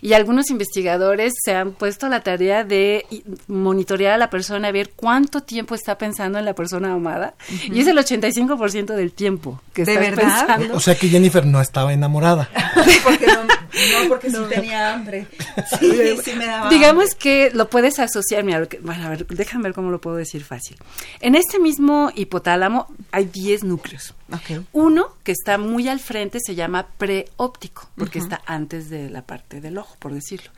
Y 0.00 0.12
algunos 0.14 0.50
investigadores 0.50 1.32
se 1.44 1.54
han 1.54 1.72
puesto 1.72 2.06
a 2.06 2.08
la 2.08 2.20
tarea 2.20 2.64
de 2.64 3.04
monitorear 3.46 4.14
a 4.14 4.18
la 4.18 4.30
persona, 4.30 4.68
a 4.68 4.72
ver 4.72 4.90
cuánto 4.96 5.42
tiempo 5.42 5.74
está 5.74 5.98
pensando 5.98 6.38
en 6.38 6.44
la 6.44 6.54
persona 6.54 6.92
amada. 6.92 7.34
Y 7.70 7.80
es 7.80 7.86
el 7.86 7.96
85% 7.98 8.94
del 8.94 9.12
tiempo 9.12 9.60
que 9.72 9.84
¿De 9.84 9.92
está 9.94 10.00
verdad? 10.04 10.46
pensando. 10.46 10.76
O 10.76 10.80
sea 10.80 10.94
que 10.94 11.08
Jennifer 11.08 11.44
no 11.46 11.60
estaba 11.60 11.92
enamorada. 11.92 12.48
Porque 13.04 13.26
no, 13.26 13.44
no, 13.44 14.08
porque 14.08 14.30
sí 14.30 14.36
tenía 14.48 14.92
hambre. 14.94 15.26
Sí, 15.78 16.16
sí 16.24 16.32
me 16.34 16.46
daba 16.46 16.68
Digamos 16.70 17.04
hambre. 17.04 17.18
que 17.18 17.50
lo 17.54 17.68
puedes 17.70 17.98
asociar, 17.98 18.44
mira, 18.44 18.58
lo 18.60 18.68
que- 18.68 18.78
bueno, 18.78 19.06
a 19.06 19.10
ver, 19.10 19.26
déjame 19.26 19.64
ver 19.64 19.72
cómo 19.74 19.90
lo 19.90 20.00
puedo 20.00 20.16
decir 20.16 20.44
fácil. 20.44 20.76
En 21.20 21.34
este 21.34 21.58
mismo 21.58 22.10
hipotálamo 22.14 22.86
hay 23.12 23.24
10 23.26 23.64
núcleos. 23.64 24.14
Uno 24.72 25.14
que 25.22 25.32
está 25.32 25.58
muy 25.58 25.88
al 25.88 26.00
frente 26.00 26.38
se 26.40 26.54
llama 26.54 26.86
preóptico, 26.98 27.88
porque 27.96 28.18
está 28.18 28.40
antes 28.46 28.90
de 28.90 29.10
la 29.10 29.22
parte 29.22 29.60
del 29.60 29.78
ojo, 29.78 29.96
por 29.98 30.12
decirlo. 30.12 30.50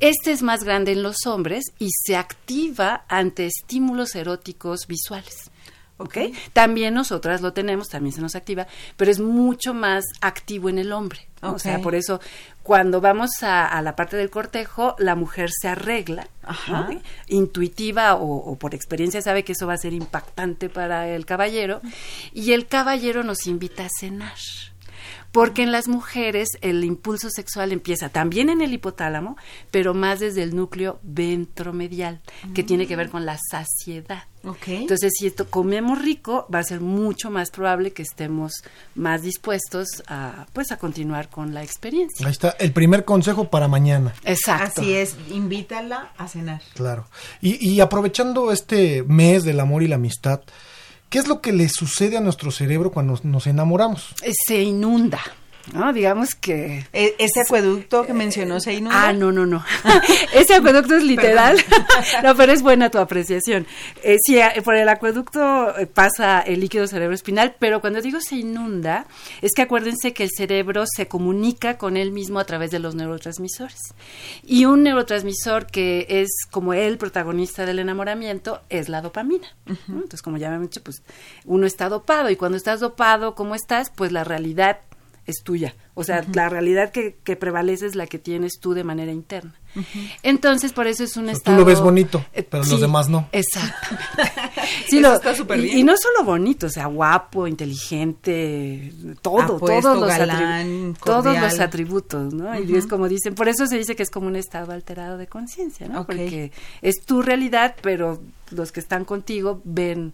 Este 0.00 0.32
es 0.32 0.42
más 0.42 0.64
grande 0.64 0.92
en 0.92 1.02
los 1.02 1.26
hombres 1.26 1.64
y 1.78 1.88
se 1.90 2.16
activa 2.16 3.04
ante 3.08 3.46
estímulos 3.46 4.14
eróticos 4.14 4.86
visuales. 4.86 5.50
¿Ok? 6.00 6.16
También 6.54 6.94
nosotras 6.94 7.42
lo 7.42 7.52
tenemos, 7.52 7.88
también 7.88 8.14
se 8.14 8.22
nos 8.22 8.34
activa, 8.34 8.66
pero 8.96 9.10
es 9.10 9.20
mucho 9.20 9.74
más 9.74 10.04
activo 10.22 10.70
en 10.70 10.78
el 10.78 10.92
hombre. 10.92 11.28
¿no? 11.42 11.52
O 11.52 11.58
sea, 11.58 11.80
por 11.80 11.94
eso 11.94 12.20
cuando 12.70 13.00
vamos 13.00 13.42
a, 13.42 13.66
a 13.66 13.82
la 13.82 13.96
parte 13.96 14.16
del 14.16 14.30
cortejo, 14.30 14.94
la 15.00 15.16
mujer 15.16 15.50
se 15.50 15.66
arregla, 15.66 16.28
Ajá. 16.44 16.82
¿no? 16.88 17.00
intuitiva 17.26 18.14
o, 18.14 18.36
o 18.36 18.56
por 18.60 18.76
experiencia 18.76 19.20
sabe 19.22 19.42
que 19.42 19.54
eso 19.54 19.66
va 19.66 19.72
a 19.72 19.76
ser 19.76 19.92
impactante 19.92 20.68
para 20.68 21.08
el 21.08 21.26
caballero, 21.26 21.80
y 22.32 22.52
el 22.52 22.68
caballero 22.68 23.24
nos 23.24 23.48
invita 23.48 23.86
a 23.86 23.88
cenar. 23.98 24.38
Porque 25.32 25.62
en 25.62 25.72
las 25.72 25.88
mujeres 25.88 26.48
el 26.60 26.84
impulso 26.84 27.30
sexual 27.30 27.72
empieza 27.72 28.08
también 28.08 28.48
en 28.48 28.62
el 28.62 28.72
hipotálamo, 28.72 29.36
pero 29.70 29.94
más 29.94 30.20
desde 30.20 30.42
el 30.42 30.56
núcleo 30.56 30.98
ventromedial, 31.02 32.20
que 32.54 32.64
tiene 32.64 32.86
que 32.86 32.96
ver 32.96 33.10
con 33.10 33.24
la 33.26 33.38
saciedad. 33.50 34.24
Ok. 34.42 34.68
Entonces, 34.68 35.12
si 35.18 35.26
esto 35.26 35.48
comemos 35.50 36.00
rico, 36.00 36.46
va 36.52 36.60
a 36.60 36.64
ser 36.64 36.80
mucho 36.80 37.30
más 37.30 37.50
probable 37.50 37.92
que 37.92 38.02
estemos 38.02 38.52
más 38.94 39.22
dispuestos 39.22 39.86
a, 40.06 40.46
pues, 40.52 40.72
a 40.72 40.78
continuar 40.78 41.28
con 41.28 41.52
la 41.52 41.62
experiencia. 41.62 42.26
Ahí 42.26 42.32
está 42.32 42.56
el 42.58 42.72
primer 42.72 43.04
consejo 43.04 43.50
para 43.50 43.68
mañana. 43.68 44.14
Exacto. 44.24 44.80
Así 44.80 44.94
es, 44.94 45.16
invítala 45.30 46.12
a 46.16 46.26
cenar. 46.26 46.62
Claro. 46.74 47.06
Y, 47.40 47.68
y 47.68 47.80
aprovechando 47.80 48.50
este 48.50 49.02
mes 49.02 49.44
del 49.44 49.60
amor 49.60 49.82
y 49.82 49.88
la 49.88 49.96
amistad, 49.96 50.40
¿qué 51.10 51.18
es 51.18 51.28
lo 51.28 51.42
que 51.42 51.52
le 51.52 51.68
sucede 51.68 52.16
a 52.16 52.20
nuestro 52.20 52.50
cerebro 52.50 52.90
cuando 52.90 53.18
nos, 53.22 53.46
enamoramos? 53.46 54.14
Eh, 54.22 54.32
Se 54.46 54.62
inunda, 54.62 55.20
¿no? 55.72 55.92
Digamos 55.92 56.34
que... 56.34 56.86
E- 56.92 57.14
Ese 57.18 57.40
acueducto 57.40 58.06
que 58.06 58.12
mencionó 58.12 58.60
se 58.60 58.74
inunda. 58.74 59.08
Ah, 59.08 59.12
no, 59.12 59.30
no, 59.32 59.46
no. 59.46 59.64
Ese 60.34 60.54
acueducto 60.54 60.96
es 60.96 61.04
literal. 61.04 61.58
no, 62.22 62.34
pero 62.36 62.52
es 62.52 62.62
buena 62.62 62.90
tu 62.90 62.98
apreciación. 62.98 63.66
Eh, 64.02 64.16
sí, 64.24 64.38
eh, 64.38 64.62
por 64.64 64.74
el 64.74 64.88
acueducto 64.88 65.78
eh, 65.78 65.86
pasa 65.86 66.40
el 66.40 66.60
líquido 66.60 66.86
cerebroespinal, 66.86 67.54
pero 67.58 67.80
cuando 67.80 68.00
digo 68.00 68.20
se 68.20 68.36
inunda, 68.36 69.06
es 69.42 69.52
que 69.54 69.62
acuérdense 69.62 70.12
que 70.12 70.24
el 70.24 70.30
cerebro 70.36 70.84
se 70.86 71.08
comunica 71.08 71.78
con 71.78 71.96
él 71.96 72.10
mismo 72.12 72.38
a 72.40 72.44
través 72.44 72.70
de 72.70 72.78
los 72.78 72.94
neurotransmisores. 72.94 73.80
Y 74.44 74.64
un 74.64 74.82
neurotransmisor 74.82 75.66
que 75.66 76.06
es 76.08 76.30
como 76.50 76.74
el 76.74 76.98
protagonista 76.98 77.66
del 77.66 77.78
enamoramiento 77.78 78.60
es 78.68 78.88
la 78.88 79.00
dopamina. 79.02 79.48
Entonces, 79.88 80.22
como 80.22 80.36
ya 80.36 80.48
me 80.48 80.56
han 80.56 80.62
dicho, 80.62 80.82
pues 80.82 81.02
uno 81.44 81.66
está 81.66 81.88
dopado 81.88 82.30
y 82.30 82.36
cuando 82.36 82.56
estás 82.56 82.80
dopado, 82.80 83.34
¿cómo 83.34 83.54
estás? 83.54 83.90
Pues 83.94 84.12
la 84.12 84.24
realidad 84.24 84.80
es 85.30 85.42
tuya. 85.42 85.74
O 85.94 86.04
sea, 86.04 86.24
la 86.34 86.48
realidad 86.48 86.90
que, 86.92 87.16
que 87.24 87.36
prevalece 87.36 87.86
es 87.86 87.94
la 87.94 88.06
que 88.06 88.18
tienes 88.18 88.58
tú 88.60 88.72
de 88.74 88.84
manera 88.84 89.12
interna. 89.12 89.54
Entonces, 90.22 90.72
por 90.72 90.86
eso 90.86 91.04
es 91.04 91.16
un 91.16 91.24
sea, 91.26 91.32
tú 91.34 91.38
estado... 91.38 91.58
lo 91.58 91.64
ves 91.64 91.80
bonito, 91.80 92.24
Eh, 92.32 92.42
pero 92.42 92.64
los 92.64 92.80
demás 92.80 93.08
no. 93.08 93.28
Exactamente. 93.32 94.04
Sí, 94.88 94.98
Eso 94.98 95.08
lo- 95.08 95.14
está 95.16 95.34
súper 95.34 95.58
y- 95.58 95.62
bien. 95.62 95.78
Y, 95.78 95.82
no 95.84 95.94
solo 95.96 96.24
bonito, 96.24 96.66
o 96.66 96.70
sea, 96.70 96.86
guapo, 96.86 97.46
inteligente, 97.46 98.92
todo, 99.22 99.56
Apuesto, 99.56 99.80
todos, 99.82 100.00
los 100.00 100.08
galán, 100.08 100.96
todos 101.04 101.38
los 101.40 101.60
atributos, 101.60 102.32
¿no? 102.34 102.58
Y 102.58 102.74
es 102.76 102.86
como 102.86 103.08
dicen, 103.08 103.34
por 103.34 103.48
eso 103.48 103.66
se 103.66 103.76
dice 103.78 103.94
que 103.96 104.02
es 104.02 104.10
como 104.10 104.26
un 104.26 104.36
estado 104.36 104.72
alterado 104.72 105.18
de 105.18 105.26
conciencia, 105.26 105.86
¿no? 105.88 106.06
Porque 106.06 106.52
es 106.82 107.02
tu 107.04 107.22
realidad, 107.22 107.76
pero 107.82 108.20
los 108.50 108.72
que 108.72 108.80
están 108.80 109.04
contigo 109.04 109.60
ven 109.64 110.12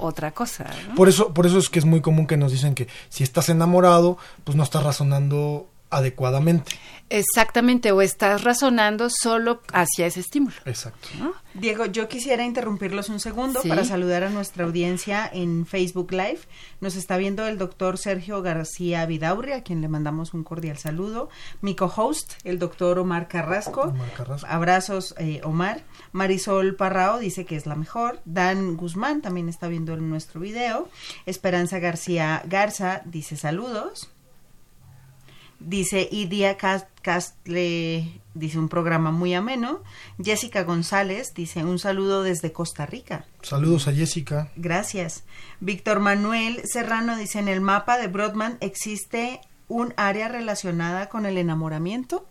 otra 0.00 0.32
cosa. 0.32 0.66
Por 0.96 1.08
eso, 1.08 1.32
por 1.32 1.46
eso 1.46 1.58
es 1.58 1.68
que 1.68 1.78
es 1.78 1.84
muy 1.84 2.00
común 2.00 2.26
que 2.26 2.36
nos 2.36 2.52
dicen 2.52 2.74
que 2.74 2.88
si 3.08 3.24
estás 3.24 3.48
enamorado, 3.48 4.18
pues 4.44 4.56
no 4.56 4.62
estás 4.62 4.82
razonando 4.82 5.68
adecuadamente. 5.90 6.72
Exactamente, 7.12 7.90
o 7.90 8.02
estás 8.02 8.44
razonando 8.44 9.10
solo 9.10 9.62
hacia 9.72 10.06
ese 10.06 10.20
estímulo. 10.20 10.54
Exacto. 10.64 11.08
¿no? 11.18 11.32
Diego, 11.54 11.86
yo 11.86 12.08
quisiera 12.08 12.44
interrumpirlos 12.44 13.08
un 13.08 13.18
segundo 13.18 13.60
Sí. 13.62 13.68
para 13.68 13.84
saludar 13.84 14.22
a 14.22 14.30
nuestra 14.30 14.64
audiencia 14.64 15.28
en 15.32 15.66
Facebook 15.66 16.12
Live. 16.12 16.38
Nos 16.80 16.94
está 16.94 17.16
viendo 17.16 17.48
el 17.48 17.58
doctor 17.58 17.98
Sergio 17.98 18.42
García 18.42 19.04
Vidaurri, 19.06 19.52
a 19.54 19.64
quien 19.64 19.80
le 19.80 19.88
mandamos 19.88 20.34
un 20.34 20.44
cordial 20.44 20.78
saludo. 20.78 21.30
Mi 21.60 21.74
co-host, 21.74 22.34
el 22.44 22.60
doctor 22.60 23.00
Omar 23.00 23.26
Carrasco. 23.26 23.80
Omar 23.82 24.12
Carrasco. 24.16 24.46
Abrazos, 24.48 25.14
eh, 25.18 25.40
Omar. 25.42 25.82
Marisol 26.12 26.76
Parrao 26.76 27.18
dice 27.18 27.44
que 27.44 27.56
es 27.56 27.66
la 27.66 27.74
mejor. 27.74 28.20
Dan 28.24 28.76
Guzmán 28.76 29.20
también 29.20 29.48
está 29.48 29.66
viendo 29.66 29.94
en 29.94 30.08
nuestro 30.08 30.40
video. 30.40 30.88
Esperanza 31.26 31.80
García 31.80 32.42
Garza 32.46 33.02
dice 33.04 33.36
saludos. 33.36 34.08
Dice 35.60 36.08
Idia 36.10 36.56
Cas- 36.56 36.86
Castle, 37.02 38.20
dice 38.34 38.58
un 38.58 38.68
programa 38.70 39.10
muy 39.10 39.34
ameno. 39.34 39.82
Jessica 40.22 40.64
González 40.64 41.34
dice 41.34 41.64
un 41.64 41.78
saludo 41.78 42.22
desde 42.22 42.52
Costa 42.52 42.86
Rica. 42.86 43.26
Saludos 43.42 43.86
a 43.86 43.92
Jessica. 43.92 44.50
Gracias. 44.56 45.24
Víctor 45.60 46.00
Manuel 46.00 46.62
Serrano 46.64 47.16
dice 47.16 47.38
en 47.38 47.48
el 47.48 47.60
mapa 47.60 47.98
de 47.98 48.08
Broadman 48.08 48.56
existe 48.60 49.40
un 49.68 49.92
área 49.96 50.28
relacionada 50.28 51.08
con 51.10 51.26
el 51.26 51.36
enamoramiento. 51.38 52.26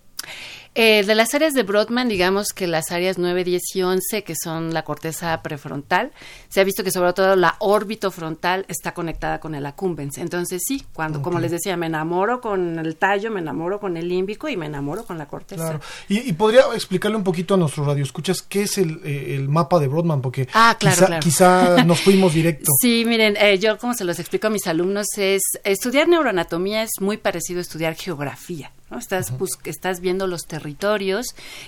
Eh, 0.81 1.03
de 1.03 1.13
las 1.13 1.33
áreas 1.33 1.53
de 1.53 1.63
Brodmann, 1.63 2.07
digamos 2.07 2.53
que 2.53 2.65
las 2.65 2.91
áreas 2.91 3.17
9, 3.17 3.43
10 3.43 3.61
y 3.75 3.81
11, 3.81 4.23
que 4.23 4.33
son 4.41 4.73
la 4.73 4.83
corteza 4.83 5.41
prefrontal, 5.41 6.13
se 6.47 6.61
ha 6.61 6.63
visto 6.63 6.85
que 6.85 6.91
sobre 6.91 7.11
todo 7.11 7.35
la 7.35 7.57
órbito 7.59 8.11
frontal 8.11 8.63
está 8.69 8.93
conectada 8.93 9.41
con 9.41 9.55
el 9.55 9.65
accumbens. 9.65 10.17
Entonces 10.17 10.61
sí, 10.65 10.85
cuando, 10.93 11.21
como 11.21 11.37
les 11.41 11.51
decía, 11.51 11.75
me 11.75 11.87
enamoro 11.87 12.39
con 12.39 12.79
el 12.79 12.95
tallo, 12.95 13.29
me 13.29 13.41
enamoro 13.41 13.81
con 13.81 13.97
el 13.97 14.07
límbico 14.07 14.47
y 14.47 14.55
me 14.55 14.67
enamoro 14.67 15.03
con 15.03 15.17
la 15.17 15.27
corteza. 15.27 15.63
Claro. 15.63 15.81
Y, 16.07 16.31
podría 16.31 16.61
explicarle 16.73 17.17
un 17.17 17.25
poquito 17.25 17.55
a 17.55 17.57
nuestros 17.57 17.85
radioescuchas 17.85 18.41
qué 18.41 18.61
es 18.61 18.77
el, 18.77 19.01
eh, 19.03 19.35
el 19.35 19.49
mapa 19.49 19.79
de 19.79 19.89
Brodmann, 19.89 20.21
porque 20.21 20.47
ah, 20.53 20.77
quizá, 20.79 21.19
quizá, 21.19 21.83
nos 21.83 21.99
fuimos 21.99 22.33
directo. 22.33 22.71
sí, 22.81 23.03
miren, 23.05 23.35
eh, 23.35 23.59
yo 23.59 23.77
como 23.77 23.93
se 23.95 24.05
los 24.05 24.17
explico 24.17 24.47
a 24.47 24.49
mis 24.49 24.65
alumnos, 24.65 25.07
es 25.17 25.41
estudiar 25.65 26.07
neuroanatomía 26.07 26.83
es 26.83 26.91
muy 27.01 27.17
parecido 27.17 27.59
a 27.59 27.63
estudiar 27.63 27.95
geografía. 27.95 28.71
¿no? 28.89 28.97
Estás, 28.97 29.33
estás 29.65 29.99
viendo 29.99 30.27
los 30.27 30.43
territorios, 30.43 30.68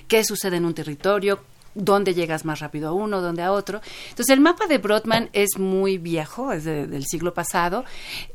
qué 0.07 0.23
sucede 0.23 0.57
en 0.57 0.65
un 0.65 0.73
territorio, 0.73 1.39
dónde 1.73 2.13
llegas 2.13 2.45
más 2.45 2.59
rápido 2.59 2.89
a 2.89 2.93
uno, 2.93 3.21
dónde 3.21 3.41
a 3.43 3.51
otro. 3.51 3.81
Entonces, 4.09 4.29
el 4.29 4.41
mapa 4.41 4.67
de 4.67 4.77
Brodmann 4.77 5.29
es 5.33 5.57
muy 5.57 5.97
viejo, 5.97 6.51
es 6.51 6.65
del 6.65 7.05
siglo 7.05 7.33
pasado. 7.33 7.85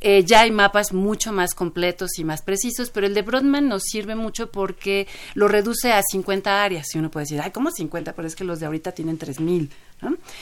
Eh, 0.01 0.25
ya 0.25 0.41
hay 0.41 0.51
mapas 0.51 0.93
mucho 0.93 1.33
más 1.33 1.55
completos 1.55 2.19
y 2.19 2.25
más 2.25 2.43
precisos, 2.43 2.91
pero 2.91 3.07
el 3.07 3.15
de 3.15 3.23
Brodmann 3.23 3.69
nos 3.69 3.83
sirve 3.85 4.15
mucho 4.15 4.51
porque 4.51 5.07
lo 5.35 5.49
reduce 5.49 5.93
a 5.93 6.03
50 6.03 6.63
áreas. 6.63 6.95
Y 6.95 6.99
uno 6.99 7.11
puede 7.11 7.25
decir, 7.25 7.41
ay, 7.43 7.51
¿cómo 7.51 7.71
50? 7.71 8.15
Pero 8.15 8.29
es 8.29 8.37
que 8.37 8.45
los 8.45 8.61
de 8.61 8.67
ahorita 8.67 8.93
tienen 8.93 9.19
3000. 9.19 9.71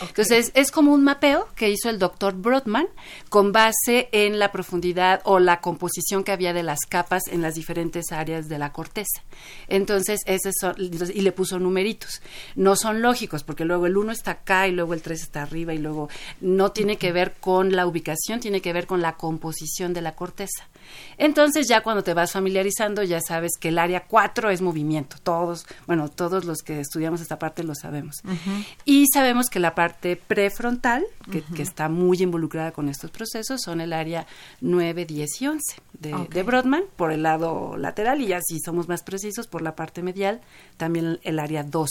Entonces, 0.01 0.51
es 0.55 0.71
como 0.71 0.93
un 0.93 1.05
mapeo 1.05 1.49
que 1.55 1.71
hizo 1.71 1.89
el 1.89 1.99
doctor 1.99 2.35
Brodmann 2.35 2.89
con 3.29 3.53
base 3.53 4.09
en 4.13 4.39
la 4.39 4.53
profundidad 4.53 5.21
o 5.25 5.39
la 5.39 5.61
composición 5.61 6.25
que 6.25 6.33
había 6.33 6.53
de 6.53 6.63
las 6.63 6.81
capas 6.89 7.29
en 7.29 7.41
las 7.41 7.55
diferentes 7.55 8.13
áreas 8.13 8.49
de 8.49 8.59
la 8.59 8.73
corteza. 8.73 9.23
Entonces, 9.69 10.21
ese 10.27 10.51
y 10.79 11.21
le 11.21 11.33
puso 11.33 11.59
numeritos. 11.59 12.21
No 12.57 12.77
son 12.77 13.01
lógicos, 13.01 13.45
porque 13.45 13.65
luego 13.65 13.87
el 13.87 13.97
1 13.97 14.13
está 14.13 14.33
acá 14.33 14.69
y 14.69 14.73
luego 14.73 14.95
el 14.95 15.03
3 15.03 15.23
está 15.23 15.43
arriba 15.43 15.73
y 15.73 15.79
luego 15.79 16.09
no 16.41 16.73
tiene 16.73 16.97
que 16.97 17.13
ver 17.13 17.35
con 17.41 17.75
la 17.75 17.87
ubicación, 17.87 18.41
tiene 18.41 18.61
que 18.61 18.73
ver 18.73 18.87
con 18.87 19.03
la 19.03 19.17
composición 19.17 19.93
de 19.93 20.03
la 20.03 20.15
corteza. 20.15 20.69
Entonces, 21.17 21.69
ya 21.69 21.83
cuando 21.83 22.03
te 22.03 22.15
vas 22.15 22.33
familiarizando, 22.33 23.03
ya 23.03 23.21
sabes 23.21 23.53
que 23.59 23.69
el 23.69 23.79
área 23.79 24.05
4 24.07 24.51
es 24.51 24.61
movimiento. 24.61 25.17
Todos, 25.23 25.67
bueno, 25.87 26.09
todos 26.09 26.45
los 26.45 26.59
que 26.63 26.81
estudiamos 26.81 27.21
esta 27.21 27.39
parte 27.39 27.63
lo 27.63 27.75
sabemos. 27.75 28.17
Y 28.85 29.07
sabemos 29.13 29.44
que 29.49 29.61
la 29.61 29.75
parte 29.75 30.17
prefrontal, 30.17 31.05
que, 31.31 31.63
está 31.63 31.89
muy 31.89 32.23
involucrada 32.23 32.73
con 32.73 32.89
estos 32.89 33.11
procesos, 33.11 33.61
son 33.63 33.81
el 33.81 33.93
área 33.93 34.27
9, 34.61 35.05
10 35.05 35.43
y 35.43 35.47
11 35.47 35.77
de, 35.95 36.27
de, 36.31 36.43
Brodmann, 36.43 36.85
por 36.97 37.13
el 37.13 37.23
lado 37.23 37.77
lateral, 37.77 38.21
y 38.21 38.27
ya 38.27 38.41
si 38.41 38.61
somos 38.61 38.89
más 38.89 39.03
precisos, 39.03 39.47
por 39.47 39.63
la 39.63 39.75
parte 39.75 40.03
medial, 40.03 40.41
también 40.77 41.19
el 41.23 41.39
área 41.39 41.63
12. 41.63 41.91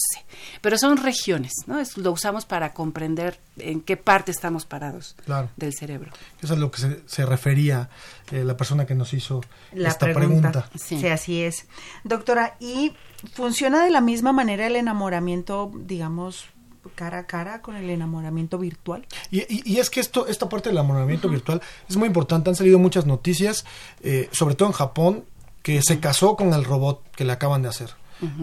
Pero 0.62 0.78
son 0.78 0.98
regiones, 0.98 1.54
¿no? 1.68 1.82
lo 1.98 2.12
usamos 2.12 2.46
para 2.46 2.74
comprender 2.74 3.39
en 3.58 3.82
qué 3.82 3.98
parte 3.98 4.32
estamos 4.32 4.66
parados 4.66 5.16
del 5.56 5.74
cerebro. 5.74 6.12
Eso 6.42 6.54
es 6.54 6.60
lo 6.60 6.72
que 6.72 7.02
se, 7.06 7.26
refería 7.26 7.89
eh, 8.32 8.44
la 8.44 8.58
persona 8.58 8.86
que 8.86 8.96
nos 8.96 9.13
hizo 9.13 9.42
esta 9.74 10.13
pregunta. 10.13 10.70
sí, 10.76 11.08
así 11.08 11.42
es. 11.42 11.68
Doctora, 12.04 12.56
¿y 12.60 12.94
funciona 13.34 13.84
de 13.84 13.89
la 13.89 14.02
misma 14.02 14.34
manera 14.34 14.68
el 14.68 14.76
enamoramiento, 14.76 15.72
digamos, 15.76 16.48
cara 16.96 17.19
a 17.19 17.28
cara 17.28 17.62
con 17.62 17.76
el 17.76 17.89
enamoramiento 17.89 18.58
virtual. 18.58 19.06
Y, 19.32 19.78
es 19.78 19.89
que 19.89 20.00
esto, 20.00 20.28
esta 20.28 20.50
parte 20.50 20.69
del 20.69 20.78
enamoramiento 20.78 21.30
virtual 21.30 21.62
es 21.89 21.98
muy 21.98 22.08
importante. 22.08 22.50
Han 22.50 22.56
salido 22.56 22.80
muchas 22.80 23.06
noticias, 23.06 23.65
eh, 24.02 24.30
sobre 24.32 24.56
todo 24.56 24.69
en 24.69 24.74
Japón, 24.74 25.26
que 25.62 25.82
se 25.82 26.00
casó 26.00 26.36
con 26.36 26.54
el 26.54 26.65
robot 26.65 27.02
que 27.15 27.26
le 27.26 27.34
acaban 27.34 27.62
de 27.62 27.69
hacer. 27.69 27.91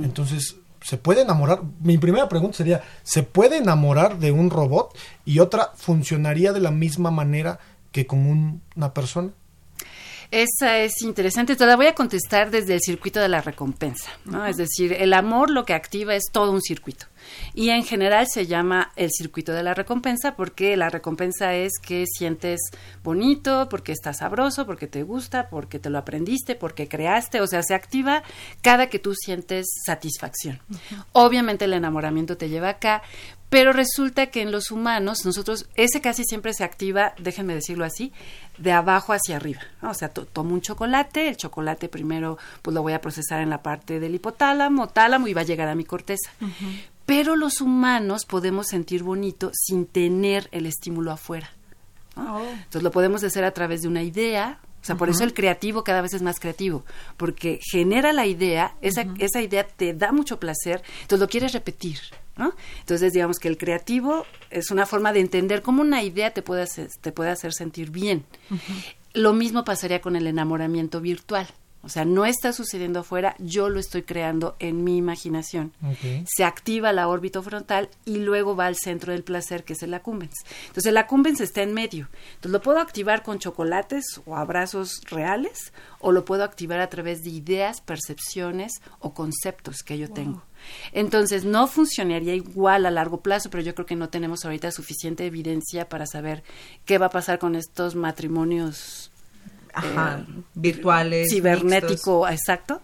Entonces, 0.02 0.56
¿se 0.82 0.98
puede 0.98 1.22
enamorar? 1.22 1.62
Mi 1.80 1.96
primera 1.96 2.28
pregunta 2.28 2.58
sería, 2.58 2.82
¿se 3.02 3.22
puede 3.22 3.58
enamorar 3.58 4.18
de 4.18 4.30
un 4.30 4.50
robot? 4.50 4.94
Y 5.24 5.38
otra, 5.38 5.72
¿funcionaría 5.74 6.52
de 6.52 6.60
la 6.60 6.70
misma 6.70 7.10
manera 7.10 7.60
que 7.92 8.06
con 8.06 8.60
una 8.76 8.92
persona? 8.92 9.30
Esa 10.30 10.78
es 10.78 11.02
interesante. 11.02 11.56
Te 11.56 11.66
la 11.66 11.74
voy 11.74 11.86
a 11.86 11.94
contestar 11.94 12.50
desde 12.50 12.74
el 12.74 12.80
circuito 12.80 13.18
de 13.18 13.28
la 13.28 13.40
recompensa. 13.40 14.10
¿no? 14.24 14.46
Es 14.46 14.56
decir, 14.56 14.92
el 14.92 15.12
amor 15.12 15.50
lo 15.50 15.64
que 15.64 15.74
activa 15.74 16.14
es 16.14 16.24
todo 16.30 16.52
un 16.52 16.62
circuito. 16.62 17.06
Y 17.52 17.70
en 17.70 17.84
general 17.84 18.26
se 18.32 18.46
llama 18.46 18.92
el 18.96 19.10
circuito 19.10 19.52
de 19.52 19.62
la 19.62 19.74
recompensa 19.74 20.36
porque 20.36 20.76
la 20.76 20.88
recompensa 20.88 21.54
es 21.54 21.72
que 21.82 22.04
sientes 22.06 22.60
bonito, 23.02 23.68
porque 23.68 23.92
está 23.92 24.12
sabroso, 24.12 24.66
porque 24.66 24.86
te 24.86 25.02
gusta, 25.02 25.48
porque 25.48 25.78
te 25.78 25.90
lo 25.90 25.98
aprendiste, 25.98 26.54
porque 26.54 26.86
creaste. 26.86 27.40
O 27.40 27.46
sea, 27.48 27.62
se 27.62 27.74
activa 27.74 28.22
cada 28.62 28.88
que 28.88 29.00
tú 29.00 29.14
sientes 29.14 29.66
satisfacción. 29.84 30.60
Obviamente 31.12 31.64
el 31.64 31.72
enamoramiento 31.72 32.36
te 32.36 32.48
lleva 32.48 32.68
acá, 32.68 33.02
pero 33.50 33.72
resulta 33.72 34.28
que 34.28 34.42
en 34.42 34.52
los 34.52 34.70
humanos, 34.70 35.26
nosotros, 35.26 35.68
ese 35.74 36.00
casi 36.00 36.24
siempre 36.24 36.54
se 36.54 36.62
activa, 36.62 37.14
déjenme 37.18 37.54
decirlo 37.54 37.84
así, 37.84 38.12
de 38.58 38.70
abajo 38.70 39.12
hacia 39.12 39.36
arriba. 39.36 39.60
O 39.82 39.92
sea, 39.92 40.08
tomo 40.08 40.54
un 40.54 40.60
chocolate, 40.60 41.28
el 41.28 41.36
chocolate 41.36 41.88
primero 41.88 42.38
pues 42.62 42.74
lo 42.74 42.82
voy 42.82 42.92
a 42.92 43.00
procesar 43.00 43.42
en 43.42 43.50
la 43.50 43.62
parte 43.62 43.98
del 43.98 44.14
hipotálamo, 44.14 44.88
tálamo 44.88 45.26
y 45.26 45.34
va 45.34 45.40
a 45.40 45.44
llegar 45.44 45.68
a 45.68 45.74
mi 45.74 45.84
corteza. 45.84 46.30
Pero 47.06 47.34
los 47.34 47.60
humanos 47.60 48.24
podemos 48.24 48.68
sentir 48.68 49.02
bonito 49.02 49.50
sin 49.52 49.86
tener 49.86 50.48
el 50.52 50.66
estímulo 50.66 51.10
afuera. 51.10 51.50
Oh. 52.16 52.40
Entonces 52.40 52.84
lo 52.84 52.92
podemos 52.92 53.24
hacer 53.24 53.42
a 53.44 53.50
través 53.50 53.82
de 53.82 53.88
una 53.88 54.04
idea, 54.04 54.60
o 54.80 54.84
sea, 54.84 54.94
por 54.94 55.10
eso 55.10 55.24
el 55.24 55.34
creativo 55.34 55.82
cada 55.82 56.02
vez 56.02 56.14
es 56.14 56.22
más 56.22 56.38
creativo, 56.38 56.84
porque 57.16 57.58
genera 57.62 58.12
la 58.12 58.26
idea, 58.26 58.76
esa, 58.80 59.06
esa 59.18 59.42
idea 59.42 59.66
te 59.66 59.92
da 59.92 60.12
mucho 60.12 60.38
placer, 60.38 60.82
entonces 61.02 61.20
lo 61.20 61.28
quieres 61.28 61.52
repetir. 61.52 61.98
Entonces, 62.80 63.12
digamos 63.12 63.38
que 63.38 63.48
el 63.48 63.58
creativo 63.58 64.26
es 64.50 64.70
una 64.70 64.86
forma 64.86 65.12
de 65.12 65.20
entender 65.20 65.62
cómo 65.62 65.82
una 65.82 66.02
idea 66.02 66.32
te 66.32 66.42
puede 66.42 66.62
hacer, 66.62 66.88
te 67.00 67.12
puede 67.12 67.30
hacer 67.30 67.52
sentir 67.52 67.90
bien. 67.90 68.24
Lo 69.12 69.32
mismo 69.32 69.64
pasaría 69.64 70.00
con 70.00 70.16
el 70.16 70.26
enamoramiento 70.26 71.00
virtual. 71.00 71.48
O 71.82 71.88
sea, 71.88 72.04
no 72.04 72.26
está 72.26 72.52
sucediendo 72.52 73.00
afuera, 73.00 73.34
yo 73.38 73.70
lo 73.70 73.80
estoy 73.80 74.02
creando 74.02 74.54
en 74.58 74.84
mi 74.84 74.98
imaginación. 74.98 75.72
Se 76.26 76.44
activa 76.44 76.92
la 76.92 77.08
órbita 77.08 77.40
frontal 77.40 77.88
y 78.04 78.18
luego 78.18 78.54
va 78.54 78.66
al 78.66 78.76
centro 78.76 79.12
del 79.12 79.24
placer, 79.24 79.64
que 79.64 79.72
es 79.72 79.82
el 79.82 79.94
accumbens. 79.94 80.34
Entonces, 80.66 80.86
el 80.86 80.98
accumbens 80.98 81.40
está 81.40 81.62
en 81.62 81.72
medio. 81.72 82.08
Entonces, 82.34 82.52
lo 82.52 82.60
puedo 82.60 82.80
activar 82.80 83.22
con 83.22 83.38
chocolates 83.38 84.04
o 84.26 84.36
abrazos 84.36 85.00
reales, 85.10 85.72
o 86.00 86.12
lo 86.12 86.26
puedo 86.26 86.44
activar 86.44 86.80
a 86.80 86.90
través 86.90 87.22
de 87.22 87.30
ideas, 87.30 87.80
percepciones 87.80 88.72
o 88.98 89.14
conceptos 89.14 89.82
que 89.82 89.96
yo 89.96 90.10
tengo. 90.10 90.42
Entonces, 90.92 91.44
no 91.44 91.66
funcionaría 91.66 92.34
igual 92.34 92.86
a 92.86 92.90
largo 92.90 93.20
plazo, 93.20 93.50
pero 93.50 93.62
yo 93.62 93.74
creo 93.74 93.86
que 93.86 93.96
no 93.96 94.08
tenemos 94.08 94.44
ahorita 94.44 94.70
suficiente 94.70 95.26
evidencia 95.26 95.88
para 95.88 96.06
saber 96.06 96.42
qué 96.84 96.98
va 96.98 97.06
a 97.06 97.10
pasar 97.10 97.38
con 97.38 97.54
estos 97.54 97.94
matrimonios 97.94 99.10
Ajá, 99.72 100.24
eh, 100.26 100.42
virtuales. 100.54 101.30
Cibernético, 101.30 102.28
exacto. 102.28 102.80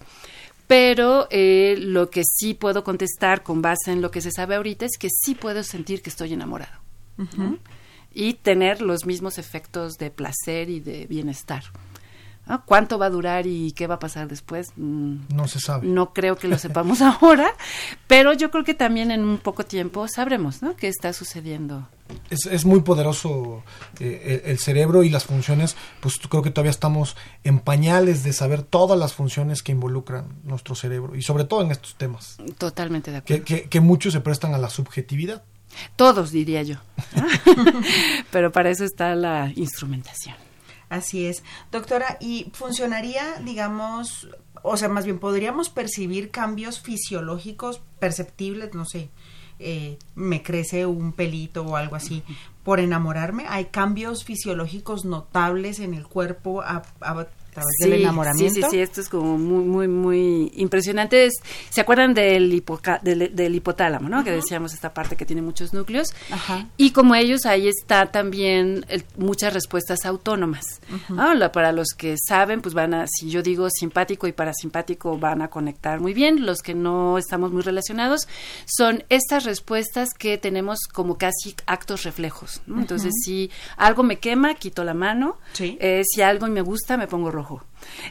Pero 0.67 1.29
eh, 1.31 1.77
lo 1.79 2.11
que 2.11 2.23
sí 2.25 2.55
puedo 2.55 2.83
contestar 2.83 3.43
con 3.43 3.63
base 3.63 3.93
en 3.93 4.03
lo 4.03 4.11
que 4.11 4.21
se 4.21 4.33
sabe 4.33 4.57
ahorita 4.57 4.85
es 4.87 4.99
que 4.99 5.09
sí 5.11 5.35
puedo 5.35 5.63
sentir 5.63 6.03
que 6.03 6.11
estoy 6.11 6.33
enamorado. 6.33 6.81
Y 8.13 8.35
tener 8.35 8.83
los 8.83 9.07
mismos 9.07 9.39
efectos 9.39 9.95
de 9.95 10.11
placer 10.11 10.69
y 10.69 10.81
de 10.81 11.07
bienestar. 11.07 11.65
¿Cuánto 12.65 12.99
va 12.99 13.07
a 13.07 13.11
durar 13.11 13.47
y 13.47 13.73
qué 13.73 13.87
va 13.87 13.97
a 13.97 13.99
pasar 13.99 14.29
después? 14.29 14.69
Mm, 14.77 15.35
no 15.35 15.49
se 15.49 15.59
sabe. 15.59 15.87
No 15.87 16.13
creo 16.13 16.37
que 16.37 16.47
lo 16.47 16.59
sepamos 16.59 17.03
ahora, 17.03 17.51
pero 18.07 18.33
yo 18.33 18.51
creo 18.51 18.65
que 18.65 18.75
también 18.75 19.11
en 19.11 19.25
un 19.25 19.39
poco 19.39 19.65
tiempo 19.65 20.07
sabremos 20.09 20.63
¿no? 20.63 20.77
qué 20.77 20.89
está 20.89 21.13
sucediendo. 21.13 21.89
Es, 22.31 22.47
es 22.47 22.65
muy 22.65 22.83
poderoso 22.83 23.65
eh, 23.99 24.43
el, 24.45 24.59
cerebro 24.61 25.03
y 25.03 25.11
las 25.11 25.25
funciones, 25.25 25.77
pues 26.01 26.19
creo 26.19 26.43
que 26.43 26.51
todavía 26.51 26.71
estamos 26.71 27.17
en 27.43 27.59
pañales 27.59 28.23
de 28.23 28.33
saber 28.33 28.63
todas 28.63 28.97
las 28.97 29.13
funciones 29.13 29.65
que 29.65 29.73
involucran 29.73 30.27
nuestro 30.45 30.77
cerebro 30.77 31.17
y 31.17 31.23
sobre 31.23 31.45
todo 31.45 31.63
en 31.63 31.73
estos 31.73 31.97
temas. 31.97 32.37
Totalmente 32.59 33.11
de 33.11 33.17
acuerdo. 33.19 33.45
Que, 33.45 33.65
que 33.65 33.81
muchos 33.81 34.13
se 34.13 34.21
prestan 34.21 34.55
a 34.55 34.59
la 34.59 34.71
subjetividad. 34.71 35.43
Todos, 35.97 36.31
diría 36.31 36.63
yo. 36.63 36.77
pero 38.31 38.53
para 38.53 38.71
eso 38.71 38.85
está 38.85 39.17
la 39.17 39.53
instrumentación. 39.57 40.46
Así 40.89 41.27
es. 41.27 41.43
Doctora, 41.73 42.17
¿y 42.21 42.51
funcionaría, 42.53 43.41
digamos, 43.45 44.29
o 44.63 44.77
sea, 44.77 44.89
más 44.89 45.05
bien 45.05 45.19
podríamos 45.19 45.69
percibir 45.69 46.31
cambios 46.31 46.81
fisiológicos 46.81 47.83
perceptibles, 47.99 48.75
no 48.75 48.85
sé, 48.85 49.11
eh, 49.59 49.99
me 50.15 50.43
crece 50.43 50.87
un 50.87 51.13
pelito 51.13 51.65
o 51.65 51.77
algo 51.77 51.97
así, 51.97 52.23
por 52.63 52.79
enamorarme? 52.79 53.47
¿Hay 53.49 53.67
cambios 53.67 54.25
fisiológicos 54.25 55.05
notables 55.05 55.81
en 55.81 55.95
el 55.95 56.07
cuerpo 56.07 56.63
través 57.57 57.75
del 57.81 57.93
enamoramiento. 57.95 58.55
Sí, 58.55 58.63
sí, 58.63 58.69
sí, 58.71 58.79
esto 58.79 59.01
es 59.01 59.09
como 59.09 59.39
muy, 59.39 59.65
muy, 59.65 59.89
muy 59.89 60.53
impresionante. 60.57 61.29
¿Se 61.71 61.81
acuerdan 61.81 62.15
del, 62.15 62.63
del, 63.03 63.55
hipotálamo, 63.55 64.09
no? 64.09 64.25
Que 64.25 64.31
decíamos 64.31 64.75
esta 64.75 64.93
parte 64.93 65.17
que 65.17 65.25
tiene 65.25 65.43
muchos 65.43 65.73
núcleos. 65.73 66.09
Ajá. 66.31 66.67
Y 66.77 66.91
como 66.91 67.15
ellos, 67.15 67.47
ahí 67.47 67.69
está 67.69 68.07
también 68.07 68.85
muchas 69.17 69.55
respuestas 69.55 70.05
autónomas. 70.05 70.81
para 71.53 71.73
los 71.73 71.89
que 71.97 72.17
saben, 72.19 72.61
pues 72.61 72.75
van 72.75 72.95
a, 72.95 73.07
si 73.07 73.31
yo 73.31 73.43
digo 73.43 73.69
simpático 73.71 74.27
y 74.27 74.33
parasimpático, 74.33 75.19
van 75.19 75.43
a 75.43 75.49
conectar 75.49 76.01
muy 76.01 76.13
bien. 76.13 76.45
Los 76.45 76.61
que 76.61 76.75
no 76.75 77.19
estamos 77.19 77.53
muy 77.53 77.63
relacionados, 77.63 78.29
son 78.67 79.05
estas 79.09 79.45
respuestas 79.45 80.11
que 80.19 80.37
tenemos 80.37 80.81
como 80.93 81.17
casi 81.17 81.55
actos 81.67 82.03
reflejos. 82.03 82.61
Entonces, 82.69 83.13
si 83.25 83.51
algo 83.77 84.03
me 84.03 84.19
quema, 84.19 84.55
quito 84.55 84.85
la 84.85 84.95
mano. 84.95 85.39
Eh, 85.59 86.03
si 86.05 86.23
algo 86.23 86.47
me 86.49 86.61
gusta, 86.61 86.97
me 86.97 87.07
pongo 87.07 87.31
rojo. 87.31 87.46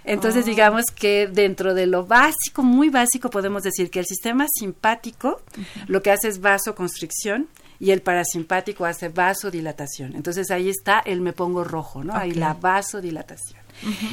Entonces, 0.03 0.43
oh. 0.43 0.47
digamos 0.47 0.85
que 0.85 1.27
dentro 1.27 1.73
de 1.73 1.85
lo 1.85 2.05
básico, 2.05 2.63
muy 2.63 2.89
básico, 2.89 3.29
podemos 3.29 3.63
decir 3.63 3.89
que 3.89 3.99
el 3.99 4.05
sistema 4.05 4.45
simpático 4.53 5.41
lo 5.87 6.01
que 6.01 6.11
hace 6.11 6.27
es 6.27 6.39
vasoconstricción 6.41 7.47
y 7.79 7.91
el 7.91 8.01
parasimpático 8.01 8.85
hace 8.85 9.09
vasodilatación. 9.09 10.15
Entonces 10.15 10.51
ahí 10.51 10.69
está 10.69 10.99
el 10.99 11.21
me 11.21 11.33
pongo 11.33 11.63
rojo, 11.63 12.03
¿no? 12.03 12.15
Ahí 12.15 12.31
la 12.31 12.53
vasodilatación. 12.53 13.64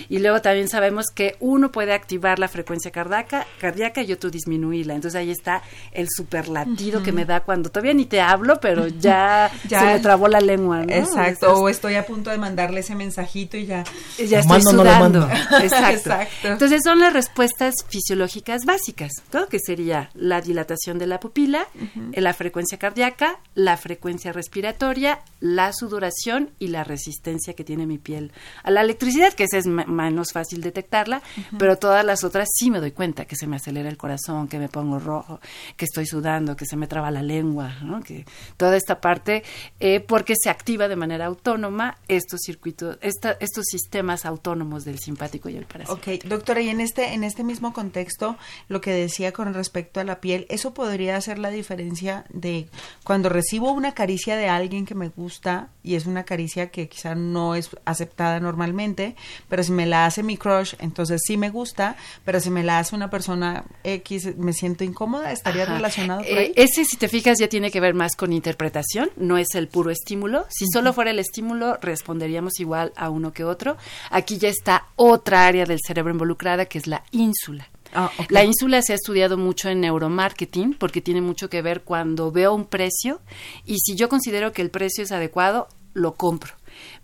Y 0.08 0.18
luego 0.18 0.40
también 0.42 0.68
sabemos 0.68 1.06
que 1.14 1.36
uno 1.40 1.72
puede 1.72 1.92
activar 1.92 2.38
la 2.38 2.48
frecuencia 2.48 2.90
cardíaca, 2.90 3.46
cardíaca 3.60 4.02
y 4.02 4.12
otro 4.12 4.30
disminuirla. 4.30 4.94
Entonces 4.94 5.18
ahí 5.18 5.30
está 5.30 5.62
el 5.92 6.08
superlatido 6.14 7.02
que 7.02 7.12
me 7.12 7.24
da 7.24 7.40
cuando 7.40 7.70
todavía 7.70 7.94
ni 7.94 8.06
te 8.06 8.20
hablo, 8.20 8.60
pero 8.60 8.88
ya, 8.88 9.50
se 9.68 9.80
me 9.80 10.00
trabó 10.00 10.28
la 10.28 10.40
lengua, 10.40 10.84
¿no? 10.84 10.92
Exacto, 10.92 11.54
o 11.54 11.68
estoy 11.68 11.94
a 11.94 12.06
punto 12.06 12.30
de 12.30 12.38
mandarle 12.38 12.80
ese 12.80 12.94
mensajito 12.94 13.56
y 13.56 13.66
ya, 13.66 13.84
ya 14.18 14.40
estoy 14.40 14.62
sudando. 14.62 15.28
Exacto. 15.62 16.48
Entonces 16.48 16.82
son 16.84 16.98
las 16.98 17.12
respuestas 17.12 17.74
fisiológicas 17.88 18.64
básicas, 18.64 19.12
¿no? 19.32 19.46
Que 19.46 19.58
sería 19.58 20.10
la 20.14 20.40
dilatación 20.40 20.98
de 20.98 21.06
la 21.06 21.20
pupila, 21.20 21.66
la 22.12 22.34
frecuencia 22.34 22.78
cardíaca, 22.78 23.38
la 23.54 23.76
frecuencia 23.76 24.32
respiratoria, 24.32 25.20
la 25.40 25.72
sudoración 25.72 26.50
y 26.58 26.68
la 26.68 26.84
resistencia 26.84 27.54
que 27.54 27.64
tiene 27.64 27.86
mi 27.86 27.98
piel 27.98 28.32
a 28.62 28.70
la 28.70 28.82
electricidad, 28.82 29.32
que 29.32 29.44
es 29.44 29.51
es 29.54 29.66
menos 29.66 30.32
fácil 30.32 30.60
detectarla, 30.60 31.22
pero 31.58 31.76
todas 31.76 32.04
las 32.04 32.24
otras 32.24 32.48
sí 32.54 32.70
me 32.70 32.80
doy 32.80 32.92
cuenta 32.92 33.24
que 33.24 33.36
se 33.36 33.46
me 33.46 33.56
acelera 33.56 33.88
el 33.88 33.96
corazón, 33.96 34.48
que 34.48 34.58
me 34.58 34.68
pongo 34.68 34.98
rojo, 34.98 35.40
que 35.76 35.84
estoy 35.84 36.06
sudando, 36.06 36.56
que 36.56 36.66
se 36.66 36.76
me 36.76 36.86
traba 36.86 37.10
la 37.10 37.22
lengua, 37.22 37.74
que 38.04 38.24
toda 38.56 38.76
esta 38.76 39.00
parte, 39.00 39.42
eh, 39.80 40.00
porque 40.00 40.34
se 40.36 40.50
activa 40.50 40.88
de 40.88 40.96
manera 40.96 41.26
autónoma 41.26 41.98
estos 42.08 42.40
circuitos, 42.44 42.98
estos 43.00 43.64
sistemas 43.66 44.24
autónomos 44.24 44.84
del 44.84 44.98
simpático 44.98 45.48
y 45.48 45.56
el 45.56 45.64
parasimpático. 45.64 46.22
Ok, 46.22 46.24
doctora, 46.24 46.60
y 46.60 46.68
en 46.68 46.80
este, 46.80 47.12
en 47.14 47.24
este 47.24 47.44
mismo 47.44 47.72
contexto, 47.72 48.36
lo 48.68 48.80
que 48.80 48.92
decía 48.92 49.32
con 49.32 49.52
respecto 49.54 50.00
a 50.00 50.04
la 50.04 50.20
piel, 50.20 50.46
¿eso 50.48 50.74
podría 50.74 51.16
hacer 51.16 51.38
la 51.38 51.50
diferencia 51.50 52.24
de 52.30 52.68
cuando 53.04 53.28
recibo 53.28 53.72
una 53.72 53.92
caricia 53.92 54.36
de 54.36 54.48
alguien 54.48 54.86
que 54.86 54.94
me 54.94 55.08
gusta 55.08 55.70
y 55.82 55.94
es 55.94 56.06
una 56.06 56.24
caricia 56.24 56.70
que 56.70 56.88
quizá 56.88 57.14
no 57.14 57.54
es 57.54 57.70
aceptada 57.84 58.40
normalmente, 58.40 59.16
pero 59.52 59.64
si 59.64 59.72
me 59.72 59.84
la 59.84 60.06
hace 60.06 60.22
mi 60.22 60.38
crush, 60.38 60.72
entonces 60.78 61.20
sí 61.26 61.36
me 61.36 61.50
gusta, 61.50 61.94
pero 62.24 62.40
si 62.40 62.48
me 62.48 62.62
la 62.62 62.78
hace 62.78 62.96
una 62.96 63.10
persona 63.10 63.66
X, 63.84 64.38
me 64.38 64.54
siento 64.54 64.82
incómoda, 64.82 65.30
¿estaría 65.30 65.66
relacionado 65.66 66.22
por 66.22 66.30
eh, 66.30 66.54
ese, 66.56 66.86
si 66.86 66.96
te 66.96 67.06
fijas, 67.06 67.38
ya 67.38 67.50
tiene 67.50 67.70
que 67.70 67.78
ver 67.78 67.92
más 67.92 68.16
con 68.16 68.32
interpretación, 68.32 69.10
no 69.18 69.36
es 69.36 69.54
el 69.54 69.68
puro 69.68 69.90
estímulo. 69.90 70.46
Si 70.48 70.64
solo 70.72 70.94
fuera 70.94 71.10
el 71.10 71.18
estímulo, 71.18 71.76
responderíamos 71.82 72.60
igual 72.60 72.94
a 72.96 73.10
uno 73.10 73.34
que 73.34 73.44
otro. 73.44 73.76
Aquí 74.08 74.38
ya 74.38 74.48
está 74.48 74.86
otra 74.96 75.46
área 75.46 75.66
del 75.66 75.80
cerebro 75.86 76.14
involucrada, 76.14 76.64
que 76.64 76.78
es 76.78 76.86
la 76.86 77.04
ínsula. 77.10 77.68
Ah, 77.92 78.10
la 78.30 78.44
ínsula 78.44 78.80
se 78.80 78.94
ha 78.94 78.96
estudiado 78.96 79.36
mucho 79.36 79.68
en 79.68 79.82
neuromarketing 79.82 80.72
porque 80.72 81.02
tiene 81.02 81.20
mucho 81.20 81.50
que 81.50 81.60
ver 81.60 81.82
cuando 81.82 82.32
veo 82.32 82.54
un 82.54 82.64
precio 82.64 83.20
y 83.66 83.76
si 83.80 83.96
yo 83.96 84.08
considero 84.08 84.54
que 84.54 84.62
el 84.62 84.70
precio 84.70 85.04
es 85.04 85.12
adecuado, 85.12 85.68
lo 85.92 86.14
compro. 86.14 86.54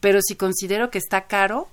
Pero 0.01 0.23
si 0.23 0.35
considero 0.35 0.91
que 0.91 0.97
está 0.97 1.27
caro, 1.27 1.69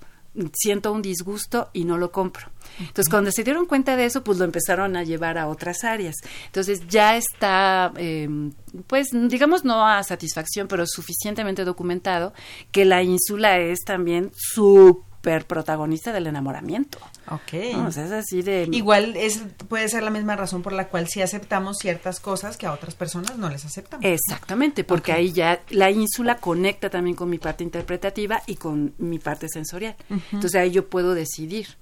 siento 0.54 0.92
un 0.92 1.02
disgusto 1.02 1.70
y 1.74 1.86
no 1.86 1.98
lo 1.98 2.12
compro. 2.12 2.50
Entonces, 2.80 3.10
cuando 3.10 3.32
se 3.32 3.44
dieron 3.44 3.66
cuenta 3.66 3.96
de 3.96 4.06
eso, 4.06 4.24
pues 4.24 4.38
lo 4.38 4.46
empezaron 4.46 4.96
a 4.96 5.04
llevar 5.04 5.38
a 5.38 5.48
otras 5.48 5.84
áreas. 5.84 6.16
Entonces, 6.48 6.82
ya 6.88 7.16
está, 7.16 7.94
em, 7.98 8.52
pues, 8.88 9.08
digamos, 9.12 9.64
no 9.64 9.86
a 9.88 10.04
satisfacción, 10.04 10.68
pero 10.68 10.86
suficientemente 10.86 11.64
documentado 11.64 12.34
que 12.72 12.86
la 12.86 13.04
ínsula 13.04 13.60
es 13.60 13.80
también 13.86 14.32
su 14.36 15.04
protagonista 15.48 16.14
del 16.14 16.28
enamoramiento. 16.28 17.00
Ok. 17.30 17.54
es 17.54 17.98
así 17.98 18.42
de... 18.42 18.68
Igual 18.72 19.16
es, 19.16 19.42
puede 19.68 19.90
ser 19.90 20.04
la 20.04 20.12
misma 20.12 20.36
razón 20.36 20.62
por 20.62 20.74
la 20.74 20.90
cual 20.90 21.08
sí 21.08 21.22
aceptamos 21.22 21.78
ciertas 21.78 22.20
cosas 22.20 22.58
que 22.58 22.68
a 22.68 22.74
otras 22.74 22.96
personas 22.96 23.38
no 23.38 23.50
les 23.50 23.66
aceptamos. 23.66 24.06
Exactamente, 24.06 24.84
porque 24.84 25.12
ahí 25.12 25.32
ya 25.32 25.62
la 25.70 25.92
ínsula 25.92 26.38
conecta 26.38 26.90
también 26.90 27.16
con 27.16 27.30
mi 27.30 27.40
parte 27.40 27.64
interpretativa 27.64 28.42
y 28.46 28.56
con 28.56 28.94
mi 28.98 29.20
parte 29.20 29.50
sensorial. 29.50 29.96
Entonces 30.10 30.56
ahí 30.56 30.72
yo 30.72 30.88
puedo 30.90 31.14
decidir 31.14 31.78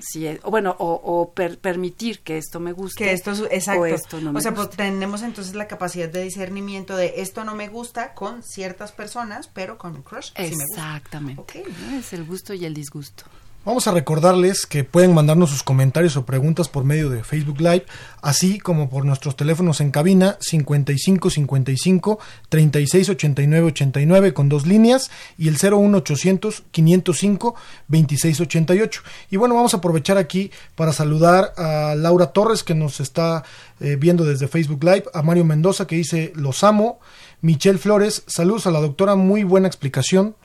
Sí. 0.00 0.38
o 0.42 0.50
bueno, 0.50 0.74
o, 0.78 1.32
permitir 1.32 2.20
que 2.20 2.38
esto 2.38 2.60
me 2.60 2.72
guste. 2.72 3.04
Que 3.04 3.12
esto, 3.12 3.32
exacto. 3.50 3.82
O 3.82 3.86
esto 3.86 4.20
no 4.20 4.32
me 4.32 4.38
O 4.38 4.42
sea, 4.42 4.54
pues 4.54 4.70
tenemos 4.70 5.22
entonces 5.22 5.54
la 5.54 5.68
capacidad 5.68 6.08
de 6.08 6.22
discernimiento 6.22 6.96
de 6.96 7.14
esto 7.18 7.44
no 7.44 7.54
me 7.54 7.68
gusta 7.68 8.14
con 8.14 8.42
ciertas 8.42 8.92
personas, 8.92 9.48
pero 9.48 9.78
con 9.78 9.94
un 9.94 10.02
crush 10.02 10.32
Exactamente. 10.34 11.64
Es 11.96 12.12
el 12.12 12.24
gusto 12.24 12.54
y 12.54 12.64
el 12.64 12.74
disgusto. 12.74 13.24
Vamos 13.68 13.86
a 13.86 13.92
recordarles 13.92 14.64
que 14.64 14.82
pueden 14.82 15.12
mandarnos 15.12 15.50
sus 15.50 15.62
comentarios 15.62 16.16
o 16.16 16.24
preguntas 16.24 16.70
por 16.70 16.84
medio 16.84 17.10
de 17.10 17.22
Facebook 17.22 17.60
Live, 17.60 17.84
así 18.22 18.58
como 18.58 18.88
por 18.88 19.04
nuestros 19.04 19.36
teléfonos 19.36 19.82
en 19.82 19.90
cabina 19.90 20.38
55 20.40 21.28
55 21.28 22.18
36 22.48 23.10
89 23.10 23.66
89 23.66 24.32
con 24.32 24.48
dos 24.48 24.66
líneas 24.66 25.10
y 25.36 25.48
el 25.48 25.58
01800 25.62 26.62
505 26.70 27.54
26 27.88 28.40
88. 28.40 29.02
Y 29.30 29.36
bueno, 29.36 29.54
vamos 29.54 29.74
a 29.74 29.76
aprovechar 29.76 30.16
aquí 30.16 30.50
para 30.74 30.94
saludar 30.94 31.52
a 31.58 31.94
Laura 31.94 32.28
Torres 32.28 32.64
que 32.64 32.74
nos 32.74 33.00
está 33.00 33.44
eh, 33.80 33.96
viendo 33.96 34.24
desde 34.24 34.48
Facebook 34.48 34.82
Live, 34.82 35.04
a 35.12 35.20
Mario 35.20 35.44
Mendoza 35.44 35.86
que 35.86 35.96
dice 35.96 36.32
los 36.34 36.64
amo, 36.64 37.00
Michelle 37.42 37.78
Flores, 37.78 38.22
saludos 38.28 38.66
a 38.66 38.70
la 38.70 38.80
doctora, 38.80 39.14
muy 39.14 39.44
buena 39.44 39.68
explicación. 39.68 40.36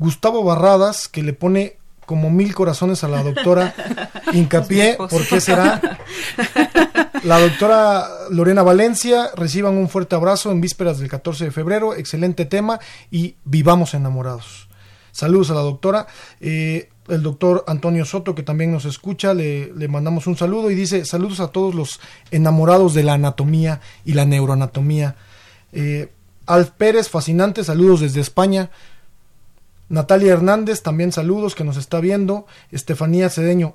Gustavo 0.00 0.42
Barradas, 0.42 1.06
que 1.06 1.22
le 1.22 1.34
pone 1.34 1.76
como 2.06 2.30
mil 2.30 2.54
corazones 2.54 3.04
a 3.04 3.08
la 3.08 3.22
doctora 3.22 3.74
Hincapié, 4.32 4.96
¿por 4.96 5.26
qué 5.26 5.40
será? 5.40 5.80
La 7.24 7.40
doctora 7.40 8.06
Lorena 8.30 8.62
Valencia, 8.62 9.30
reciban 9.34 9.78
un 9.78 9.88
fuerte 9.88 10.14
abrazo 10.14 10.52
en 10.52 10.60
vísperas 10.60 10.98
del 10.98 11.08
14 11.08 11.46
de 11.46 11.50
febrero, 11.52 11.94
excelente 11.94 12.44
tema 12.44 12.80
y 13.10 13.36
vivamos 13.44 13.94
enamorados. 13.94 14.68
Saludos 15.10 15.50
a 15.50 15.54
la 15.54 15.62
doctora. 15.62 16.06
Eh, 16.40 16.90
el 17.08 17.22
doctor 17.22 17.64
Antonio 17.66 18.04
Soto, 18.04 18.34
que 18.34 18.42
también 18.42 18.72
nos 18.72 18.84
escucha, 18.84 19.32
le, 19.32 19.72
mandamos 19.88 20.26
un 20.26 20.36
saludo 20.36 20.70
y 20.70 20.74
dice 20.74 21.04
saludos 21.04 21.40
a 21.40 21.48
todos 21.48 21.74
los 21.74 22.00
enamorados 22.30 22.94
de 22.94 23.04
la 23.04 23.14
anatomía 23.14 23.80
y 24.04 24.14
la 24.14 24.26
neuroanatomía. 24.26 25.16
Eh, 25.72 26.10
Alf 26.46 26.70
Pérez, 26.70 27.08
fascinante, 27.08 27.64
saludos 27.64 28.00
desde 28.00 28.20
España. 28.20 28.70
Natalia 29.88 30.32
Hernández, 30.32 30.82
también 30.82 31.12
saludos 31.12 31.54
que 31.54 31.64
nos 31.64 31.76
está 31.76 32.00
viendo. 32.00 32.46
Estefanía 32.70 33.30
Cedeño, 33.30 33.74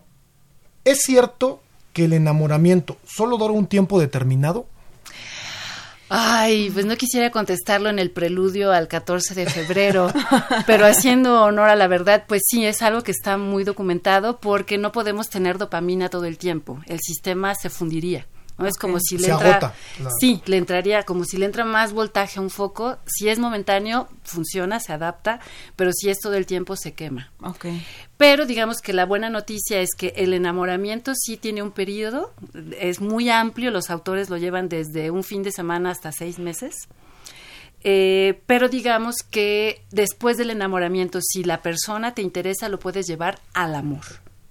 ¿es 0.84 1.02
cierto 1.02 1.62
que 1.94 2.06
el 2.06 2.14
enamoramiento 2.14 2.98
solo 3.06 3.38
dura 3.38 3.54
un 3.54 3.68
tiempo 3.68 4.00
determinado? 4.00 4.68
Ay, 6.12 6.72
pues 6.72 6.88
no 6.88 6.98
quisiera 6.98 7.30
contestarlo 7.30 7.88
en 7.90 8.00
el 8.00 8.10
preludio 8.10 8.72
al 8.72 8.88
14 8.88 9.36
de 9.36 9.46
febrero, 9.46 10.12
pero 10.66 10.88
haciendo 10.88 11.44
honor 11.44 11.70
a 11.70 11.76
la 11.76 11.88
verdad, 11.88 12.24
pues 12.28 12.42
sí, 12.48 12.66
es 12.66 12.82
algo 12.82 13.04
que 13.04 13.12
está 13.12 13.38
muy 13.38 13.64
documentado 13.64 14.40
porque 14.40 14.80
no 14.80 14.92
podemos 14.92 15.30
tener 15.30 15.60
dopamina 15.60 16.10
todo 16.10 16.26
el 16.26 16.40
tiempo. 16.40 16.80
El 16.88 17.00
sistema 17.00 17.54
se 17.54 17.70
fundiría. 17.70 18.26
¿No? 18.60 18.68
Es 18.68 18.78
como 18.78 19.00
si 19.00 19.18
le 19.18 19.30
entra... 19.30 19.74
Sí, 20.20 20.42
le 20.46 20.58
entraría 20.58 21.04
como 21.04 21.24
si 21.24 21.38
le 21.38 21.46
entra 21.46 21.66
más 21.66 21.94
voltaje 21.94 22.40
a 22.40 22.42
un 22.42 22.50
foco. 22.50 22.98
Si 23.06 23.30
es 23.30 23.40
momentáneo, 23.40 24.08
funciona, 24.24 24.80
se 24.80 24.94
adapta, 24.94 25.40
pero 25.76 25.92
si 25.94 26.10
es 26.10 26.20
todo 26.20 26.36
el 26.36 26.46
tiempo, 26.46 26.76
se 26.76 26.94
quema. 26.94 27.32
Okay. 27.42 27.84
Pero 28.18 28.46
digamos 28.46 28.82
que 28.82 28.94
la 28.94 29.06
buena 29.06 29.30
noticia 29.30 29.80
es 29.80 29.90
que 29.98 30.14
el 30.18 30.34
enamoramiento 30.34 31.14
sí 31.16 31.38
tiene 31.38 31.64
un 31.64 31.72
periodo, 31.72 32.34
es 32.80 33.02
muy 33.02 33.30
amplio, 33.30 33.72
los 33.72 33.90
autores 33.90 34.30
lo 34.30 34.38
llevan 34.38 34.70
desde 34.70 35.10
un 35.10 35.24
fin 35.24 35.42
de 35.42 35.52
semana 35.52 35.92
hasta 35.92 36.12
seis 36.12 36.38
meses. 36.38 36.76
Eh, 37.84 38.42
pero 38.46 38.68
digamos 38.68 39.18
que 39.30 39.86
después 39.92 40.38
del 40.38 40.50
enamoramiento, 40.50 41.20
si 41.22 41.44
la 41.44 41.62
persona 41.62 42.14
te 42.14 42.22
interesa, 42.22 42.68
lo 42.68 42.80
puedes 42.80 43.08
llevar 43.08 43.40
al 43.54 43.76
amor. 43.76 44.04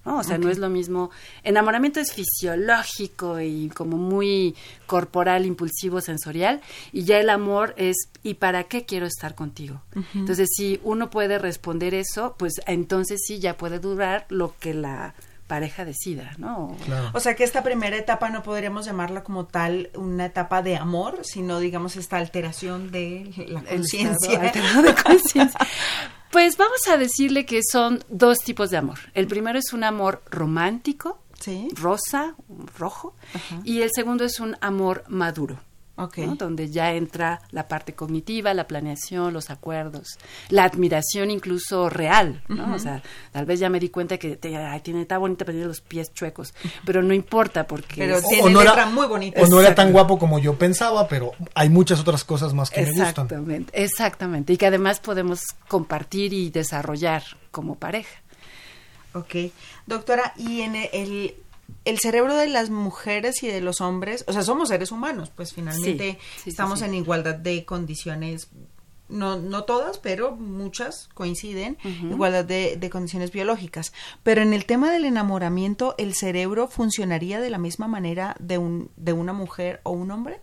¿No? 0.09 0.17
O 0.17 0.23
sea, 0.23 0.39
no 0.39 0.49
es 0.49 0.57
lo 0.57 0.69
mismo. 0.69 1.11
Enamoramiento 1.43 1.99
es 1.99 2.13
fisiológico 2.13 3.39
y 3.39 3.69
como 3.69 3.97
muy 3.97 4.55
corporal, 4.87 5.45
impulsivo, 5.45 6.01
sensorial, 6.01 6.61
y 6.91 7.03
ya 7.03 7.19
el 7.19 7.29
amor 7.29 7.75
es 7.77 7.95
¿y 8.23 8.33
para 8.35 8.63
qué 8.63 8.85
quiero 8.85 9.05
estar 9.05 9.35
contigo? 9.35 9.81
Entonces, 10.15 10.49
si 10.55 10.79
uno 10.83 11.11
puede 11.11 11.37
responder 11.37 11.93
eso, 11.93 12.35
pues 12.39 12.53
entonces 12.65 13.21
sí 13.23 13.37
ya 13.39 13.55
puede 13.55 13.77
durar 13.77 14.25
lo 14.29 14.55
que 14.59 14.73
la 14.73 15.13
pareja 15.45 15.85
decida, 15.85 16.31
¿no? 16.37 16.75
O 17.13 17.19
sea 17.19 17.35
que 17.35 17.43
esta 17.43 17.61
primera 17.61 17.95
etapa 17.95 18.29
no 18.29 18.41
podríamos 18.41 18.85
llamarla 18.85 19.23
como 19.23 19.45
tal 19.45 19.89
una 19.95 20.25
etapa 20.25 20.63
de 20.63 20.75
amor, 20.75 21.19
sino 21.23 21.59
digamos 21.59 21.97
esta 21.97 22.17
alteración 22.17 22.91
de 22.91 23.31
la 23.47 23.61
conciencia. 23.63 24.39
de 24.39 24.95
conciencia. 24.95 25.59
Pues 26.31 26.57
vamos 26.57 26.87
a 26.87 26.97
decirle 26.97 27.45
que 27.45 27.61
son 27.63 28.03
dos 28.09 28.39
tipos 28.39 28.69
de 28.69 28.77
amor. 28.77 28.99
El 29.15 29.27
primero 29.27 29.57
es 29.57 29.73
un 29.73 29.83
amor 29.83 30.21
romántico, 30.29 31.23
rosa, 31.73 32.35
rojo, 32.77 33.15
y 33.63 33.81
el 33.81 33.89
segundo 33.93 34.25
es 34.25 34.39
un 34.39 34.55
amor 34.61 35.03
maduro. 35.07 35.59
Donde 36.37 36.69
ya 36.69 36.93
entra 36.93 37.41
la 37.51 37.67
parte 37.67 37.93
cognitiva, 37.93 38.53
la 38.53 38.67
planeación, 38.67 39.33
los 39.33 39.49
acuerdos, 39.49 40.17
la 40.49 40.63
admiración 40.63 41.29
incluso 41.29 41.89
real, 41.89 42.41
¿no? 42.47 42.73
O 42.73 42.79
sea, 42.79 43.01
tal 43.31 43.45
vez 43.45 43.59
ya 43.59 43.69
me 43.69 43.79
di 43.79 43.89
cuenta 43.89 44.17
que 44.17 44.37
tiene 44.37 45.05
tan 45.05 45.19
bonita, 45.19 45.45
pero 45.45 45.57
tiene 45.57 45.67
los 45.67 45.81
pies 45.81 46.13
chuecos, 46.13 46.53
pero 46.85 47.01
no 47.03 47.13
importa 47.13 47.67
porque 47.67 47.95
pero 47.97 48.21
tiene 48.21 48.51
no 48.51 48.63
letra 48.63 48.85
muy 48.85 49.07
bonita. 49.07 49.41
O 49.41 49.47
no 49.47 49.59
era 49.59 49.75
tan 49.75 49.91
guapo 49.91 50.17
como 50.17 50.39
yo 50.39 50.57
pensaba, 50.57 51.07
pero 51.07 51.31
hay 51.53 51.69
muchas 51.69 51.99
otras 51.99 52.23
cosas 52.23 52.53
más 52.53 52.69
que 52.69 52.81
me 52.81 52.87
gustan. 52.87 53.07
Exactamente, 53.07 53.83
exactamente, 53.83 54.53
y 54.53 54.57
que 54.57 54.67
además 54.67 54.99
podemos 54.99 55.41
compartir 55.67 56.33
y 56.33 56.49
desarrollar 56.49 57.23
como 57.51 57.75
pareja. 57.75 58.21
Ok, 59.13 59.35
doctora, 59.85 60.33
y 60.37 60.61
en 60.61 60.75
el 60.75 60.89
el 60.93 61.35
cerebro 61.99 62.35
de 62.35 62.47
las 62.47 62.69
mujeres 62.69 63.43
y 63.43 63.47
de 63.47 63.61
los 63.61 63.81
hombres, 63.81 64.23
o 64.27 64.33
sea, 64.33 64.43
somos 64.43 64.69
seres 64.69 64.91
humanos, 64.91 65.31
pues 65.35 65.53
finalmente 65.53 66.17
estamos 66.45 66.81
en 66.81 66.93
igualdad 66.93 67.35
de 67.35 67.65
condiciones, 67.65 68.49
no, 69.09 69.37
no 69.37 69.63
todas, 69.63 69.97
pero 69.97 70.35
muchas 70.35 71.09
coinciden, 71.13 71.77
igualdad 71.83 72.45
de, 72.45 72.77
de, 72.77 72.89
condiciones 72.89 73.31
biológicas. 73.31 73.91
Pero 74.23 74.41
en 74.41 74.53
el 74.53 74.65
tema 74.65 74.91
del 74.91 75.05
enamoramiento, 75.05 75.95
¿el 75.97 76.13
cerebro 76.13 76.67
funcionaría 76.67 77.41
de 77.41 77.49
la 77.49 77.57
misma 77.57 77.87
manera 77.87 78.35
de, 78.39 78.57
un, 78.57 78.91
de 78.97 79.13
una 79.13 79.33
mujer 79.33 79.81
o 79.83 79.91
un 79.91 80.11
hombre? 80.11 80.39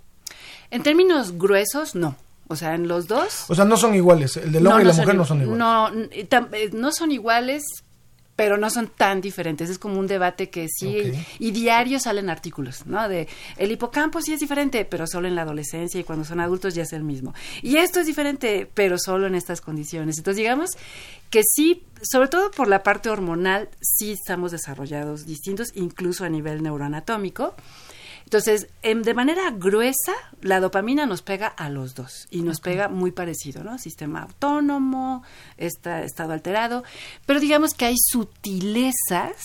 En 0.71 0.83
términos 0.83 1.39
gruesos, 1.39 1.95
no. 1.95 2.17
O 2.49 2.55
sea, 2.55 2.75
en 2.75 2.87
los 2.87 3.09
dos. 3.09 3.45
O 3.49 3.55
sea, 3.55 3.65
no 3.65 3.77
son 3.77 3.95
iguales. 3.95 4.37
El 4.37 4.53
del 4.53 4.67
hombre 4.67 4.85
y 4.85 4.87
la 4.87 4.93
mujer 4.93 5.15
no 5.17 5.25
son 5.25 5.43
iguales. 5.43 5.59
No, 5.59 5.91
eh, 6.13 6.71
no 6.73 6.93
son 6.93 7.11
iguales, 7.11 7.65
pero 8.37 8.59
no 8.59 8.69
son 8.71 8.89
tan 8.89 9.23
diferentes. 9.23 9.71
Es 9.71 9.79
como 9.79 9.99
un 9.99 10.07
debate 10.07 10.51
que 10.51 10.69
sí, 10.69 11.13
y 11.39 11.51
diario 11.51 11.99
salen 11.99 12.29
artículos, 12.29 12.87
¿no? 12.87 13.09
De 13.09 13.27
el 13.57 13.73
hipocampo 13.73 14.21
sí 14.21 14.35
es 14.35 14.41
diferente, 14.41 14.85
pero 14.85 15.07
solo 15.07 15.27
en 15.27 15.35
la 15.35 15.43
adolescencia 15.43 15.99
y 15.99 16.05
cuando 16.05 16.25
son 16.25 16.41
adultos 16.41 16.75
ya 16.75 16.83
es 16.83 16.93
el 16.93 17.03
mismo. 17.03 17.35
Y 17.63 17.77
esto 17.77 18.01
es 18.01 18.07
diferente, 18.07 18.71
pero 18.73 18.99
solo 18.99 19.27
en 19.27 19.35
estas 19.35 19.63
condiciones. 19.63 20.19
Entonces, 20.19 20.37
digamos 20.37 20.71
que 21.31 21.43
sí, 21.43 21.85
sobre 22.03 22.29
todo 22.29 22.51
por 22.51 22.69
la 22.69 22.83
parte 22.83 23.09
hormonal, 23.09 23.71
sí 23.81 24.13
estamos 24.13 24.53
desarrollados 24.53 25.27
distintos, 25.27 25.69
incluso 25.75 26.25
a 26.25 26.29
nivel 26.29 26.63
neuroanatómico. 26.63 27.55
Entonces, 28.27 28.67
de 28.83 29.15
manera 29.15 29.53
gruesa, 29.53 30.13
la 30.41 30.59
dopamina 30.59 31.07
nos 31.07 31.23
pega 31.23 31.47
a 31.47 31.71
los 31.71 31.95
dos 31.95 32.27
y 32.29 32.43
nos 32.43 32.59
pega 32.61 32.89
muy 32.89 33.13
parecido, 33.13 33.63
¿no? 33.63 33.79
Sistema 33.79 34.23
autónomo, 34.23 35.23
está, 35.57 36.03
estado 36.03 36.33
alterado, 36.33 36.83
pero 37.25 37.39
digamos 37.39 37.75
que 37.75 37.85
hay 37.85 37.95
sutilezas 37.97 39.37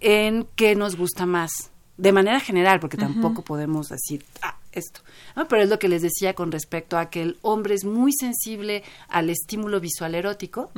en 0.00 0.46
qué 0.54 0.74
nos 0.74 0.96
gusta 0.96 1.24
más, 1.24 1.70
de 1.96 2.12
manera 2.12 2.40
general, 2.40 2.78
porque 2.78 2.98
tampoco 2.98 3.40
podemos 3.42 3.88
decir, 3.88 4.22
ah, 4.42 4.58
esto, 4.72 5.00
¿no? 5.34 5.48
Pero 5.48 5.62
es 5.62 5.70
lo 5.70 5.78
que 5.78 5.88
les 5.88 6.02
decía 6.02 6.34
con 6.34 6.52
respecto 6.52 6.98
a 6.98 7.08
que 7.08 7.22
el 7.22 7.38
hombre 7.40 7.74
es 7.74 7.86
muy 7.86 8.12
sensible 8.12 8.82
al 9.08 9.30
estímulo 9.30 9.80
visual 9.80 10.14
erótico 10.14 10.70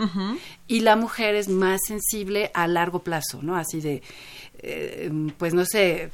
y 0.68 0.80
la 0.80 0.94
mujer 0.94 1.34
es 1.34 1.48
más 1.48 1.80
sensible 1.88 2.52
a 2.54 2.68
largo 2.68 3.00
plazo, 3.00 3.42
¿no? 3.42 3.56
Así 3.56 3.80
de, 3.80 4.00
eh, 4.58 5.10
pues 5.38 5.54
no 5.54 5.64
sé, 5.64 6.12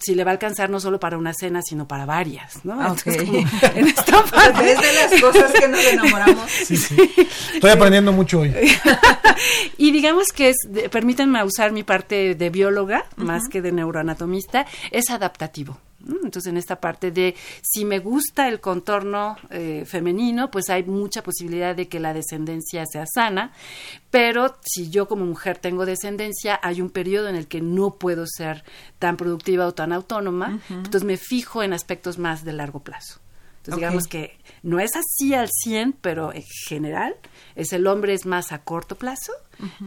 si 0.00 0.14
le 0.14 0.24
va 0.24 0.30
a 0.30 0.32
alcanzar 0.32 0.70
no 0.70 0.80
solo 0.80 0.98
para 0.98 1.18
una 1.18 1.34
cena, 1.34 1.60
sino 1.62 1.86
para 1.86 2.06
varias, 2.06 2.64
¿no? 2.64 2.80
Ah, 2.80 2.96
en 3.04 3.86
esta 3.86 4.24
parte. 4.30 4.72
Es 4.72 4.80
de 4.80 4.92
las 4.92 5.20
cosas 5.20 5.52
que 5.52 5.68
nos 5.68 5.84
enamoramos. 5.84 6.50
Sí, 6.50 6.76
sí. 6.76 6.96
Estoy 7.54 7.70
aprendiendo 7.70 8.12
mucho 8.12 8.40
hoy. 8.40 8.54
y 9.76 9.90
digamos 9.92 10.28
que 10.28 10.50
es, 10.50 10.56
permítanme 10.90 11.42
usar 11.44 11.72
mi 11.72 11.82
parte 11.82 12.34
de 12.34 12.50
bióloga, 12.50 13.06
más 13.16 13.48
que 13.48 13.62
de 13.62 13.72
neuroanatomista, 13.72 14.66
es 14.90 15.10
adaptativo. 15.10 15.78
Entonces, 16.06 16.46
en 16.46 16.56
esta 16.56 16.80
parte 16.80 17.10
de 17.10 17.34
si 17.62 17.84
me 17.84 17.98
gusta 17.98 18.48
el 18.48 18.60
contorno 18.60 19.36
eh, 19.50 19.84
femenino, 19.86 20.50
pues 20.50 20.70
hay 20.70 20.82
mucha 20.84 21.22
posibilidad 21.22 21.76
de 21.76 21.88
que 21.88 22.00
la 22.00 22.14
descendencia 22.14 22.84
sea 22.86 23.04
sana, 23.06 23.52
pero 24.10 24.56
si 24.62 24.90
yo 24.90 25.06
como 25.06 25.26
mujer 25.26 25.58
tengo 25.58 25.86
descendencia, 25.86 26.58
hay 26.62 26.80
un 26.80 26.90
periodo 26.90 27.28
en 27.28 27.36
el 27.36 27.46
que 27.46 27.60
no 27.60 27.94
puedo 27.94 28.24
ser 28.26 28.64
tan 28.98 29.16
productiva 29.16 29.66
o 29.66 29.72
tan 29.72 29.92
autónoma, 29.92 30.60
entonces 30.70 31.04
me 31.04 31.16
fijo 31.16 31.62
en 31.62 31.72
aspectos 31.72 32.18
más 32.18 32.44
de 32.44 32.52
largo 32.52 32.80
plazo. 32.80 33.20
Entonces, 33.58 33.76
digamos 33.76 34.06
que 34.06 34.38
no 34.62 34.80
es 34.80 34.92
así 34.96 35.34
al 35.34 35.48
100, 35.50 35.92
pero 36.00 36.32
en 36.32 36.44
general, 36.66 37.14
es 37.54 37.74
el 37.74 37.86
hombre 37.86 38.14
es 38.14 38.24
más 38.24 38.52
a 38.52 38.62
corto 38.62 38.96
plazo 38.96 39.32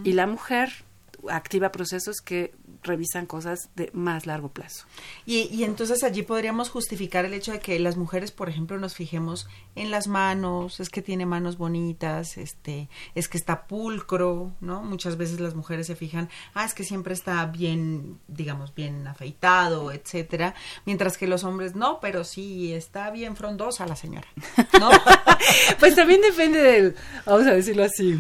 y 0.04 0.14
la 0.14 0.28
mujer 0.28 0.83
activa 1.30 1.72
procesos 1.72 2.18
que 2.22 2.54
revisan 2.84 3.26
cosas 3.26 3.70
de 3.76 3.90
más 3.94 4.26
largo 4.26 4.50
plazo. 4.50 4.86
Y, 5.26 5.44
y, 5.56 5.64
entonces 5.64 6.04
allí 6.04 6.24
podríamos 6.24 6.70
justificar 6.70 7.26
el 7.26 7.34
hecho 7.34 7.52
de 7.52 7.60
que 7.60 7.80
las 7.80 7.98
mujeres, 7.98 8.32
por 8.32 8.50
ejemplo, 8.50 8.78
nos 8.78 8.96
fijemos 8.96 9.48
en 9.76 9.92
las 9.92 10.08
manos, 10.08 10.80
es 10.80 10.90
que 10.90 11.02
tiene 11.02 11.26
manos 11.26 11.58
bonitas, 11.58 12.38
este, 12.38 12.90
es 13.16 13.28
que 13.28 13.38
está 13.38 13.68
pulcro, 13.68 14.52
¿no? 14.60 14.84
Muchas 14.84 15.18
veces 15.18 15.40
las 15.40 15.56
mujeres 15.56 15.88
se 15.88 15.96
fijan, 15.96 16.30
ah, 16.54 16.66
es 16.66 16.74
que 16.74 16.84
siempre 16.84 17.14
está 17.14 17.46
bien, 17.46 18.20
digamos, 18.28 18.76
bien 18.76 19.08
afeitado, 19.08 19.92
etcétera, 19.92 20.56
mientras 20.86 21.18
que 21.18 21.28
los 21.28 21.44
hombres 21.44 21.76
no, 21.76 22.00
pero 22.00 22.24
sí 22.24 22.74
está 22.74 23.12
bien 23.12 23.36
frondosa 23.36 23.86
la 23.86 23.96
señora, 23.96 24.28
¿no? 24.80 24.90
pues 25.80 25.96
también 25.96 26.22
depende 26.22 26.62
del, 26.62 26.96
vamos 27.26 27.48
a 27.48 27.54
decirlo 27.54 27.84
así, 27.84 28.18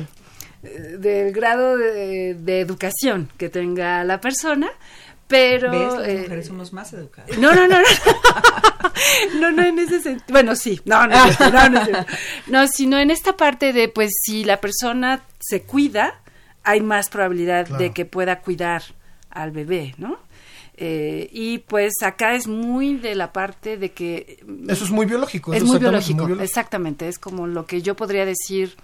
del 0.64 1.34
grado 1.34 1.78
de, 1.78 2.59
educación 2.59 3.30
que 3.38 3.49
tenga 3.49 4.03
la 4.03 4.22
persona, 4.22 4.70
pero... 5.28 5.72
¿Ves? 5.72 5.93
Las 5.93 6.07
eh, 6.07 6.20
mujeres 6.22 6.47
somos 6.47 6.74
más 6.74 6.93
educadas. 6.93 7.38
No, 7.38 7.53
no, 7.53 7.68
no, 7.68 7.80
no. 7.80 9.39
no, 9.39 9.51
no 9.51 9.64
en 9.64 9.80
ese 9.80 10.01
sentido. 10.01 10.26
Bueno, 10.30 10.55
sí, 10.55 10.82
no, 10.86 11.05
no, 11.07 11.26
no, 11.51 11.70
no, 11.70 12.05
no, 12.47 12.68
sino 12.68 12.97
en 12.97 13.11
esta 13.11 13.36
parte 13.36 13.74
de, 13.74 13.89
pues, 13.89 14.11
si 14.22 14.43
la 14.43 14.61
persona 14.61 15.22
se 15.39 15.64
cuida, 15.64 16.22
hay 16.64 16.82
más 16.82 17.09
probabilidad 17.09 17.68
de 17.68 17.91
que 17.91 18.05
pueda 18.05 18.39
cuidar 18.39 18.84
al 19.30 19.51
bebé, 19.51 19.95
¿no? 19.97 20.20
Eh, 20.76 21.30
y 21.32 21.59
pues 21.59 21.93
acá 22.01 22.34
es 22.34 22.47
muy 22.47 22.95
de 22.97 23.13
la 23.15 23.32
parte 23.32 23.78
de 23.78 23.91
que... 23.91 24.43
Eso 24.67 24.86
es 24.86 24.91
muy 24.91 25.05
biológico. 25.05 25.53
Es 25.53 25.63
muy 25.63 25.78
biológico, 25.78 26.28
exactamente. 26.39 27.07
Es 27.07 27.19
como 27.19 27.45
lo 27.47 27.65
que 27.65 27.82
yo 27.82 27.95
podría 27.95 28.26
decir... 28.26 28.76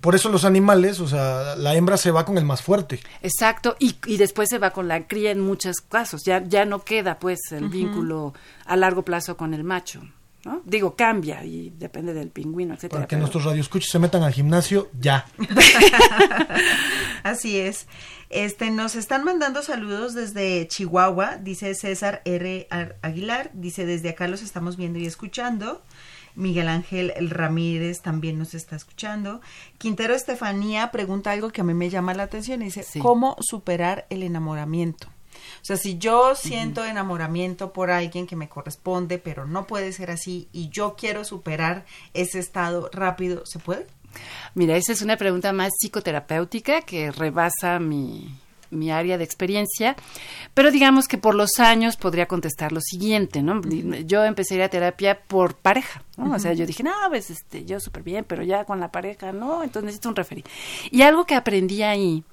Por 0.00 0.14
eso 0.14 0.30
los 0.30 0.44
animales, 0.44 1.00
o 1.00 1.08
sea, 1.08 1.56
la 1.56 1.74
hembra 1.74 1.96
se 1.96 2.10
va 2.10 2.24
con 2.24 2.38
el 2.38 2.44
más 2.44 2.62
fuerte. 2.62 3.00
Exacto, 3.22 3.76
y, 3.78 3.96
y 4.06 4.16
después 4.16 4.48
se 4.48 4.58
va 4.58 4.70
con 4.70 4.88
la 4.88 5.06
cría 5.06 5.32
en 5.32 5.40
muchos 5.40 5.76
casos. 5.78 6.22
Ya, 6.24 6.42
ya 6.42 6.64
no 6.64 6.82
queda 6.84 7.18
pues 7.18 7.40
el 7.50 7.68
vínculo 7.68 8.32
a 8.64 8.76
largo 8.76 9.02
plazo 9.02 9.36
con 9.36 9.52
el 9.52 9.64
macho. 9.64 10.02
¿no? 10.44 10.62
Digo, 10.64 10.94
cambia 10.94 11.44
y 11.44 11.70
depende 11.70 12.12
del 12.14 12.30
pingüino, 12.30 12.74
etcétera. 12.74 13.00
Para 13.00 13.08
que 13.08 13.16
nuestros 13.16 13.44
radioescuchos 13.44 13.90
se 13.90 13.98
metan 13.98 14.22
al 14.22 14.32
gimnasio 14.32 14.90
ya. 14.98 15.26
Así 17.22 17.58
es. 17.58 17.86
Este, 18.34 18.72
nos 18.72 18.96
están 18.96 19.22
mandando 19.22 19.62
saludos 19.62 20.12
desde 20.12 20.66
Chihuahua, 20.66 21.36
dice 21.36 21.72
César 21.76 22.20
R. 22.24 22.66
Aguilar, 23.00 23.52
dice 23.54 23.86
desde 23.86 24.08
acá 24.08 24.26
los 24.26 24.42
estamos 24.42 24.76
viendo 24.76 24.98
y 24.98 25.06
escuchando. 25.06 25.80
Miguel 26.34 26.66
Ángel 26.66 27.12
Ramírez 27.30 28.00
también 28.00 28.36
nos 28.36 28.54
está 28.54 28.74
escuchando. 28.74 29.40
Quintero 29.78 30.14
Estefanía 30.14 30.90
pregunta 30.90 31.30
algo 31.30 31.50
que 31.50 31.60
a 31.60 31.64
mí 31.64 31.74
me 31.74 31.90
llama 31.90 32.12
la 32.12 32.24
atención 32.24 32.62
y 32.62 32.64
dice, 32.64 32.84
¿cómo 32.98 33.36
superar 33.38 34.04
el 34.10 34.24
enamoramiento? 34.24 35.06
O 35.62 35.64
sea, 35.64 35.76
si 35.76 35.98
yo 35.98 36.34
siento 36.34 36.84
enamoramiento 36.84 37.72
por 37.72 37.92
alguien 37.92 38.26
que 38.26 38.34
me 38.34 38.48
corresponde, 38.48 39.18
pero 39.18 39.46
no 39.46 39.68
puede 39.68 39.92
ser 39.92 40.10
así 40.10 40.48
y 40.50 40.70
yo 40.70 40.96
quiero 40.98 41.24
superar 41.24 41.86
ese 42.14 42.40
estado 42.40 42.90
rápido, 42.92 43.46
¿se 43.46 43.60
puede? 43.60 43.86
Mira, 44.54 44.76
esa 44.76 44.92
es 44.92 45.02
una 45.02 45.16
pregunta 45.16 45.52
más 45.52 45.70
psicoterapéutica 45.80 46.82
que 46.82 47.10
rebasa 47.10 47.78
mi, 47.78 48.38
mi 48.74 48.90
área 48.90 49.18
de 49.18 49.24
experiencia, 49.24 49.96
pero 50.52 50.70
digamos 50.70 51.08
que 51.08 51.18
por 51.18 51.34
los 51.34 51.58
años 51.58 51.96
podría 51.96 52.26
contestar 52.26 52.72
lo 52.72 52.80
siguiente, 52.80 53.42
¿no? 53.42 53.60
Yo 53.62 54.24
empecé 54.24 54.54
a 54.54 54.56
ir 54.56 54.62
a 54.64 54.68
terapia 54.68 55.20
por 55.20 55.56
pareja, 55.56 56.02
¿no? 56.16 56.34
O 56.34 56.38
sea, 56.38 56.52
yo 56.52 56.66
dije, 56.66 56.82
no, 56.82 56.92
pues 57.08 57.30
este, 57.30 57.64
yo 57.64 57.80
súper 57.80 58.02
bien, 58.02 58.24
pero 58.26 58.42
ya 58.42 58.64
con 58.64 58.80
la 58.80 58.90
pareja, 58.90 59.32
no, 59.32 59.62
entonces 59.62 59.84
necesito 59.84 60.08
un 60.08 60.16
referí. 60.16 60.44
Y 60.90 61.02
algo 61.02 61.24
que 61.24 61.34
aprendí 61.34 61.82
ahí 61.82 62.24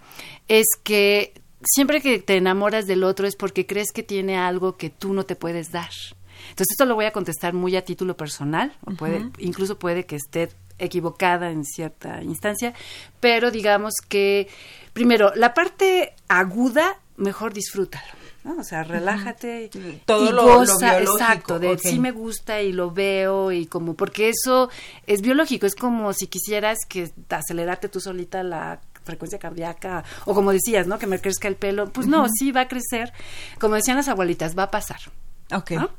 es 0.47 0.65
que 0.83 1.33
siempre 1.63 2.01
que 2.01 2.19
te 2.19 2.37
enamoras 2.37 2.87
del 2.87 3.03
otro 3.03 3.27
es 3.27 3.35
porque 3.35 3.65
crees 3.65 3.91
que 3.91 4.03
tiene 4.03 4.37
algo 4.37 4.77
que 4.77 4.89
tú 4.89 5.13
no 5.13 5.23
te 5.23 5.35
puedes 5.35 5.71
dar. 5.71 5.89
Entonces 6.49 6.71
esto 6.71 6.85
lo 6.85 6.95
voy 6.95 7.05
a 7.05 7.11
contestar 7.11 7.53
muy 7.53 7.75
a 7.75 7.85
título 7.85 8.17
personal, 8.17 8.73
o 8.85 8.91
puede, 8.91 9.29
incluso 9.37 9.77
puede 9.77 10.05
que 10.05 10.15
esté 10.15 10.49
equivocada 10.81 11.49
en 11.51 11.63
cierta 11.63 12.21
instancia, 12.23 12.73
pero 13.19 13.51
digamos 13.51 13.93
que, 14.09 14.47
primero, 14.93 15.31
la 15.35 15.53
parte 15.53 16.13
aguda, 16.27 16.97
mejor 17.17 17.53
disfrútalo. 17.53 18.07
¿no? 18.43 18.57
O 18.59 18.63
sea, 18.63 18.83
relájate 18.83 19.69
Todo 20.07 20.27
y 20.27 20.31
lo- 20.33 20.43
goza, 20.43 20.99
lo 21.01 21.13
exacto, 21.13 21.59
de 21.59 21.73
ok. 21.73 21.79
sí 21.83 21.99
me 21.99 22.09
gusta 22.09 22.59
y 22.63 22.71
lo 22.71 22.89
veo 22.89 23.51
y 23.51 23.67
como 23.67 23.93
porque 23.93 24.29
eso 24.29 24.69
es 25.05 25.21
biológico, 25.21 25.67
es 25.67 25.75
como 25.75 26.11
si 26.13 26.25
quisieras 26.25 26.79
que 26.89 27.11
acelerarte 27.29 27.87
tú 27.87 27.99
solita 27.99 28.41
la 28.41 28.81
frecuencia 29.03 29.37
cardíaca 29.37 30.03
o 30.25 30.33
como 30.33 30.51
decías, 30.51 30.87
¿no? 30.87 30.97
Que 30.97 31.05
me 31.05 31.19
crezca 31.21 31.47
el 31.47 31.55
pelo, 31.55 31.91
pues 31.93 32.07
no, 32.07 32.25
sí 32.39 32.51
va 32.51 32.61
a 32.61 32.67
crecer, 32.67 33.13
como 33.59 33.75
decían 33.75 33.97
las 33.97 34.07
abuelitas, 34.07 34.57
va 34.57 34.63
a 34.63 34.71
pasar. 34.71 34.99
Ok. 35.53 35.71
¿no? 35.71 35.89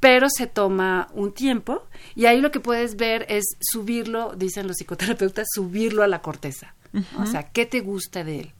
Pero 0.00 0.28
se 0.30 0.46
toma 0.46 1.08
un 1.14 1.32
tiempo 1.32 1.86
y 2.14 2.26
ahí 2.26 2.40
lo 2.40 2.50
que 2.50 2.60
puedes 2.60 2.96
ver 2.96 3.26
es 3.28 3.44
subirlo, 3.60 4.34
dicen 4.36 4.66
los 4.66 4.76
psicoterapeutas, 4.76 5.46
subirlo 5.54 6.02
a 6.02 6.06
la 6.08 6.20
corteza. 6.22 6.74
O 7.18 7.26
sea, 7.26 7.50
¿qué 7.50 7.66
te 7.66 7.80
gusta 7.80 8.24
de 8.24 8.40
él? 8.40 8.52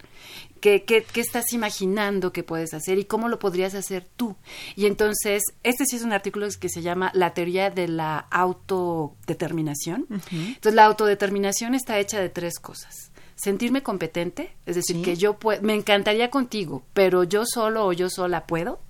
¿Qué, 0.61 0.85
qué, 0.85 1.03
qué 1.05 1.21
estás 1.21 1.53
imaginando 1.55 2.33
que 2.33 2.43
puedes 2.43 2.75
hacer 2.75 2.99
y 2.99 3.05
cómo 3.05 3.29
lo 3.29 3.39
podrías 3.39 3.75
hacer 3.75 4.07
tú? 4.17 4.37
Y 4.75 4.87
entonces, 4.87 5.43
este 5.63 5.85
sí 5.87 5.97
es 5.97 6.03
un 6.03 6.13
artículo 6.13 6.47
que 6.61 6.69
se 6.69 6.83
llama 6.83 7.11
La 7.15 7.33
teoría 7.33 7.71
de 7.71 7.89
la 7.89 8.27
autodeterminación. 8.31 10.07
Entonces, 10.11 10.75
la 10.75 10.85
autodeterminación 10.87 11.75
está 11.75 11.99
hecha 11.99 12.21
de 12.21 12.29
tres 12.29 12.59
cosas. 12.59 13.11
Sentirme 13.37 13.83
competente, 13.83 14.57
es 14.65 14.77
decir, 14.77 14.97
Sí. 14.97 15.03
que 15.03 15.17
yo 15.17 15.39
me 15.63 15.75
encantaría 15.75 16.31
contigo, 16.31 16.83
pero 16.95 17.23
yo 17.25 17.45
solo 17.47 17.87
o 17.87 17.93
yo 17.93 18.09
sola 18.09 18.47
puedo 18.47 18.81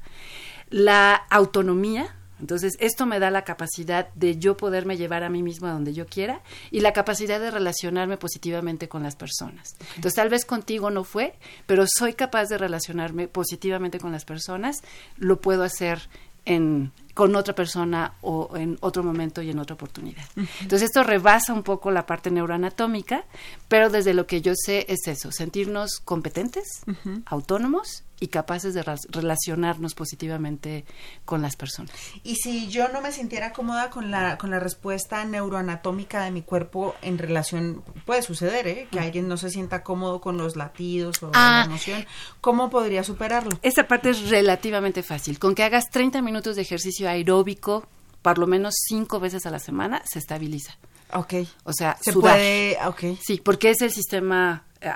la 0.70 1.14
autonomía. 1.14 2.14
Entonces, 2.38 2.74
esto 2.80 3.06
me 3.06 3.18
da 3.18 3.30
la 3.30 3.44
capacidad 3.44 4.12
de 4.14 4.36
yo 4.36 4.58
poderme 4.58 4.98
llevar 4.98 5.22
a 5.22 5.30
mí 5.30 5.42
mismo 5.42 5.68
a 5.68 5.72
donde 5.72 5.94
yo 5.94 6.06
quiera 6.06 6.42
y 6.70 6.80
la 6.80 6.92
capacidad 6.92 7.40
de 7.40 7.50
relacionarme 7.50 8.18
positivamente 8.18 8.88
con 8.88 9.02
las 9.02 9.16
personas. 9.16 9.76
Entonces, 9.94 10.14
tal 10.14 10.28
vez 10.28 10.44
contigo 10.44 10.90
no 10.90 11.02
fue, 11.02 11.34
pero 11.64 11.86
soy 11.86 12.12
capaz 12.12 12.46
de 12.46 12.58
relacionarme 12.58 13.26
positivamente 13.26 13.98
con 13.98 14.12
las 14.12 14.26
personas, 14.26 14.82
lo 15.16 15.40
puedo 15.40 15.62
hacer 15.62 16.10
en 16.44 16.92
con 17.16 17.34
otra 17.34 17.54
persona 17.54 18.12
o 18.20 18.58
en 18.58 18.76
otro 18.80 19.02
momento 19.02 19.40
y 19.40 19.48
en 19.48 19.58
otra 19.58 19.72
oportunidad. 19.72 20.26
Entonces 20.60 20.82
esto 20.82 21.02
rebasa 21.02 21.54
un 21.54 21.62
poco 21.62 21.90
la 21.90 22.04
parte 22.04 22.30
neuroanatómica, 22.30 23.24
pero 23.68 23.88
desde 23.88 24.12
lo 24.12 24.26
que 24.26 24.42
yo 24.42 24.52
sé 24.54 24.84
es 24.86 25.08
eso, 25.08 25.32
sentirnos 25.32 25.98
competentes, 26.04 26.82
autónomos 27.24 28.04
y 28.18 28.28
capaces 28.28 28.72
de 28.74 28.82
relacionarnos 29.10 29.94
positivamente 29.94 30.84
con 31.24 31.42
las 31.42 31.56
personas. 31.56 31.92
Y 32.22 32.36
si 32.36 32.68
yo 32.68 32.88
no 32.88 33.00
me 33.00 33.12
sintiera 33.12 33.52
cómoda 33.52 33.90
con 33.90 34.10
la, 34.10 34.38
con 34.38 34.50
la 34.50 34.58
respuesta 34.58 35.24
neuroanatómica 35.24 36.24
de 36.24 36.30
mi 36.30 36.42
cuerpo 36.42 36.94
en 37.02 37.18
relación, 37.18 37.82
puede 38.04 38.22
suceder, 38.22 38.66
¿eh? 38.68 38.88
Que 38.90 39.00
alguien 39.00 39.28
no 39.28 39.36
se 39.36 39.50
sienta 39.50 39.82
cómodo 39.82 40.20
con 40.20 40.38
los 40.38 40.56
latidos 40.56 41.22
o 41.22 41.30
Ah. 41.34 41.60
la 41.60 41.64
emoción, 41.66 42.06
¿cómo 42.40 42.70
podría 42.70 43.04
superarlo? 43.04 43.58
Esta 43.62 43.86
parte 43.86 44.10
es 44.10 44.30
relativamente 44.30 45.02
fácil. 45.02 45.38
Con 45.38 45.54
que 45.54 45.62
hagas 45.64 45.90
30 45.90 46.22
minutos 46.22 46.56
de 46.56 46.62
ejercicio 46.62 47.08
aeróbico, 47.08 47.86
por 48.22 48.38
lo 48.38 48.46
menos 48.46 48.74
cinco 48.88 49.20
veces 49.20 49.46
a 49.46 49.50
la 49.50 49.58
semana, 49.58 50.02
se 50.04 50.18
estabiliza. 50.18 50.76
Ok. 51.12 51.34
O 51.64 51.72
sea, 51.72 51.96
Se 52.00 52.12
sudar. 52.12 52.34
puede, 52.34 52.78
ok. 52.86 53.18
Sí, 53.22 53.40
porque 53.44 53.70
es 53.70 53.80
el 53.82 53.92
sistema 53.92 54.64
eh, 54.80 54.88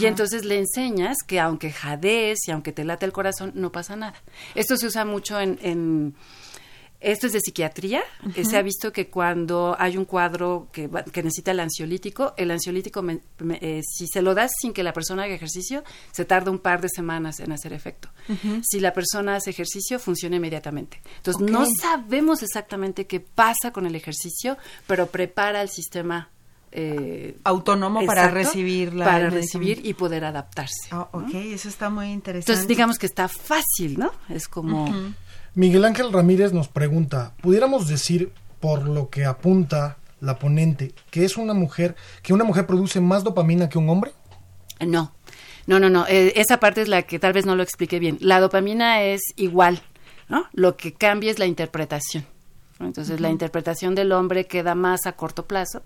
Y 0.00 0.06
entonces 0.06 0.44
le 0.44 0.58
enseñas 0.58 1.16
que 1.26 1.40
aunque 1.40 1.70
jadees 1.72 2.38
y 2.46 2.50
aunque 2.50 2.72
te 2.72 2.84
late 2.84 3.06
el 3.06 3.12
corazón, 3.12 3.52
no 3.54 3.72
pasa 3.72 3.96
nada. 3.96 4.20
Esto 4.54 4.76
se 4.76 4.86
usa 4.86 5.04
mucho 5.04 5.38
en... 5.40 5.58
en- 5.62 6.14
esto 7.00 7.28
es 7.28 7.32
de 7.32 7.40
psiquiatría. 7.40 8.02
Eh, 8.34 8.44
se 8.44 8.56
ha 8.56 8.62
visto 8.62 8.92
que 8.92 9.08
cuando 9.08 9.76
hay 9.78 9.96
un 9.96 10.04
cuadro 10.04 10.66
que, 10.72 10.90
que 11.12 11.22
necesita 11.22 11.52
el 11.52 11.60
ansiolítico, 11.60 12.34
el 12.36 12.50
ansiolítico, 12.50 13.02
me- 13.02 13.20
me- 13.38 13.58
eh, 13.62 13.82
si 13.88 14.08
se 14.08 14.20
lo 14.20 14.34
das 14.34 14.50
sin 14.60 14.72
que 14.72 14.82
la 14.82 14.92
persona 14.92 15.22
haga 15.22 15.32
ejercicio, 15.32 15.84
se 16.10 16.24
tarda 16.24 16.50
un 16.50 16.58
par 16.58 16.80
de 16.80 16.88
semanas 16.88 17.38
en 17.38 17.52
hacer 17.52 17.72
efecto. 17.72 18.08
Si 18.68 18.80
la 18.80 18.92
persona 18.92 19.36
hace 19.36 19.50
ejercicio, 19.50 20.00
funciona 20.00 20.34
inmediatamente. 20.36 21.00
Entonces, 21.18 21.40
no 21.48 21.66
sabemos 21.80 22.42
exactamente 22.42 23.06
qué 23.06 23.20
pasa 23.20 23.70
con 23.72 23.86
el 23.86 23.94
ejercicio, 23.94 24.56
pero 24.88 25.06
prepara 25.06 25.62
el 25.62 25.68
sistema 25.68 26.30
eh, 26.72 27.38
Autónomo 27.44 28.04
para 28.04 28.28
recibir 28.28 28.94
la 28.94 29.04
para 29.04 29.30
recibir 29.30 29.80
y 29.84 29.94
poder 29.94 30.24
adaptarse. 30.24 30.88
Ah, 30.90 31.08
¿no? 31.12 31.20
ok, 31.20 31.34
eso 31.34 31.68
está 31.68 31.90
muy 31.90 32.10
interesante. 32.10 32.52
Entonces 32.52 32.68
digamos 32.68 32.98
que 32.98 33.06
está 33.06 33.28
fácil, 33.28 33.98
¿no? 33.98 34.12
Es 34.28 34.48
como 34.48 35.14
Miguel 35.54 35.84
Ángel 35.84 36.12
Ramírez 36.12 36.52
nos 36.52 36.68
pregunta, 36.68 37.34
¿pudiéramos 37.40 37.88
decir, 37.88 38.32
por 38.60 38.86
lo 38.86 39.08
que 39.10 39.24
apunta 39.24 39.96
la 40.20 40.38
ponente, 40.38 40.94
que 41.10 41.24
es 41.24 41.36
una 41.36 41.54
mujer, 41.54 41.96
que 42.22 42.32
una 42.32 42.44
mujer 42.44 42.66
produce 42.66 43.00
más 43.00 43.24
dopamina 43.24 43.68
que 43.68 43.78
un 43.78 43.88
hombre? 43.88 44.12
no, 44.80 45.12
no, 45.66 45.80
no, 45.80 45.90
no. 45.90 46.06
eh, 46.06 46.32
esa 46.36 46.60
parte 46.60 46.82
es 46.82 46.88
la 46.88 47.02
que 47.02 47.18
tal 47.18 47.32
vez 47.32 47.44
no 47.44 47.56
lo 47.56 47.62
expliqué 47.62 47.98
bien. 47.98 48.18
La 48.20 48.40
dopamina 48.40 49.02
es 49.02 49.20
igual, 49.36 49.82
¿no? 50.28 50.46
Lo 50.52 50.76
que 50.76 50.94
cambia 50.94 51.30
es 51.30 51.38
la 51.38 51.46
interpretación. 51.46 52.24
¿no? 52.78 52.86
Entonces 52.86 53.20
la 53.20 53.28
interpretación 53.30 53.94
del 53.94 54.12
hombre 54.12 54.46
queda 54.46 54.74
más 54.74 55.06
a 55.06 55.12
corto 55.12 55.46
plazo 55.46 55.82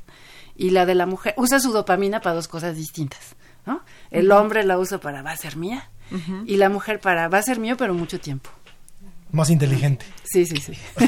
y 0.57 0.70
la 0.70 0.86
de 0.86 0.94
la 0.94 1.07
mujer 1.07 1.34
usa 1.36 1.59
su 1.61 1.72
dopamina 1.72 2.20
para 2.20 2.34
dos 2.36 2.48
cosas 2.48 2.76
distintas, 2.76 3.20
¿no? 3.66 3.80
El 4.11 4.30
hombre 4.32 4.64
la 4.64 4.78
usa 4.78 4.98
para 4.98 5.22
va 5.22 5.30
a 5.32 5.36
ser 5.36 5.57
mía 5.57 5.90
y 6.46 6.57
la 6.57 6.68
mujer 6.68 7.00
para 7.00 7.28
va 7.28 7.38
a 7.38 7.42
ser 7.42 7.59
mío 7.59 7.76
pero 7.78 7.94
mucho 7.94 8.20
tiempo. 8.20 8.50
Más 9.30 9.48
inteligente. 9.48 10.05
Sí, 10.24 10.44
sí, 10.44 10.57
sí. 10.59 10.72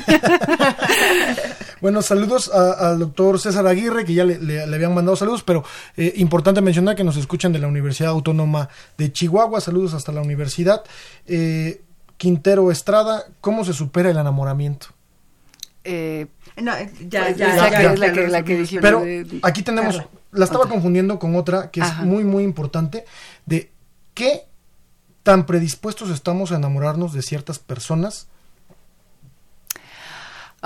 Bueno, 1.81 2.01
saludos 2.01 2.51
a- 2.53 2.91
al 2.93 2.99
doctor 2.99 3.39
César 3.39 3.67
Aguirre, 3.67 4.05
que 4.07 4.15
ya 4.15 4.25
le, 4.25 4.39
le- 4.39 4.67
le 4.67 4.75
habían 4.77 4.95
mandado 4.95 5.17
saludos, 5.17 5.43
pero 5.43 5.65
eh, 5.99 6.15
importante 6.17 6.63
mencionar 6.63 6.97
que 6.97 7.05
nos 7.05 7.17
escuchan 7.19 7.53
de 7.53 7.59
la 7.59 7.69
Universidad 7.69 8.11
Autónoma 8.13 8.71
de 8.97 9.13
Chihuahua. 9.13 9.61
Saludos 9.61 9.93
hasta 9.93 10.11
la 10.13 10.23
universidad. 10.23 10.83
Eh, 11.27 11.83
Quintero 12.17 12.71
Estrada, 12.71 13.25
¿cómo 13.43 13.65
se 13.67 13.75
supera 13.75 14.11
el 14.11 14.17
enamoramiento? 14.17 14.87
Eh, 15.83 16.27
No, 16.61 16.75
eh, 16.77 16.91
ya, 17.09 17.25
Pues 17.25 17.37
ya, 17.37 17.57
ya, 17.57 17.71
que 17.93 17.97
la 17.99 18.13
que- 18.13 18.29
la 18.29 18.45
que 18.45 18.57
dijimos. 18.59 18.83
Pero 18.83 19.01
de- 19.01 19.41
aquí 19.43 19.63
tenemos, 19.63 19.97
Carla. 19.97 20.11
la 20.33 20.45
estaba 20.45 20.65
Otra. 20.65 20.73
confundiendo 20.75 21.19
con 21.19 21.35
otra 21.37 21.71
que 21.71 21.81
es 21.81 21.87
Ajá. 21.87 22.03
muy, 22.05 22.25
muy 22.25 22.45
importante, 22.45 23.05
de 23.47 23.73
qué 24.15 24.43
tan 25.23 25.47
predispuestos 25.47 26.11
estamos 26.11 26.53
a 26.53 26.57
enamorarnos 26.57 27.13
de 27.13 27.23
ciertas 27.23 27.59
personas. 27.59 28.29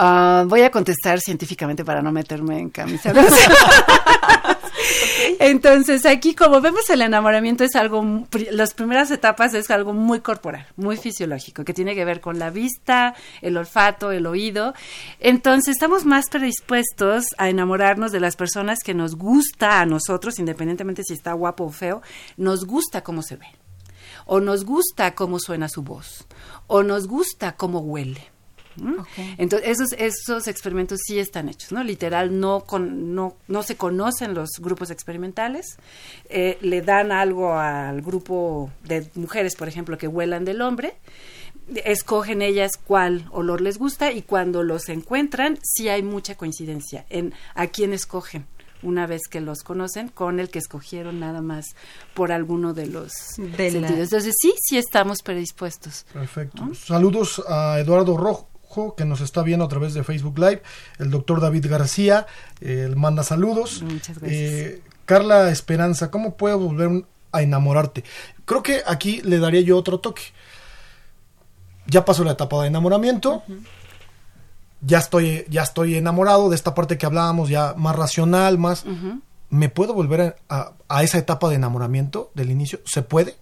Ah, 0.01 0.45
voy 0.47 0.63
a 0.63 0.71
contestar 0.71 1.19
científicamente 1.19 1.85
para 1.85 2.01
no 2.01 2.13
meterme 2.13 2.61
en 2.61 2.71
camisa. 2.71 3.13
Entonces, 5.41 6.07
aquí 6.07 6.37
como 6.37 6.61
vemos 6.61 6.89
el 6.89 7.03
enamoramiento 7.03 7.65
es 7.65 7.75
algo, 7.75 8.27
las 8.53 8.75
primeras 8.75 9.11
etapas 9.11 9.55
es 9.55 9.73
algo 9.73 9.93
muy 9.93 10.21
corporal, 10.21 10.69
muy 10.77 10.97
fisiológico, 10.97 11.65
que 11.65 11.75
tiene 11.75 11.97
que 11.97 12.05
ver 12.05 12.21
con 12.21 12.39
la 12.39 12.51
vista, 12.51 13.17
el 13.43 13.57
olfato, 13.57 14.13
el 14.13 14.27
oído. 14.27 14.73
Entonces, 15.19 15.75
estamos 15.75 16.05
más 16.05 16.29
predispuestos 16.31 17.25
a 17.37 17.49
enamorarnos 17.49 18.13
de 18.13 18.21
las 18.21 18.37
personas 18.37 18.79
que 18.85 18.95
nos 18.95 19.17
gusta 19.17 19.81
a 19.81 19.87
nosotros, 19.87 20.39
independientemente 20.39 21.03
si 21.03 21.15
está 21.15 21.33
guapo 21.33 21.65
o 21.65 21.71
feo, 21.71 22.03
nos 22.37 22.67
gusta 22.67 23.03
cómo 23.03 23.23
se 23.23 23.35
ve, 23.35 23.47
o 24.27 24.39
nos 24.39 24.65
gusta 24.65 25.17
cómo 25.17 25.41
suena 25.41 25.69
su 25.69 25.83
voz, 25.83 26.25
o 26.69 26.85
nos 26.85 27.09
gusta 27.09 27.57
cómo 27.57 27.81
huele. 27.81 28.38
¿Mm? 28.81 29.03
Entonces, 29.39 29.69
esos, 29.69 29.93
esos 29.93 30.49
experimentos 30.49 31.01
sí 31.07 31.19
están 31.19 31.49
hechos, 31.49 31.73
¿no? 31.73 31.83
Literal, 31.85 32.39
no, 32.39 32.61
con, 32.61 33.15
no, 33.15 33.35
no 33.49 33.63
se 33.63 33.77
conocen 33.77 34.35
los 34.35 34.51
grupos 34.61 34.91
experimentales, 34.91 35.77
eh, 36.29 36.59
le 36.61 36.83
dan 36.83 37.13
algo 37.13 37.55
al 37.55 38.01
grupo 38.03 38.71
de 38.85 39.09
mujeres, 39.15 39.57
por 39.57 39.69
ejemplo, 39.69 39.99
que 39.99 40.09
huelan 40.09 40.45
del 40.45 40.63
hombre, 40.63 40.95
escogen 41.85 42.41
ellas 42.43 42.73
cuál 42.83 43.27
olor 43.31 43.61
les 43.61 43.79
gusta 43.79 44.13
y 44.13 44.23
cuando 44.23 44.63
los 44.63 44.89
encuentran, 44.89 45.59
sí 45.63 45.89
hay 45.89 46.03
mucha 46.03 46.35
coincidencia 46.37 47.05
en 47.11 47.35
a 47.55 47.67
quién 47.67 47.93
escogen 47.93 48.47
una 48.83 49.07
vez 49.09 49.23
que 49.29 49.41
los 49.41 49.63
conocen 49.65 50.09
con 50.09 50.39
el 50.39 50.51
que 50.51 50.61
escogieron 50.61 51.19
nada 51.19 51.43
más 51.43 51.67
por 52.15 52.31
alguno 52.31 52.75
de 52.75 52.87
los 52.87 53.13
De 53.37 53.71
la- 53.73 53.89
sentidos. 53.89 53.99
Entonces 54.05 54.35
sí, 54.41 54.55
sí 54.61 54.79
estamos 54.79 55.23
predispuestos. 55.23 56.07
Perfecto. 56.13 56.63
Saludos 56.75 57.43
a 57.49 57.81
Eduardo 57.81 58.17
Rojo 58.17 58.49
que 58.97 59.05
nos 59.05 59.21
está 59.21 59.43
viendo 59.43 59.65
a 59.65 59.69
través 59.69 59.95
de 59.95 60.05
Facebook 60.05 60.39
Live, 60.39 60.63
el 60.99 61.11
doctor 61.11 61.41
David 61.41 61.67
García, 61.69 62.27
eh, 62.61 62.85
él 62.87 62.97
manda 62.97 63.23
saludos. 63.23 63.83
Muchas 63.83 64.19
gracias. 64.19 64.41
Eh, 64.43 64.83
Carla 65.07 65.51
Esperanza, 65.51 66.11
¿cómo 66.11 66.37
puedo 66.37 66.59
volver 66.59 67.05
a 67.33 67.43
enamorarte? 67.43 68.05
Creo 68.45 68.63
que 68.63 68.83
aquí 68.87 69.21
le 69.23 69.39
daría 69.39 69.61
yo 69.63 69.77
otro 69.79 70.01
toque. 70.01 70.23
Ya 71.87 72.05
pasó 72.05 72.25
la 72.25 72.33
etapa 72.33 72.61
de 72.63 72.69
enamoramiento. 72.69 73.43
Ya 74.81 74.99
estoy, 74.99 75.45
ya 75.49 75.63
estoy 75.63 75.97
enamorado 75.97 76.51
de 76.51 76.55
esta 76.57 76.75
parte 76.75 76.99
que 76.99 77.07
hablábamos, 77.07 77.49
ya 77.49 77.75
más 77.77 77.97
racional, 77.97 78.59
más. 78.59 78.85
¿Me 79.51 79.71
puedo 79.71 79.95
volver 79.95 80.21
a, 80.21 80.37
a- 80.55 80.73
a 80.89 81.03
esa 81.03 81.17
etapa 81.19 81.49
de 81.49 81.55
enamoramiento 81.57 82.31
del 82.35 82.51
inicio? 82.51 82.81
¿Se 82.85 83.01
puede? 83.03 83.35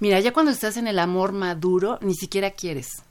Mira, 0.00 0.18
ya 0.20 0.32
cuando 0.32 0.50
estás 0.50 0.76
en 0.78 0.88
el 0.88 0.98
amor 0.98 1.32
maduro, 1.32 1.98
ni 2.00 2.14
siquiera 2.14 2.50
quieres. 2.52 3.03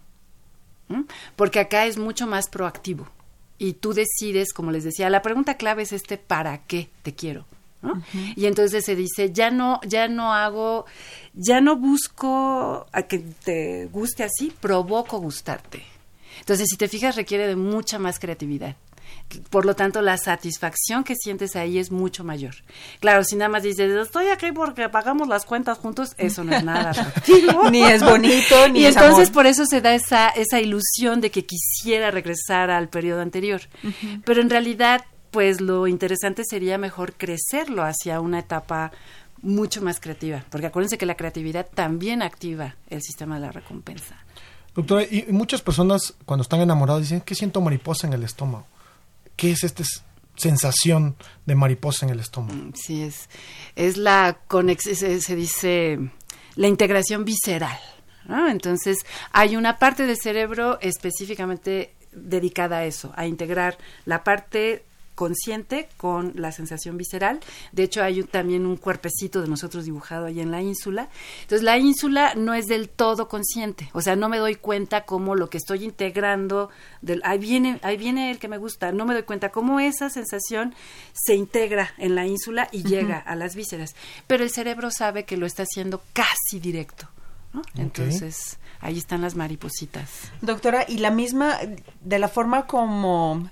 ¿M? 0.89 1.05
Porque 1.36 1.59
acá 1.59 1.86
es 1.86 1.97
mucho 1.97 2.27
más 2.27 2.49
proactivo. 2.49 3.07
Y 3.57 3.73
tú 3.73 3.93
decides, 3.93 4.53
como 4.53 4.71
les 4.71 4.84
decía, 4.84 5.09
la 5.09 5.21
pregunta 5.21 5.55
clave 5.55 5.84
es 5.84 5.93
este 5.93 6.17
¿para 6.17 6.59
qué 6.65 6.89
te 7.01 7.13
quiero? 7.13 7.45
¿no? 7.81 8.01
Y 8.36 8.45
entonces 8.45 8.86
se 8.86 8.95
dice, 8.95 9.31
ya 9.31 9.51
no, 9.51 9.79
ya 9.86 10.07
no 10.07 10.34
hago, 10.34 10.86
ya 11.34 11.61
no 11.61 11.75
busco 11.75 12.88
a 12.91 13.03
que 13.03 13.19
te 13.19 13.88
guste 13.88 14.23
así, 14.23 14.53
provoco 14.59 15.19
gustarte. 15.19 15.84
Entonces, 16.39 16.67
si 16.69 16.77
te 16.77 16.88
fijas, 16.88 17.15
requiere 17.15 17.47
de 17.47 17.55
mucha 17.55 17.99
más 17.99 18.19
creatividad. 18.19 18.75
Por 19.49 19.65
lo 19.65 19.76
tanto, 19.76 20.01
la 20.01 20.17
satisfacción 20.17 21.03
que 21.03 21.15
sientes 21.15 21.55
ahí 21.55 21.80
es 21.80 21.91
mucho 21.91 22.24
mayor. 22.24 22.55
Claro, 22.99 23.24
si 23.24 23.36
nada 23.36 23.49
más 23.49 23.63
dices, 23.63 23.91
estoy 23.91 24.28
aquí 24.28 24.51
porque 24.51 24.89
pagamos 24.89 25.28
las 25.28 25.45
cuentas 25.45 25.78
juntos, 25.80 26.13
eso 26.17 26.43
no 26.43 26.55
es 26.55 26.63
nada. 26.63 26.91
Ni 27.71 27.84
es 27.84 28.03
bonito, 28.03 28.67
ni 28.69 28.82
y 28.82 28.86
es 28.86 28.95
entonces 28.95 29.30
amor. 29.30 29.34
por 29.34 29.45
eso 29.47 29.65
se 29.65 29.82
da 29.82 29.95
esa, 29.95 30.30
esa 30.30 30.59
ilusión 30.59 31.21
de 31.21 31.32
que 31.32 31.45
quisiera 31.45 32.11
regresar 32.11 32.69
al 32.69 32.89
periodo 32.89 33.21
anterior. 33.21 33.61
Pero 34.24 34.41
en 34.41 34.49
realidad, 34.49 35.05
pues 35.32 35.61
lo 35.61 35.88
interesante 35.88 36.43
sería 36.45 36.78
mejor 36.78 37.13
crecerlo 37.13 37.84
hacia 37.84 38.19
una 38.19 38.39
etapa 38.39 38.91
mucho 39.41 39.82
más 39.82 39.99
creativa, 39.99 40.43
porque 40.49 40.67
acuérdense 40.67 40.97
que 40.97 41.05
la 41.05 41.15
creatividad 41.15 41.67
también 41.74 42.21
activa 42.21 42.76
el 42.89 43.01
sistema 43.01 43.36
de 43.36 43.41
la 43.41 43.51
recompensa. 43.51 44.15
Doctora, 44.74 45.03
y 45.03 45.26
y 45.28 45.32
muchas 45.32 45.61
personas 45.61 46.13
cuando 46.26 46.41
están 46.41 46.61
enamoradas 46.61 47.03
dicen 47.03 47.21
que 47.21 47.36
siento 47.36 47.61
mariposa 47.61 48.07
en 48.07 48.13
el 48.13 48.24
estómago. 48.24 48.65
¿Qué 49.43 49.51
es 49.51 49.65
esta 49.65 49.83
sensación 50.37 51.17
de 51.45 51.55
mariposa 51.55 52.05
en 52.05 52.13
el 52.13 52.21
estómago? 52.21 52.71
Sí, 52.75 53.03
es, 53.03 53.27
es 53.75 53.97
la 53.97 54.39
conex 54.47 54.83
se, 54.83 55.19
se 55.19 55.35
dice 55.35 55.99
la 56.55 56.69
integración 56.69 57.25
visceral. 57.25 57.77
¿no? 58.23 58.47
Entonces, 58.47 58.99
hay 59.33 59.57
una 59.57 59.79
parte 59.79 60.05
del 60.05 60.15
cerebro 60.15 60.79
específicamente 60.79 61.93
dedicada 62.13 62.77
a 62.77 62.85
eso, 62.85 63.11
a 63.17 63.27
integrar 63.27 63.77
la 64.05 64.23
parte 64.23 64.85
consciente 65.16 65.89
con 65.97 66.34
la 66.36 66.51
sensación 66.51 66.97
visceral. 66.97 67.39
De 67.72 67.84
hecho, 67.84 68.03
hay 68.03 68.22
un- 68.22 68.28
también 68.28 68.66
un 68.66 68.78
cuerpecito 68.78 69.41
de 69.41 69.47
nosotros 69.47 69.86
dibujado 69.86 70.26
ahí 70.26 70.39
en 70.39 70.51
la 70.51 70.61
ínsula. 70.61 71.09
Entonces, 71.41 71.64
la 71.64 71.78
ínsula 71.78 72.34
no 72.36 72.53
es 72.53 72.66
del 72.68 72.89
todo 72.89 73.28
consciente. 73.28 73.89
O 73.93 74.01
sea, 74.01 74.16
no 74.16 74.30
me 74.30 74.38
doy 74.38 74.55
cuenta 74.55 75.05
cómo 75.05 75.36
lo 75.36 75.49
que 75.49 75.57
estoy 75.57 75.84
integrando, 75.84 76.70
del, 77.01 77.22
ahí, 77.26 77.38
viene, 77.39 77.80
ahí 77.84 77.97
viene 77.97 78.32
el 78.32 78.39
que 78.39 78.47
me 78.47 78.57
gusta, 78.57 78.91
no 78.91 79.05
me 79.05 79.14
doy 79.14 79.24
cuenta 79.24 79.49
cómo 79.49 79.80
esa 79.80 80.09
sensación 80.09 80.74
se 81.14 81.36
integra 81.36 81.93
en 81.97 82.16
la 82.16 82.26
ínsula 82.26 82.68
y 82.72 82.84
llega 82.84 83.18
a 83.18 83.36
las 83.36 83.55
vísceras. 83.55 83.95
Pero 84.28 84.43
el 84.43 84.49
cerebro 84.49 84.89
sabe 84.91 85.26
que 85.26 85.38
lo 85.38 85.45
está 85.45 85.64
haciendo 85.64 86.01
casi 86.14 86.59
directo. 86.59 87.07
¿no? 87.53 87.61
Entonces, 87.76 88.57
ahí 88.80 88.97
están 88.97 89.22
las 89.22 89.36
maripositas. 89.36 90.09
Doctora, 90.41 90.86
y 90.88 90.97
la 90.97 91.11
misma, 91.11 91.59
de 92.01 92.18
la 92.20 92.28
forma 92.28 92.66
como, 92.66 93.47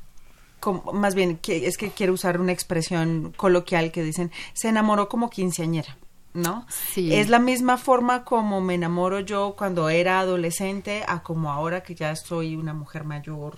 como- 0.61 0.93
más 0.93 1.13
bien, 1.15 1.35
que, 1.37 1.67
es 1.67 1.75
que 1.77 1.89
quiero 1.91 2.13
usar 2.13 2.39
una 2.39 2.53
expresión 2.53 3.33
coloquial 3.35 3.91
que 3.91 4.01
dicen, 4.03 4.31
se 4.53 4.69
enamoró 4.69 5.09
como 5.09 5.29
quinceañera, 5.29 5.97
¿no? 6.33 6.65
Sí. 6.69 7.13
Es 7.13 7.27
la 7.27 7.39
misma 7.39 7.77
forma 7.77 8.23
como 8.23 8.61
me 8.61 8.75
enamoro 8.75 9.19
yo 9.19 9.55
cuando 9.57 9.89
era 9.89 10.21
adolescente 10.21 11.03
a 11.05 11.21
como 11.23 11.51
ahora 11.51 11.83
que 11.83 11.95
ya 11.95 12.15
soy 12.15 12.55
una 12.55 12.73
mujer 12.73 13.03
mayor, 13.03 13.57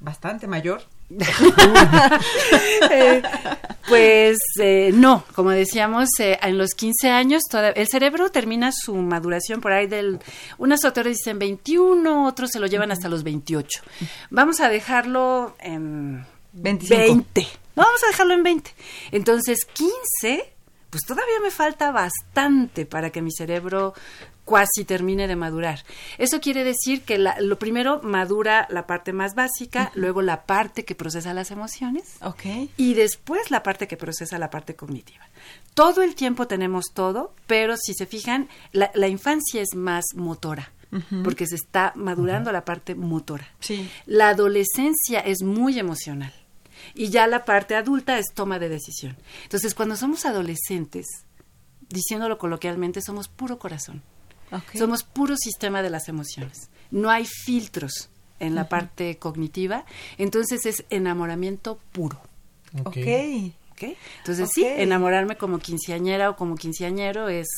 bastante 0.00 0.46
mayor. 0.46 0.82
Eh, 2.90 3.22
pues 3.88 4.38
eh, 4.60 4.90
no, 4.94 5.24
como 5.34 5.50
decíamos, 5.50 6.08
eh, 6.18 6.38
en 6.42 6.58
los 6.58 6.74
15 6.74 7.10
años 7.10 7.42
toda- 7.50 7.70
el 7.70 7.88
cerebro 7.88 8.30
termina 8.30 8.70
su 8.72 8.94
maduración 8.94 9.60
por 9.60 9.72
ahí 9.72 9.86
del... 9.86 10.18
Unos 10.58 10.84
autores 10.84 11.18
dicen 11.18 11.38
21, 11.38 12.26
otros 12.26 12.50
se 12.50 12.60
lo 12.60 12.66
llevan 12.66 12.90
hasta 12.92 13.08
los 13.08 13.22
28. 13.22 13.80
Vamos 14.30 14.60
a 14.60 14.68
dejarlo 14.68 15.56
en 15.60 16.24
25. 16.52 17.02
20. 17.02 17.40
No, 17.76 17.84
vamos 17.84 18.02
a 18.04 18.08
dejarlo 18.08 18.34
en 18.34 18.42
20. 18.42 18.70
Entonces, 19.12 19.64
15, 19.64 20.52
pues 20.90 21.02
todavía 21.06 21.40
me 21.42 21.50
falta 21.50 21.90
bastante 21.90 22.84
para 22.84 23.10
que 23.10 23.22
mi 23.22 23.30
cerebro 23.32 23.94
cuasi 24.44 24.84
termine 24.84 25.28
de 25.28 25.36
madurar. 25.36 25.84
Eso 26.18 26.40
quiere 26.40 26.64
decir 26.64 27.02
que 27.02 27.16
la- 27.18 27.40
lo 27.40 27.58
primero 27.58 28.00
madura 28.02 28.66
la 28.70 28.86
parte 28.86 29.12
más 29.12 29.34
básica, 29.34 29.92
luego 29.94 30.20
la 30.22 30.42
parte 30.44 30.84
que 30.84 30.94
procesa 30.96 31.32
las 31.32 31.50
emociones 31.50 32.16
y 32.76 32.94
después 32.94 33.50
la 33.50 33.62
parte 33.62 33.86
que 33.86 33.96
procesa 33.96 34.38
la 34.38 34.50
parte 34.50 34.74
cognitiva. 34.74 35.24
Todo 35.74 36.02
el 36.02 36.14
tiempo 36.14 36.46
tenemos 36.48 36.86
todo, 36.92 37.34
pero 37.46 37.76
si 37.76 37.94
se 37.94 38.04
fijan, 38.06 38.48
la, 38.72 38.90
la 38.94 39.08
infancia 39.08 39.62
es 39.62 39.74
más 39.76 40.04
motora, 40.14 40.72
porque 41.24 41.46
se 41.46 41.54
está 41.54 41.92
madurando 41.94 42.52
la 42.52 42.64
parte 42.66 42.94
motora. 42.94 43.48
Sí. 43.60 43.88
La 44.06 44.28
adolescencia 44.30 45.20
es 45.20 45.42
muy 45.42 45.78
emocional 45.78 46.32
y 46.94 47.08
ya 47.08 47.26
la 47.28 47.44
parte 47.46 47.76
adulta 47.76 48.18
es 48.18 48.26
toma 48.34 48.58
de 48.58 48.68
decisión. 48.68 49.16
Entonces, 49.44 49.74
cuando 49.74 49.96
somos 49.96 50.26
adolescentes, 50.26 51.06
diciéndolo 51.88 52.38
coloquialmente, 52.38 53.00
somos 53.00 53.28
puro 53.28 53.58
corazón. 53.58 54.02
Somos 54.74 55.02
puro 55.02 55.36
sistema 55.36 55.82
de 55.82 55.90
las 55.90 56.08
emociones. 56.08 56.68
No 56.90 57.10
hay 57.10 57.26
filtros 57.26 58.10
en 58.38 58.54
la 58.54 58.68
parte 58.68 59.16
cognitiva, 59.18 59.84
entonces 60.18 60.66
es 60.66 60.84
enamoramiento 60.90 61.78
puro. 61.92 62.20
Ok. 62.84 62.96
Entonces 64.18 64.50
sí, 64.52 64.64
enamorarme 64.64 65.36
como 65.36 65.58
quinceañera 65.58 66.30
o 66.30 66.36
como 66.36 66.54
quinceañero 66.56 67.28
es 67.28 67.48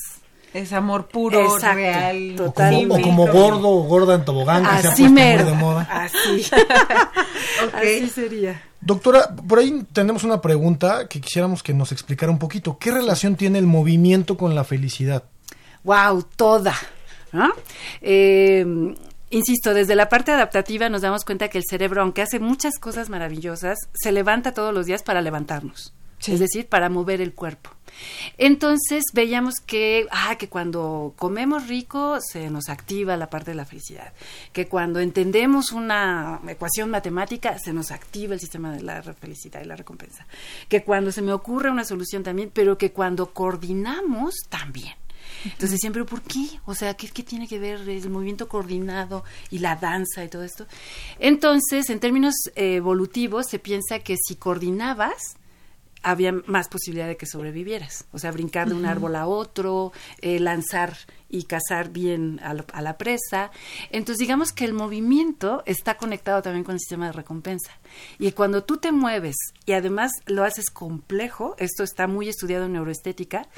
Es 0.54 0.72
amor 0.72 1.08
puro, 1.08 1.54
Exacto, 1.54 1.74
real. 1.76 2.36
O 2.38 2.44
total. 2.44 2.74
como, 2.74 2.94
o 2.94 3.00
como 3.00 3.26
gordo 3.26 3.68
o 3.68 3.82
gorda 3.82 4.14
en 4.14 4.24
tobogán, 4.24 4.62
que 4.62 4.82
se 4.82 4.88
ha 4.88 4.92
así 4.92 5.08
puesto 5.08 5.44
muy 5.44 5.52
de 5.52 5.58
moda. 5.58 5.88
Así. 5.90 6.46
Así 7.74 8.08
sería. 8.08 8.62
Doctora, 8.80 9.34
por 9.34 9.58
ahí 9.58 9.84
tenemos 9.92 10.24
una 10.24 10.40
pregunta 10.40 11.08
que 11.08 11.20
quisiéramos 11.20 11.62
que 11.62 11.72
nos 11.72 11.90
explicara 11.90 12.30
un 12.30 12.38
poquito. 12.38 12.78
¿Qué 12.78 12.90
relación 12.90 13.34
tiene 13.36 13.58
el 13.58 13.66
movimiento 13.66 14.36
con 14.36 14.54
la 14.54 14.62
felicidad? 14.64 15.24
Wow, 15.84 16.24
toda. 16.36 16.74
¿no? 17.32 17.52
Eh, 18.00 18.64
insisto, 19.30 19.74
desde 19.74 19.96
la 19.96 20.08
parte 20.08 20.32
adaptativa 20.32 20.88
nos 20.88 21.02
damos 21.02 21.24
cuenta 21.24 21.48
que 21.48 21.58
el 21.58 21.64
cerebro, 21.68 22.02
aunque 22.02 22.22
hace 22.22 22.38
muchas 22.38 22.78
cosas 22.78 23.10
maravillosas, 23.10 23.78
se 23.92 24.12
levanta 24.12 24.54
todos 24.54 24.72
los 24.72 24.86
días 24.86 25.02
para 25.02 25.20
levantarnos. 25.20 25.92
Es 26.26 26.40
decir, 26.40 26.68
para 26.68 26.88
mover 26.88 27.20
el 27.20 27.34
cuerpo. 27.34 27.70
Entonces 28.38 29.04
veíamos 29.12 29.56
que, 29.56 30.06
ah, 30.10 30.36
que 30.38 30.48
cuando 30.48 31.12
comemos 31.16 31.68
rico 31.68 32.18
se 32.20 32.48
nos 32.48 32.70
activa 32.70 33.16
la 33.18 33.28
parte 33.28 33.50
de 33.50 33.56
la 33.56 33.66
felicidad, 33.66 34.12
que 34.52 34.66
cuando 34.66 35.00
entendemos 35.00 35.70
una 35.70 36.40
ecuación 36.48 36.88
matemática 36.88 37.58
se 37.58 37.74
nos 37.74 37.90
activa 37.90 38.34
el 38.34 38.40
sistema 38.40 38.72
de 38.72 38.82
la 38.82 39.02
felicidad 39.02 39.62
y 39.62 39.66
la 39.66 39.76
recompensa, 39.76 40.26
que 40.68 40.82
cuando 40.82 41.12
se 41.12 41.20
me 41.20 41.32
ocurre 41.32 41.70
una 41.70 41.84
solución 41.84 42.22
también, 42.22 42.50
pero 42.52 42.78
que 42.78 42.92
cuando 42.92 43.32
coordinamos 43.32 44.34
también. 44.48 44.94
Entonces 45.44 45.78
siempre, 45.80 46.04
¿por 46.04 46.22
qué? 46.22 46.60
O 46.66 46.74
sea, 46.74 46.94
¿qué, 46.94 47.08
qué 47.08 47.22
tiene 47.22 47.48
que 47.48 47.58
ver 47.58 47.88
el 47.88 48.10
movimiento 48.10 48.48
coordinado 48.48 49.24
y 49.50 49.58
la 49.58 49.76
danza 49.76 50.24
y 50.24 50.28
todo 50.28 50.44
esto? 50.44 50.66
Entonces, 51.18 51.90
en 51.90 52.00
términos 52.00 52.34
eh, 52.54 52.76
evolutivos, 52.76 53.46
se 53.48 53.58
piensa 53.58 53.98
que 53.98 54.16
si 54.16 54.36
coordinabas, 54.36 55.36
había 56.04 56.32
más 56.46 56.68
posibilidad 56.68 57.08
de 57.08 57.16
que 57.16 57.26
sobrevivieras. 57.26 58.04
O 58.12 58.18
sea, 58.18 58.30
brincar 58.30 58.68
de 58.68 58.74
un 58.74 58.86
árbol 58.86 59.16
a 59.16 59.26
otro, 59.26 59.92
eh, 60.20 60.38
lanzar 60.38 60.96
y 61.28 61.44
cazar 61.44 61.88
bien 61.90 62.38
a, 62.44 62.54
lo- 62.54 62.66
a 62.72 62.80
la 62.82 62.96
presa. 62.96 63.50
Entonces, 63.90 64.18
digamos 64.18 64.52
que 64.52 64.64
el 64.64 64.72
movimiento 64.72 65.62
está 65.66 65.96
conectado 65.96 66.42
también 66.42 66.62
con 66.62 66.74
el 66.74 66.78
sistema 66.80 67.06
de 67.06 67.12
recompensa. 67.12 67.72
Y 68.20 68.30
cuando 68.32 68.62
tú 68.62 68.76
te 68.76 68.92
mueves 68.92 69.34
y 69.66 69.72
además 69.72 70.12
lo 70.26 70.44
haces 70.44 70.70
complejo, 70.70 71.56
esto 71.58 71.82
está 71.82 72.06
muy 72.06 72.28
estudiado 72.28 72.66
en 72.66 72.74
neuroestética, 72.74 73.48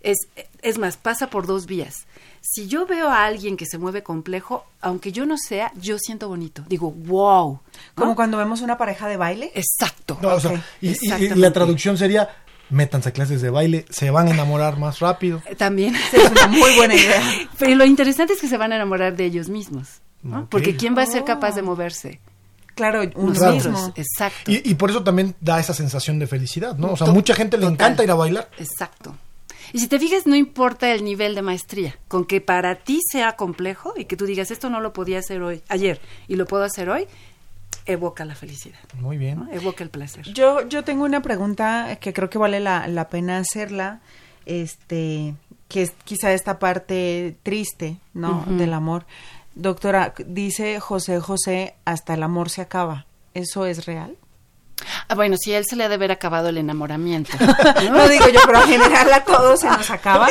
es, 0.00 0.16
es 0.62 0.78
más, 0.78 0.96
pasa 0.96 1.28
por 1.28 1.46
dos 1.46 1.66
vías. 1.66 2.06
Si 2.40 2.68
yo 2.68 2.86
veo 2.86 3.08
a 3.10 3.24
alguien 3.26 3.56
que 3.56 3.66
se 3.66 3.76
mueve 3.76 4.02
complejo, 4.04 4.64
aunque 4.80 5.10
yo 5.12 5.26
no 5.26 5.36
sea, 5.36 5.72
yo 5.74 5.98
siento 5.98 6.28
bonito. 6.28 6.64
Digo, 6.68 6.92
wow. 6.92 7.60
¿No? 7.96 8.02
Como 8.02 8.16
cuando 8.16 8.38
vemos 8.38 8.60
una 8.60 8.76
pareja 8.78 9.08
de 9.08 9.16
baile. 9.16 9.50
Exacto. 9.54 10.18
No, 10.22 10.34
o 10.34 10.40
sea, 10.40 10.52
Ok, 10.52 10.58
y- 10.80 10.86
y- 10.86 10.88
y, 10.88 10.92
exactamente. 10.92 11.36
la 11.36 11.52
traducción 11.52 11.96
sería, 11.98 12.28
métanse 12.70 13.08
a 13.10 13.12
clases 13.12 13.42
de 13.42 13.50
baile, 13.50 13.84
se 13.90 14.10
van 14.10 14.28
a 14.28 14.30
enamorar 14.32 14.78
más 14.78 14.98
rápido. 15.00 15.42
Eh, 15.46 15.54
También. 15.54 15.94
Es 16.12 16.30
una 16.30 16.46
muy 16.48 16.74
buena 16.76 16.94
idea. 16.94 17.22
Pero 17.58 17.74
lo 17.76 17.84
interesante 17.84 18.32
es 18.34 18.40
que 18.40 18.48
se 18.48 18.56
van 18.56 18.72
a 18.72 18.76
enamorar 18.76 19.16
de 19.16 19.24
ellos 19.24 19.48
mismos. 19.48 20.00
Porque 20.50 20.74
¿quién 20.76 20.96
va 20.96 21.02
a 21.02 21.06
ser 21.06 21.22
capaz 21.24 21.52
Oh. 21.52 21.56
de 21.56 21.62
moverse? 21.62 22.20
Claro, 22.74 23.00
Claro. 23.10 23.54
mismo. 23.54 23.92
Exacto. 23.96 24.50
Y, 24.50 24.60
y 24.70 24.74
por 24.74 24.90
eso 24.90 25.02
también 25.04 25.34
da 25.40 25.58
esa 25.60 25.72
sensación 25.72 26.18
de 26.18 26.26
felicidad, 26.26 26.76
¿no? 26.76 26.88
O 26.92 26.96
sea, 26.96 27.06
To- 27.06 27.14
mucha 27.14 27.34
gente 27.34 27.56
le 27.56 27.62
total. 27.62 27.74
encanta 27.74 28.04
ir 28.04 28.10
a 28.10 28.14
bailar. 28.16 28.50
Exacto. 28.58 29.16
Y 29.72 29.78
si 29.78 29.88
te 29.88 29.98
fijas, 29.98 30.26
no 30.26 30.36
importa 30.36 30.92
el 30.92 31.02
nivel 31.04 31.34
de 31.34 31.42
maestría, 31.42 31.96
con 32.08 32.24
que 32.24 32.40
para 32.40 32.76
ti 32.76 33.00
sea 33.10 33.32
complejo 33.36 33.94
y 33.96 34.04
que 34.04 34.16
tú 34.16 34.26
digas, 34.26 34.50
esto 34.50 34.68
no 34.68 34.80
lo 34.80 34.92
podía 34.92 35.18
hacer 35.20 35.40
hoy, 35.42 35.62
ayer, 35.68 36.00
y 36.28 36.36
lo 36.36 36.44
puedo 36.46 36.64
hacer 36.64 36.88
hoy, 36.90 37.06
evoca 37.86 38.24
la 38.24 38.34
felicidad, 38.34 38.78
Muy 38.94 39.16
bien. 39.16 39.46
¿no? 39.46 39.52
evoca 39.52 39.82
el 39.84 39.90
placer. 39.90 40.26
Yo, 40.32 40.66
yo 40.68 40.84
tengo 40.84 41.04
una 41.04 41.22
pregunta 41.22 41.96
que 42.00 42.12
creo 42.12 42.28
que 42.28 42.38
vale 42.38 42.60
la, 42.60 42.88
la 42.88 43.08
pena 43.08 43.38
hacerla. 43.38 44.00
Este, 44.44 45.34
que 45.68 45.82
es 45.82 45.92
quizá 46.04 46.32
esta 46.32 46.58
parte 46.58 47.36
triste, 47.42 47.98
¿no? 48.14 48.44
Del 48.46 48.72
amor. 48.72 49.06
Doctora, 49.54 50.14
dice 50.26 50.78
José 50.80 51.20
José, 51.20 51.74
hasta 51.84 52.14
el 52.14 52.22
amor 52.22 52.50
se 52.50 52.62
acaba. 52.62 53.06
¿Eso 53.34 53.66
es 53.66 53.86
real? 53.86 54.16
Ah, 55.08 55.14
bueno, 55.14 55.36
sí, 55.38 55.52
a 55.54 55.58
él 55.58 55.64
se 55.68 55.74
le 55.74 55.84
ha 55.84 55.88
de 55.88 55.94
haber 55.94 56.12
acabado 56.12 56.48
el 56.50 56.58
enamoramiento. 56.58 57.32
¿no? 57.90 58.08
digo 58.08 58.28
yo, 58.28 58.40
pero 58.46 58.60
en 58.60 58.68
general 58.68 59.12
a 59.12 59.24
todos 59.24 59.60
se 59.60 59.68
nos 59.68 59.90
acaba. 59.90 60.28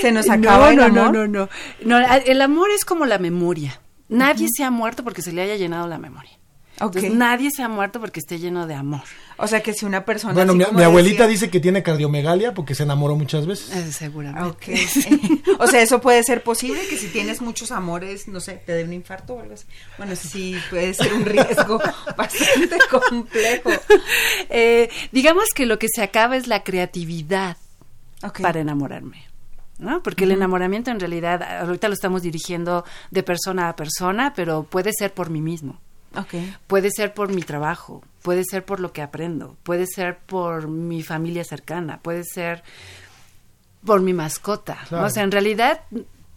Se 0.00 0.12
nos 0.12 0.28
acaba 0.28 0.70
el 0.70 0.80
amor. 0.80 1.12
No, 1.12 1.26
no, 1.26 1.26
no, 1.26 1.48
no. 1.84 1.98
El 1.98 2.40
amor 2.42 2.70
es 2.70 2.84
como 2.84 3.06
la 3.06 3.18
memoria. 3.18 3.80
Nadie 4.08 4.48
se 4.54 4.62
ha 4.62 4.70
muerto 4.70 5.02
porque 5.02 5.22
se 5.22 5.32
le 5.32 5.42
haya 5.42 5.56
llenado 5.56 5.88
la 5.88 5.98
memoria. 5.98 6.35
Entonces, 6.78 7.12
nadie 7.12 7.50
se 7.50 7.62
ha 7.62 7.68
muerto 7.68 8.00
porque 8.00 8.20
esté 8.20 8.38
lleno 8.38 8.66
de 8.66 8.74
amor. 8.74 9.02
O 9.38 9.46
sea 9.46 9.62
que 9.62 9.72
si 9.72 9.86
una 9.86 10.04
persona. 10.04 10.34
Bueno, 10.34 10.54
mi, 10.54 10.82
abuelita 10.82 11.26
dice 11.26 11.48
que 11.48 11.58
tiene 11.58 11.82
cardiomegalia 11.82 12.52
porque 12.52 12.74
se 12.74 12.82
enamoró 12.82 13.16
muchas 13.16 13.46
veces. 13.46 13.74
Eh, 13.74 13.92
seguramente. 13.92 14.74
o 15.58 15.66
sea, 15.66 15.80
eso 15.80 16.00
puede 16.00 16.22
ser 16.22 16.42
posible 16.42 16.80
que 16.88 16.96
si 16.96 17.08
tienes 17.08 17.40
muchos 17.40 17.72
amores, 17.72 18.28
no 18.28 18.40
sé, 18.40 18.62
te 18.64 18.72
dé 18.72 18.84
un 18.84 18.92
infarto 18.92 19.34
o 19.34 19.40
algo 19.40 19.54
así. 19.54 19.66
Bueno, 19.96 20.14
sí, 20.16 20.56
puede 20.68 20.92
ser 20.92 21.12
un 21.14 21.24
riesgo 21.24 21.80
bastante 22.16 22.78
complejo. 22.90 23.70
Eh, 24.48 24.88
digamos 25.12 25.46
que 25.54 25.66
lo 25.66 25.78
que 25.78 25.88
se 25.88 26.02
acaba 26.02 26.36
es 26.36 26.46
la 26.46 26.62
creatividad 26.62 27.56
para 28.40 28.60
enamorarme. 28.60 29.26
¿no? 29.78 30.02
Porque 30.02 30.24
el 30.24 30.32
enamoramiento 30.32 30.90
en 30.90 31.00
realidad, 31.00 31.42
ahorita 31.60 31.88
lo 31.88 31.94
estamos 31.94 32.22
dirigiendo 32.22 32.84
de 33.10 33.22
persona 33.22 33.68
a 33.68 33.76
persona, 33.76 34.32
pero 34.34 34.62
puede 34.64 34.92
ser 34.92 35.12
por 35.12 35.30
mí 35.30 35.40
mismo. 35.40 35.80
Puede 36.66 36.90
ser 36.90 37.12
por 37.12 37.32
mi 37.32 37.42
trabajo, 37.42 38.02
puede 38.22 38.42
ser 38.44 38.64
por 38.64 38.80
lo 38.80 38.92
que 38.92 39.02
aprendo, 39.02 39.56
puede 39.62 39.86
ser 39.86 40.18
por 40.18 40.68
mi 40.68 41.02
familia 41.02 41.44
cercana, 41.44 42.00
puede 42.00 42.24
ser 42.24 42.62
por 43.84 44.00
mi 44.00 44.12
mascota. 44.12 44.78
O 44.90 45.10
sea, 45.10 45.22
en 45.22 45.30
realidad 45.30 45.82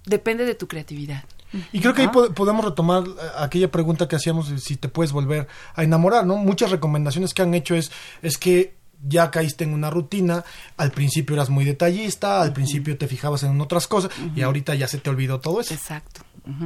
depende 0.06 0.46
de 0.46 0.56
tu 0.56 0.68
creatividad. 0.68 1.24
Y 1.72 1.80
creo 1.80 1.94
que 1.94 2.04
ahí 2.04 2.10
podemos 2.10 2.64
retomar 2.64 3.04
eh, 3.04 3.12
aquella 3.38 3.72
pregunta 3.72 4.08
que 4.08 4.16
hacíamos 4.16 4.54
si 4.62 4.76
te 4.76 4.88
puedes 4.88 5.12
volver 5.12 5.48
a 5.74 5.84
enamorar, 5.84 6.26
¿no? 6.26 6.38
Muchas 6.38 6.70
recomendaciones 6.70 7.34
que 7.34 7.42
han 7.42 7.56
hecho 7.56 7.74
es, 7.76 7.92
es 8.22 8.38
que 8.38 8.76
ya 9.08 9.32
caíste 9.32 9.64
en 9.64 9.74
una 9.74 9.90
rutina, 9.90 10.44
al 10.78 10.92
principio 10.92 11.36
eras 11.36 11.50
muy 11.50 11.66
detallista, 11.66 12.42
al 12.42 12.54
principio 12.54 12.98
te 12.98 13.08
fijabas 13.08 13.44
en 13.44 13.60
otras 13.62 13.88
cosas 13.88 14.12
y 14.36 14.42
ahorita 14.42 14.76
ya 14.76 14.88
se 14.88 14.98
te 14.98 15.10
olvidó 15.10 15.40
todo 15.40 15.62
eso. 15.62 15.74
Exacto, 15.74 16.22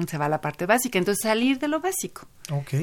se 0.07 0.17
va 0.17 0.25
a 0.25 0.29
la 0.29 0.41
parte 0.41 0.65
básica, 0.65 0.99
entonces 0.99 1.23
salir 1.23 1.59
de 1.59 1.67
lo 1.67 1.79
básico. 1.79 2.27
Ok. 2.51 2.73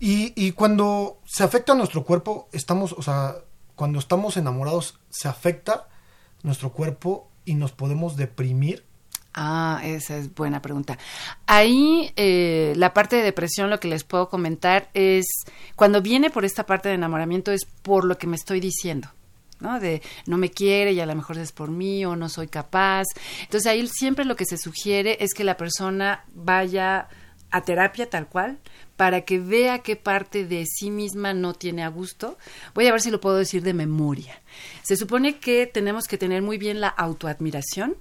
Y, 0.00 0.32
y 0.34 0.52
cuando 0.52 1.18
se 1.24 1.44
afecta 1.44 1.72
a 1.72 1.76
nuestro 1.76 2.04
cuerpo, 2.04 2.48
estamos, 2.52 2.92
o 2.92 3.02
sea, 3.02 3.36
cuando 3.74 3.98
estamos 3.98 4.36
enamorados, 4.36 4.98
se 5.10 5.28
afecta 5.28 5.88
nuestro 6.42 6.72
cuerpo 6.72 7.28
y 7.44 7.54
nos 7.54 7.72
podemos 7.72 8.16
deprimir. 8.16 8.84
Ah, 9.34 9.80
esa 9.82 10.16
es 10.16 10.32
buena 10.32 10.62
pregunta. 10.62 10.96
Ahí 11.46 12.12
eh, 12.14 12.72
la 12.76 12.94
parte 12.94 13.16
de 13.16 13.22
depresión, 13.22 13.68
lo 13.68 13.80
que 13.80 13.88
les 13.88 14.04
puedo 14.04 14.28
comentar 14.28 14.90
es, 14.94 15.26
cuando 15.74 16.00
viene 16.00 16.30
por 16.30 16.44
esta 16.44 16.66
parte 16.66 16.88
de 16.88 16.94
enamoramiento 16.94 17.50
es 17.50 17.64
por 17.64 18.04
lo 18.04 18.16
que 18.16 18.28
me 18.28 18.36
estoy 18.36 18.60
diciendo. 18.60 19.08
¿No? 19.64 19.80
De 19.80 20.02
no 20.26 20.36
me 20.36 20.50
quiere 20.50 20.92
y 20.92 21.00
a 21.00 21.06
lo 21.06 21.14
mejor 21.14 21.38
es 21.38 21.52
por 21.52 21.70
mí 21.70 22.04
o 22.04 22.14
no 22.14 22.28
soy 22.28 22.48
capaz. 22.48 23.04
Entonces 23.40 23.66
ahí 23.66 23.86
siempre 23.88 24.24
lo 24.24 24.36
que 24.36 24.44
se 24.44 24.58
sugiere 24.58 25.16
es 25.20 25.34
que 25.34 25.42
la 25.42 25.56
persona 25.56 26.24
vaya 26.34 27.08
a 27.50 27.62
terapia 27.62 28.10
tal 28.10 28.26
cual 28.26 28.58
para 28.96 29.22
que 29.22 29.38
vea 29.38 29.80
qué 29.80 29.96
parte 29.96 30.44
de 30.44 30.66
sí 30.66 30.90
misma 30.90 31.34
no 31.34 31.54
tiene 31.54 31.82
a 31.82 31.88
gusto. 31.88 32.38
Voy 32.74 32.86
a 32.86 32.92
ver 32.92 33.00
si 33.00 33.10
lo 33.10 33.20
puedo 33.20 33.36
decir 33.36 33.62
de 33.62 33.74
memoria. 33.74 34.40
Se 34.82 34.96
supone 34.96 35.38
que 35.38 35.66
tenemos 35.66 36.06
que 36.06 36.18
tener 36.18 36.42
muy 36.42 36.58
bien 36.58 36.80
la 36.80 36.88
autoadmiración, 36.88 37.96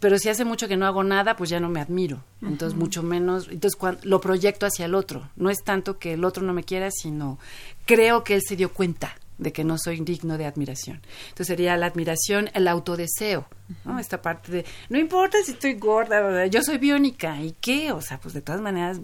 pero 0.00 0.18
si 0.18 0.28
hace 0.28 0.44
mucho 0.44 0.68
que 0.68 0.76
no 0.76 0.86
hago 0.86 1.02
nada, 1.02 1.36
pues 1.36 1.50
ya 1.50 1.58
no 1.58 1.68
me 1.68 1.80
admiro. 1.80 2.22
Entonces, 2.42 2.78
mucho 2.78 3.02
menos, 3.02 3.48
entonces 3.50 3.78
lo 4.04 4.20
proyecto 4.20 4.66
hacia 4.66 4.86
el 4.86 4.94
otro. 4.94 5.28
No 5.36 5.50
es 5.50 5.64
tanto 5.64 5.98
que 5.98 6.14
el 6.14 6.24
otro 6.24 6.44
no 6.44 6.52
me 6.52 6.64
quiera, 6.64 6.90
sino 6.90 7.38
creo 7.84 8.22
que 8.22 8.34
él 8.36 8.42
se 8.46 8.56
dio 8.56 8.72
cuenta 8.72 9.16
de 9.38 9.52
que 9.52 9.64
no 9.64 9.78
soy 9.78 10.00
digno 10.00 10.36
de 10.36 10.46
admiración. 10.46 11.00
Entonces 11.28 11.46
sería 11.46 11.76
la 11.76 11.86
admiración, 11.86 12.50
el 12.54 12.68
autodeseo, 12.68 13.48
¿no? 13.84 13.98
Esta 13.98 14.20
parte 14.20 14.52
de, 14.52 14.64
no 14.88 14.98
importa 14.98 15.38
si 15.44 15.52
estoy 15.52 15.74
gorda, 15.74 16.46
yo 16.46 16.62
soy 16.62 16.78
biónica, 16.78 17.40
¿y 17.40 17.54
qué? 17.60 17.92
O 17.92 18.00
sea, 18.00 18.18
pues 18.18 18.34
de 18.34 18.42
todas 18.42 18.60
maneras 18.60 19.00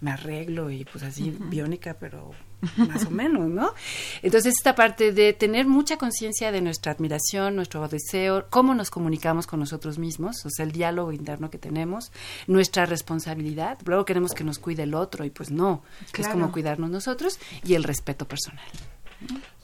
me 0.00 0.10
arreglo 0.10 0.70
y 0.70 0.84
pues 0.84 1.04
así 1.04 1.36
biónica, 1.48 1.96
pero 1.98 2.32
más 2.76 3.04
o 3.04 3.10
menos, 3.10 3.48
¿no? 3.48 3.72
Entonces 4.22 4.54
esta 4.56 4.74
parte 4.74 5.12
de 5.12 5.32
tener 5.32 5.66
mucha 5.66 5.96
conciencia 5.96 6.52
de 6.52 6.60
nuestra 6.60 6.92
admiración, 6.92 7.56
nuestro 7.56 7.86
deseo, 7.88 8.46
cómo 8.50 8.74
nos 8.74 8.90
comunicamos 8.90 9.46
con 9.46 9.60
nosotros 9.60 9.98
mismos, 9.98 10.44
o 10.44 10.50
sea, 10.50 10.64
el 10.64 10.72
diálogo 10.72 11.12
interno 11.12 11.50
que 11.50 11.58
tenemos, 11.58 12.12
nuestra 12.46 12.86
responsabilidad, 12.86 13.78
luego 13.84 14.04
queremos 14.04 14.32
que 14.32 14.44
nos 14.44 14.58
cuide 14.58 14.82
el 14.84 14.94
otro 14.94 15.24
y 15.24 15.30
pues 15.30 15.50
no, 15.50 15.82
es 16.16 16.28
como 16.28 16.52
cuidarnos 16.52 16.90
nosotros 16.90 17.38
y 17.64 17.74
el 17.74 17.84
respeto 17.84 18.26
personal. 18.26 18.66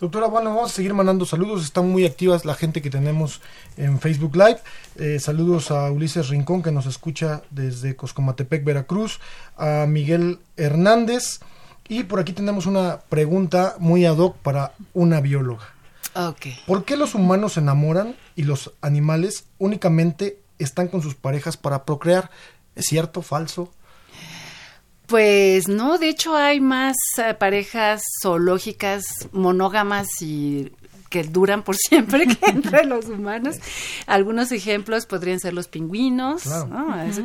Doctora, 0.01 0.27
bueno, 0.27 0.55
vamos 0.55 0.73
a 0.73 0.75
seguir 0.75 0.95
mandando 0.95 1.25
saludos. 1.25 1.65
Están 1.65 1.89
muy 1.89 2.05
activas 2.05 2.45
la 2.45 2.55
gente 2.55 2.83
que 2.83 2.91
tenemos 2.91 3.41
en 3.77 4.01
Facebook 4.01 4.35
Live. 4.35 4.59
Eh, 4.97 5.19
saludos 5.21 5.71
a 5.71 5.91
Ulises 5.91 6.29
Rincón, 6.29 6.63
que 6.63 6.73
nos 6.73 6.87
escucha 6.87 7.43
desde 7.51 7.95
Coscomatepec, 7.95 8.65
Veracruz. 8.65 9.21
A 9.57 9.87
Miguel 9.87 10.39
Hernández. 10.57 11.41
Y 11.89 12.05
por 12.05 12.21
aquí 12.21 12.33
tenemos 12.33 12.67
una 12.67 13.01
pregunta 13.09 13.77
muy 13.79 14.07
ad 14.07 14.19
hoc 14.19 14.37
para 14.39 14.73
una 14.95 15.21
bióloga. 15.21 15.67
Okay. 16.15 16.57
¿Por 16.67 16.85
qué 16.85 16.97
los 16.97 17.15
humanos 17.15 17.55
se 17.55 17.61
enamoran 17.61 18.17
y 18.37 18.43
los 18.43 18.73
animales 18.81 19.45
únicamente 19.59 20.39
están 20.59 20.89
con 20.89 21.03
sus 21.03 21.15
parejas 21.15 21.57
para 21.57 21.85
procrear? 21.85 22.31
¿Es 22.75 22.87
cierto? 22.87 23.23
¿Falso? 23.23 23.73
Pues 25.13 25.69
no, 25.69 25.99
de 25.99 26.09
hecho 26.09 26.35
hay 26.35 26.59
más 26.59 26.97
eh, 27.19 27.35
parejas 27.35 28.03
zoológicas 28.23 29.05
monógamas 29.33 30.09
y 30.23 30.73
que 31.11 31.23
duran 31.23 31.63
por 31.65 31.77
siempre 31.89 32.27
que 32.27 32.47
entre 32.47 32.87
los 32.87 33.05
humanos. 33.05 33.57
Algunos 34.07 34.53
ejemplos 34.53 35.05
podrían 35.05 35.39
ser 35.39 35.53
los 35.53 35.69
pingüinos. 35.69 36.45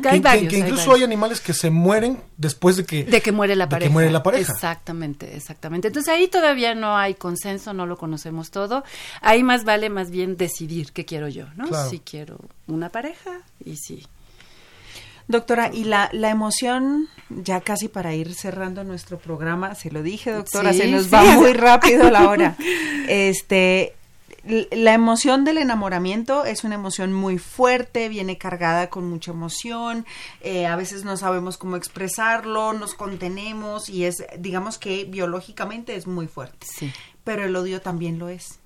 que, 0.02 0.16
incluso 0.58 0.92
hay, 0.92 1.02
animales 1.02 1.40
que 1.40 1.54
se 1.54 1.70
mueren 1.70 2.18
después 2.36 2.76
de 2.76 2.84
que, 2.84 3.04
de 3.04 3.22
que 3.22 3.32
muere 3.32 3.56
la 3.56 3.70
pareja. 3.70 3.88
Que 3.88 3.92
muere 3.94 4.10
la 4.10 4.22
pareja. 4.22 4.52
Exactamente, 4.52 5.34
exactamente. 5.34 5.88
Entonces 5.88 6.12
ahí 6.12 6.28
todavía 6.28 6.74
no 6.74 6.94
hay 6.94 7.14
consenso, 7.14 7.72
no 7.72 7.86
lo 7.86 7.96
conocemos 7.96 8.50
todo. 8.50 8.84
Ahí 9.22 9.42
más 9.42 9.64
vale 9.64 9.88
más 9.88 10.10
bien 10.10 10.36
decidir 10.36 10.92
qué 10.92 11.06
quiero 11.06 11.28
yo, 11.28 11.46
¿no? 11.56 11.68
Si 11.88 12.00
quiero 12.00 12.38
una 12.66 12.90
pareja 12.90 13.40
y 13.64 13.76
si 13.76 14.06
Doctora, 15.28 15.70
y 15.72 15.84
la, 15.84 16.08
la 16.12 16.30
emoción, 16.30 17.08
ya 17.28 17.60
casi 17.60 17.88
para 17.88 18.14
ir 18.14 18.34
cerrando 18.34 18.82
nuestro 18.82 19.18
programa, 19.18 19.74
se 19.74 19.90
lo 19.90 20.02
dije, 20.02 20.32
doctora, 20.32 20.72
se 20.72 20.88
nos 20.88 21.12
va 21.12 21.22
muy 21.22 21.52
rápido 21.54 22.10
la 22.10 22.28
hora. 22.30 22.56
Este, 23.08 23.94
la 24.70 24.94
emoción 24.94 25.44
del 25.44 25.58
enamoramiento 25.58 26.44
es 26.44 26.64
una 26.64 26.76
emoción 26.76 27.12
muy 27.12 27.38
fuerte, 27.38 28.08
viene 28.08 28.38
cargada 28.38 28.88
con 28.88 29.08
mucha 29.08 29.32
emoción, 29.32 30.06
eh, 30.40 30.66
a 30.66 30.76
veces 30.76 31.04
no 31.04 31.16
sabemos 31.18 31.58
cómo 31.58 31.76
expresarlo, 31.76 32.72
nos 32.72 32.94
contenemos 32.94 33.90
y 33.90 34.04
es, 34.04 34.24
digamos 34.38 34.78
que 34.78 35.04
biológicamente 35.04 35.94
es 35.94 36.06
muy 36.06 36.26
fuerte. 36.26 36.66
Sí. 36.66 36.90
Pero 37.24 37.44
el 37.44 37.54
odio 37.54 37.82
también 37.82 38.18
lo 38.18 38.30
es. 38.30 38.57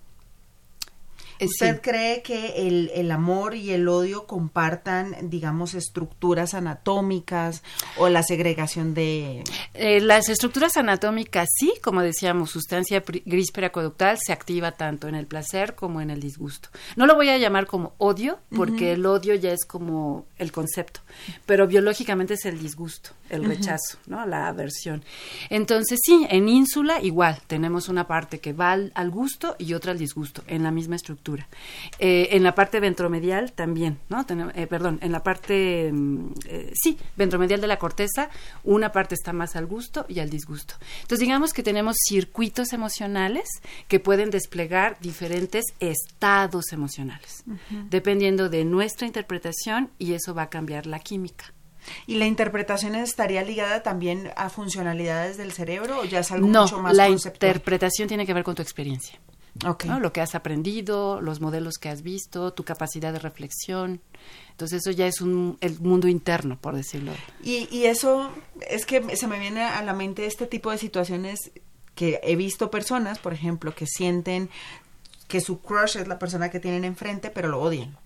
¿Usted 1.45 1.81
cree 1.81 2.23
que 2.23 2.69
el, 2.69 2.91
el, 2.95 3.11
amor 3.11 3.55
y 3.55 3.71
el 3.71 3.89
odio 3.89 4.27
compartan, 4.27 5.31
digamos, 5.31 5.75
estructuras 5.75 6.55
anatómicas 6.55 7.63
o 7.97 8.09
la 8.09 8.23
segregación 8.23 8.95
de... 8.95 9.45
Eh, 9.75 10.01
las 10.01 10.29
estructuras 10.29 10.77
anatómicas 10.77 11.49
sí, 11.59 11.75
como 11.83 12.03
decíamos, 12.03 12.51
sustancia 12.51 13.03
gris 13.25 13.51
periacueductal 13.51 14.19
se 14.19 14.33
activa 14.33 14.73
tanto 14.73 15.09
en 15.09 15.15
el 15.15 15.27
placer 15.27 15.75
como 15.75 16.01
en 16.01 16.11
el 16.11 16.21
disgusto. 16.21 16.69
No 16.97 17.07
lo 17.07 17.15
voy 17.15 17.29
a 17.29 17.39
llamar 17.39 17.67
como 17.67 17.95
odio, 17.99 18.39
porque 18.55 18.93
el 18.93 19.07
odio 19.07 19.35
ya 19.35 19.53
es 19.53 19.65
como 19.65 20.27
el 20.39 20.53
concepto, 20.53 21.01
pero 21.47 21.67
biológicamente 21.67 22.35
es 22.35 22.45
el 22.45 22.59
disgusto, 22.59 23.11
el 23.31 23.45
rechazo, 23.45 23.99
¿no? 24.07 24.27
La 24.27 24.49
aversión. 24.49 25.03
Entonces 25.51 26.01
sí, 26.03 26.27
en 26.31 26.49
ínsula 26.49 27.01
igual, 27.01 27.41
tenemos 27.47 27.89
una 27.89 28.07
parte 28.07 28.41
que 28.41 28.53
va 28.53 28.73
al, 28.73 28.93
al 28.95 29.11
gusto 29.11 29.57
y 29.59 29.75
otra 29.75 29.93
al 29.93 29.99
disgusto, 29.99 30.43
en 30.47 30.63
la 30.63 30.71
misma 30.71 30.97
estructura. 30.97 31.32
Eh, 31.99 32.29
en 32.33 32.43
la 32.43 32.55
parte 32.55 32.81
ventromedial 32.81 33.53
también, 33.53 33.99
¿no? 34.09 34.25
Eh, 34.55 34.67
perdón, 34.67 34.99
en 35.03 35.13
la 35.13 35.23
parte, 35.23 35.91
mm, 35.93 36.33
eh, 36.47 36.73
sí, 36.75 36.99
ventromedial 37.17 37.61
de 37.61 37.67
la 37.67 37.79
corteza, 37.79 38.31
una 38.65 38.93
parte 38.93 39.15
está 39.15 39.33
más 39.33 39.57
al 39.57 39.67
gusto 39.67 40.05
y 40.09 40.21
al 40.21 40.31
disgusto. 40.31 40.75
Entonces, 41.03 41.21
digamos 41.21 41.53
que 41.53 41.63
tenemos 41.63 41.97
circuitos 42.09 42.73
emocionales 42.73 43.49
que 43.89 44.01
pueden 44.01 44.31
desplegar 44.31 44.99
diferentes 45.01 45.65
estados 45.81 46.73
emocionales, 46.73 47.45
dependiendo 47.91 48.49
de 48.49 48.65
nuestra 48.65 49.07
interpretación 49.07 49.91
y 49.99 50.15
eso 50.15 50.35
va 50.35 50.43
a 50.43 50.51
cambiar 50.51 50.87
la 50.87 50.99
química. 50.99 51.53
¿Y 52.07 52.17
la 52.17 52.27
interpretación 52.27 52.95
estaría 52.95 53.43
ligada 53.43 53.83
también 53.83 54.31
a 54.37 54.51
funcionalidades 54.51 55.37
del 55.37 55.53
cerebro 55.53 56.01
o 56.01 56.05
ya 56.05 56.21
es 56.21 56.31
algo 56.31 56.47
mucho 56.47 56.79
más 56.79 56.95
la 56.95 57.09
interpretación 57.09 58.09
tiene 58.09 58.27
que 58.27 58.35
ver 58.35 58.45
con 58.45 58.55
tu 58.55 58.63
experiencia. 58.63 59.19
¿No? 59.87 60.01
Lo 60.01 60.13
que 60.13 60.21
has 60.21 60.35
aprendido, 60.35 61.21
los 61.21 61.41
modelos 61.41 61.75
que 61.79 61.89
has 61.89 62.03
visto, 62.03 62.53
tu 62.53 62.65
capacidad 62.65 63.13
de 63.13 63.19
reflexión. 63.19 64.01
Entonces 64.51 64.83
eso 64.85 64.91
ya 64.91 65.07
es 65.07 65.21
un, 65.21 65.59
el 65.61 65.79
mundo 65.81 66.09
interno, 66.09 66.59
por 66.59 66.75
decirlo. 66.75 67.13
Y, 67.43 67.69
y 67.71 67.85
eso 67.85 68.31
es 68.69 68.87
que 68.87 69.17
se 69.17 69.27
me 69.27 69.39
viene 69.39 69.63
a 69.63 69.83
la 69.83 69.93
mente 69.93 70.27
este 70.27 70.47
tipo 70.47 70.71
de 70.71 70.79
situaciones 70.79 71.53
que 71.95 72.21
he 72.23 72.37
visto 72.37 72.71
personas, 72.71 73.19
por 73.19 73.35
ejemplo, 73.35 73.75
que 73.75 73.87
sienten 73.87 74.49
que 75.29 75.41
su 75.41 75.61
crush 75.61 75.97
es 75.97 76.09
la 76.09 76.19
persona 76.19 76.51
que 76.51 76.61
tienen 76.61 76.85
enfrente, 76.85 77.31
pero 77.31 77.49
lo 77.49 77.61
odian. 77.61 77.97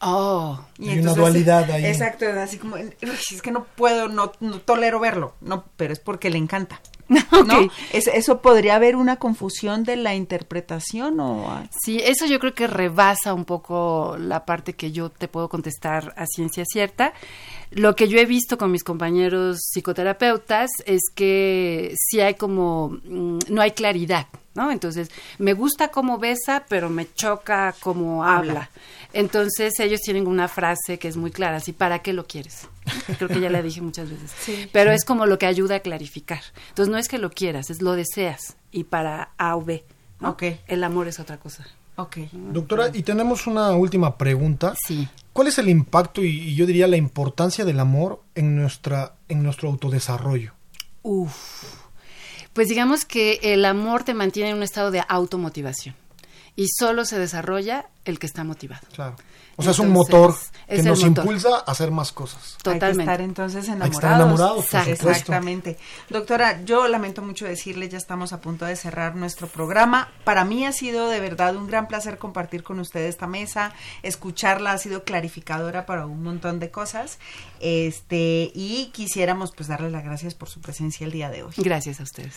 Oh, 0.00 0.60
y 0.78 0.90
hay 0.90 0.98
una 0.98 1.14
dualidad 1.14 1.70
ahí. 1.70 1.86
Exacto, 1.86 2.26
así 2.38 2.58
como, 2.58 2.76
es 2.76 3.42
que 3.42 3.50
no 3.50 3.64
puedo, 3.64 4.08
no, 4.08 4.32
no 4.40 4.60
tolero 4.60 5.00
verlo, 5.00 5.34
no, 5.40 5.64
pero 5.76 5.92
es 5.92 6.00
porque 6.00 6.30
le 6.30 6.38
encanta. 6.38 6.80
¿No? 7.46 7.70
¿Eso 7.92 8.40
podría 8.40 8.76
haber 8.76 8.96
una 8.96 9.16
confusión 9.16 9.84
de 9.84 9.96
la 9.96 10.14
interpretación 10.14 11.20
o...? 11.20 11.62
Sí, 11.82 12.00
eso 12.02 12.26
yo 12.26 12.40
creo 12.40 12.54
que 12.54 12.66
rebasa 12.66 13.32
un 13.32 13.44
poco 13.44 14.16
la 14.18 14.44
parte 14.44 14.72
que 14.72 14.90
yo 14.90 15.10
te 15.10 15.28
puedo 15.28 15.48
contestar 15.48 16.12
a 16.16 16.26
ciencia 16.26 16.64
cierta. 16.64 17.12
Lo 17.70 17.94
que 17.94 18.08
yo 18.08 18.18
he 18.18 18.26
visto 18.26 18.58
con 18.58 18.72
mis 18.72 18.82
compañeros 18.82 19.58
psicoterapeutas 19.72 20.70
es 20.84 21.02
que 21.14 21.94
sí 21.96 22.20
hay 22.20 22.34
como... 22.34 22.98
Mm, 23.04 23.38
no 23.50 23.62
hay 23.62 23.70
claridad, 23.70 24.26
¿no? 24.54 24.72
Entonces, 24.72 25.10
me 25.38 25.52
gusta 25.52 25.88
cómo 25.88 26.18
besa, 26.18 26.64
pero 26.68 26.90
me 26.90 27.12
choca 27.12 27.74
cómo 27.80 28.24
habla. 28.24 28.70
Entonces, 29.12 29.78
ellos 29.78 30.00
tienen 30.00 30.26
una 30.26 30.48
frase 30.48 30.98
que 30.98 31.08
es 31.08 31.16
muy 31.16 31.30
clara, 31.30 31.56
así, 31.56 31.72
¿para 31.72 32.00
qué 32.00 32.12
lo 32.12 32.26
quieres? 32.26 32.68
Creo 33.18 33.28
que 33.28 33.40
ya 33.40 33.50
la 33.50 33.62
dije 33.62 33.80
muchas 33.80 34.10
veces. 34.10 34.32
pero 34.72 34.92
es 34.92 35.04
como 35.04 35.26
lo 35.26 35.38
que 35.38 35.46
ayuda 35.46 35.76
a 35.76 35.80
clarificar. 35.80 36.42
Entonces, 36.68 36.90
no 36.90 36.98
es 36.98 37.08
que 37.08 37.18
lo 37.18 37.30
quieras, 37.30 37.70
es 37.70 37.82
lo 37.82 37.92
deseas. 37.92 38.56
Y 38.70 38.84
para 38.84 39.30
A 39.38 39.56
o 39.56 39.62
B, 39.62 39.84
El 40.66 40.84
amor 40.84 41.08
es 41.08 41.20
otra 41.20 41.38
cosa. 41.38 41.66
Okay. 41.98 42.28
Doctora, 42.32 42.90
y 42.92 43.02
tenemos 43.02 43.46
una 43.46 43.72
última 43.72 44.18
pregunta. 44.18 44.74
Sí. 44.86 45.08
¿Cuál 45.32 45.48
es 45.48 45.58
el 45.58 45.68
impacto 45.68 46.22
y, 46.22 46.28
y, 46.28 46.54
yo 46.54 46.66
diría 46.66 46.86
la 46.86 46.98
importancia 46.98 47.64
del 47.64 47.80
amor 47.80 48.22
en 48.34 48.54
nuestra 48.54 49.14
en 49.28 49.42
nuestro 49.42 49.70
autodesarrollo? 49.70 50.52
Uf. 51.02 51.64
Pues 52.52 52.68
digamos 52.68 53.06
que 53.06 53.40
el 53.42 53.64
amor 53.64 54.04
te 54.04 54.12
mantiene 54.12 54.50
en 54.50 54.56
un 54.56 54.62
estado 54.62 54.90
de 54.90 55.02
automotivación 55.08 55.94
y 56.56 56.68
solo 56.68 57.04
se 57.04 57.18
desarrolla 57.18 57.86
el 58.04 58.18
que 58.18 58.26
está 58.26 58.42
motivado. 58.42 58.86
Claro. 58.92 59.16
O 59.58 59.62
sea, 59.62 59.72
es 59.72 59.78
un 59.78 59.90
motor 59.90 60.34
que 60.68 60.82
nos 60.82 61.00
impulsa 61.00 61.48
a 61.66 61.70
hacer 61.70 61.90
más 61.90 62.12
cosas. 62.12 62.58
Totalmente. 62.62 62.84
Hay 62.84 62.92
que 62.92 63.00
estar 63.00 63.20
entonces 63.22 63.68
enamorados. 63.68 63.94
estar 63.94 64.14
enamorados, 64.14 64.74
Exactamente. 64.88 65.78
Doctora, 66.10 66.62
yo 66.62 66.86
lamento 66.88 67.22
mucho 67.22 67.46
decirle, 67.46 67.88
ya 67.88 67.96
estamos 67.96 68.34
a 68.34 68.40
punto 68.42 68.66
de 68.66 68.76
cerrar 68.76 69.16
nuestro 69.16 69.46
programa. 69.46 70.10
Para 70.24 70.44
mí 70.44 70.66
ha 70.66 70.72
sido 70.72 71.08
de 71.08 71.20
verdad 71.20 71.56
un 71.56 71.66
gran 71.66 71.88
placer 71.88 72.18
compartir 72.18 72.62
con 72.62 72.80
usted 72.80 73.00
esta 73.06 73.26
mesa, 73.26 73.72
escucharla 74.02 74.72
ha 74.72 74.78
sido 74.78 75.04
clarificadora 75.04 75.86
para 75.86 76.04
un 76.04 76.22
montón 76.22 76.58
de 76.60 76.70
cosas. 76.70 77.18
Este, 77.60 78.52
y 78.54 78.90
quisiéramos 78.92 79.52
pues 79.52 79.68
darle 79.68 79.90
las 79.90 80.04
gracias 80.04 80.34
por 80.34 80.50
su 80.50 80.60
presencia 80.60 81.06
el 81.06 81.12
día 81.12 81.30
de 81.30 81.44
hoy. 81.44 81.54
Gracias 81.56 82.00
a 82.00 82.02
ustedes. 82.02 82.34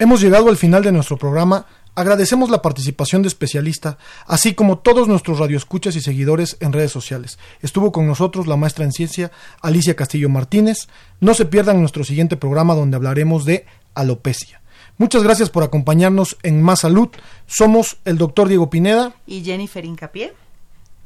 Hemos 0.00 0.20
llegado 0.20 0.48
al 0.48 0.56
final 0.56 0.82
de 0.82 0.90
nuestro 0.90 1.16
programa. 1.16 1.64
Agradecemos 1.96 2.50
la 2.50 2.60
participación 2.60 3.22
de 3.22 3.28
especialista, 3.28 3.96
así 4.26 4.52
como 4.52 4.78
todos 4.78 5.08
nuestros 5.08 5.38
radioescuchas 5.38 5.96
y 5.96 6.02
seguidores 6.02 6.58
en 6.60 6.74
redes 6.74 6.92
sociales. 6.92 7.38
Estuvo 7.62 7.90
con 7.90 8.06
nosotros 8.06 8.46
la 8.46 8.56
maestra 8.56 8.84
en 8.84 8.92
ciencia 8.92 9.32
Alicia 9.62 9.96
Castillo 9.96 10.28
Martínez. 10.28 10.88
No 11.20 11.32
se 11.32 11.46
pierdan 11.46 11.80
nuestro 11.80 12.04
siguiente 12.04 12.36
programa 12.36 12.74
donde 12.74 12.96
hablaremos 12.96 13.46
de 13.46 13.64
alopecia. 13.94 14.60
Muchas 14.98 15.22
gracias 15.22 15.48
por 15.48 15.62
acompañarnos 15.62 16.36
en 16.42 16.60
Más 16.60 16.80
Salud. 16.80 17.08
Somos 17.46 17.96
el 18.04 18.18
doctor 18.18 18.48
Diego 18.48 18.68
Pineda 18.68 19.14
y 19.26 19.42
Jennifer 19.42 19.82
Incapié. 19.82 20.34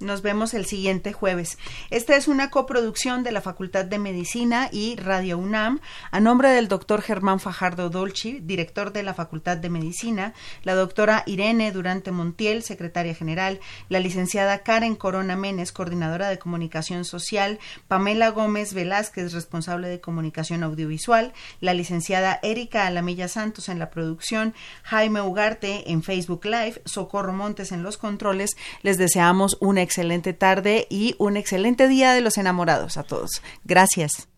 Nos 0.01 0.23
vemos 0.23 0.55
el 0.55 0.65
siguiente 0.65 1.13
jueves. 1.13 1.59
Esta 1.91 2.17
es 2.17 2.27
una 2.27 2.49
coproducción 2.49 3.23
de 3.23 3.33
la 3.33 3.43
Facultad 3.43 3.85
de 3.85 3.99
Medicina 3.99 4.71
y 4.73 4.97
Radio 4.97 5.37
UNAM 5.37 5.81
a 6.11 6.21
nombre 6.21 6.49
del 6.49 6.69
doctor 6.69 7.03
Germán 7.03 7.39
Fajardo 7.39 7.91
Dolci, 7.91 8.41
director 8.41 8.95
de 8.95 9.03
la 9.03 9.13
Facultad 9.13 9.59
de 9.59 9.69
Medicina, 9.69 10.33
la 10.63 10.75
doctora 10.75 11.23
Irene 11.27 11.71
Durante 11.71 12.13
Montiel, 12.13 12.63
secretaria 12.63 13.15
general, 13.15 13.61
la 13.91 14.01
licenciada 14.01 14.61
Karen 14.61 14.97
Corona 14.97 15.37
Menes, 15.37 15.71
coordinadora 15.71 16.31
de 16.31 16.39
comunicación 16.39 17.05
social, 17.05 17.59
Pamela 17.87 18.31
Gómez 18.31 18.73
Velázquez, 18.73 19.35
responsable 19.35 19.89
de 19.89 20.01
comunicación 20.01 20.63
audiovisual, 20.63 21.35
la 21.61 21.75
licenciada 21.75 22.41
Erika 22.43 22.87
Alamilla 22.87 23.29
Santos 23.29 23.69
en 23.69 23.79
la 23.79 23.91
producción, 23.91 24.55
Jaime 24.83 25.21
Ugarte 25.21 25.91
en 25.91 26.03
Facebook 26.03 26.47
Live, 26.47 26.81
Socorro 26.87 27.35
Montes 27.35 27.71
en 27.71 27.83
los 27.83 27.99
controles. 27.99 28.57
Les 28.81 28.97
deseamos 28.97 29.59
una 29.61 29.90
excelente 29.91 30.33
tarde 30.33 30.87
y 30.89 31.17
un 31.19 31.37
excelente 31.37 31.89
día 31.89 32.13
de 32.13 32.21
los 32.21 32.39
enamorados 32.39 32.97
a 32.97 33.03
todos. 33.03 33.43
Gracias. 33.65 34.29